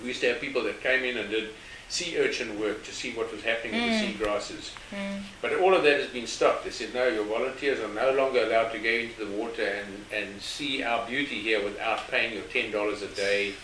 We 0.00 0.08
used 0.08 0.20
to 0.22 0.28
have 0.28 0.40
people 0.40 0.62
that 0.64 0.82
came 0.82 1.04
in 1.04 1.16
and 1.18 1.30
did 1.30 1.50
sea 1.88 2.18
urchin 2.18 2.58
work 2.58 2.82
to 2.84 2.92
see 2.92 3.12
what 3.12 3.30
was 3.30 3.42
happening 3.42 3.80
with 3.80 4.00
the 4.00 4.06
sea 4.06 4.14
grasses. 4.14 4.72
Mm. 4.90 5.22
But 5.40 5.54
all 5.60 5.74
of 5.74 5.84
that 5.84 6.00
has 6.00 6.08
been 6.08 6.26
stopped. 6.26 6.64
They 6.64 6.70
said, 6.70 6.94
no, 6.94 7.06
your 7.06 7.24
volunteers 7.24 7.78
are 7.80 7.92
no 7.94 8.12
longer 8.12 8.42
allowed 8.42 8.72
to 8.72 8.78
go 8.78 8.88
into 8.88 9.24
the 9.24 9.30
water 9.30 9.64
and, 9.64 10.04
and 10.12 10.40
see 10.40 10.82
our 10.82 11.06
beauty 11.06 11.40
here 11.40 11.62
without 11.62 12.08
paying 12.10 12.32
your 12.34 12.42
$10 12.44 13.02
a 13.02 13.14
day 13.14 13.54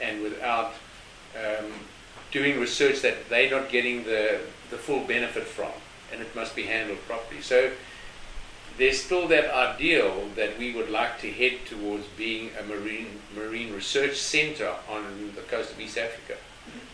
and 0.00 0.22
without 0.22 0.72
um, 1.36 1.66
doing 2.32 2.58
research 2.58 3.02
that 3.02 3.28
they're 3.28 3.50
not 3.50 3.68
getting 3.70 4.04
the, 4.04 4.40
the 4.70 4.76
full 4.76 5.06
benefit 5.06 5.44
from. 5.44 5.72
And 6.12 6.20
it 6.20 6.34
must 6.34 6.56
be 6.56 6.64
handled 6.64 6.98
properly. 7.06 7.42
So 7.42 7.70
there's 8.78 9.02
still 9.02 9.26
that 9.28 9.54
ideal 9.54 10.28
that 10.36 10.58
we 10.58 10.74
would 10.74 10.90
like 10.90 11.20
to 11.20 11.30
head 11.30 11.54
towards 11.66 12.06
being 12.16 12.50
a 12.58 12.62
marine, 12.64 13.20
marine 13.34 13.72
research 13.72 14.16
centre 14.16 14.74
on 14.90 15.32
the 15.34 15.42
coast 15.42 15.72
of 15.72 15.80
East 15.80 15.98
Africa 15.98 16.36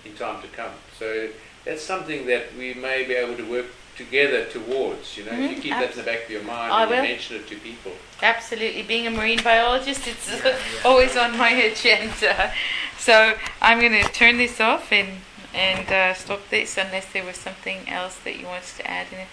in 0.05 0.15
time 0.15 0.41
to 0.43 0.49
come. 0.49 0.73
So 0.99 1.29
that's 1.65 1.83
something 1.83 2.27
that 2.27 2.55
we 2.57 2.75
may 2.75 3.05
be 3.05 3.15
able 3.15 3.37
to 3.37 3.49
work 3.51 3.67
together 3.97 4.45
towards. 4.47 5.17
You 5.19 5.25
know, 5.25 5.33
if 5.33 5.51
you 5.51 5.57
Mhm, 5.57 5.63
keep 5.63 5.73
that 5.73 5.91
in 5.93 5.97
the 5.99 6.03
back 6.03 6.25
of 6.25 6.31
your 6.31 6.43
mind 6.43 6.73
I 6.73 6.83
and 6.83 6.91
you 6.91 6.97
will. 6.97 7.03
mention 7.03 7.37
it 7.37 7.49
to 7.49 7.57
people. 7.57 7.93
Absolutely. 8.23 8.83
Being 8.83 9.07
a 9.07 9.11
marine 9.11 9.43
biologist, 9.43 10.07
it's 10.07 10.31
always 10.85 11.17
on 11.17 11.37
my 11.37 11.51
agenda. 11.51 12.53
So 12.99 13.35
I'm 13.61 13.81
going 13.81 13.93
to 13.93 14.09
turn 14.13 14.37
this 14.39 14.61
off 14.61 14.93
and 14.93 15.09
and 15.55 15.87
uh, 15.93 16.15
stop 16.15 16.49
this 16.49 16.79
unless 16.79 17.13
there 17.13 17.25
was 17.25 17.37
something 17.37 17.87
else 17.87 18.17
that 18.25 18.39
you 18.39 18.47
wanted 18.47 18.75
to 18.79 18.91
add 18.91 19.07
in 19.13 19.19
it. 19.19 19.29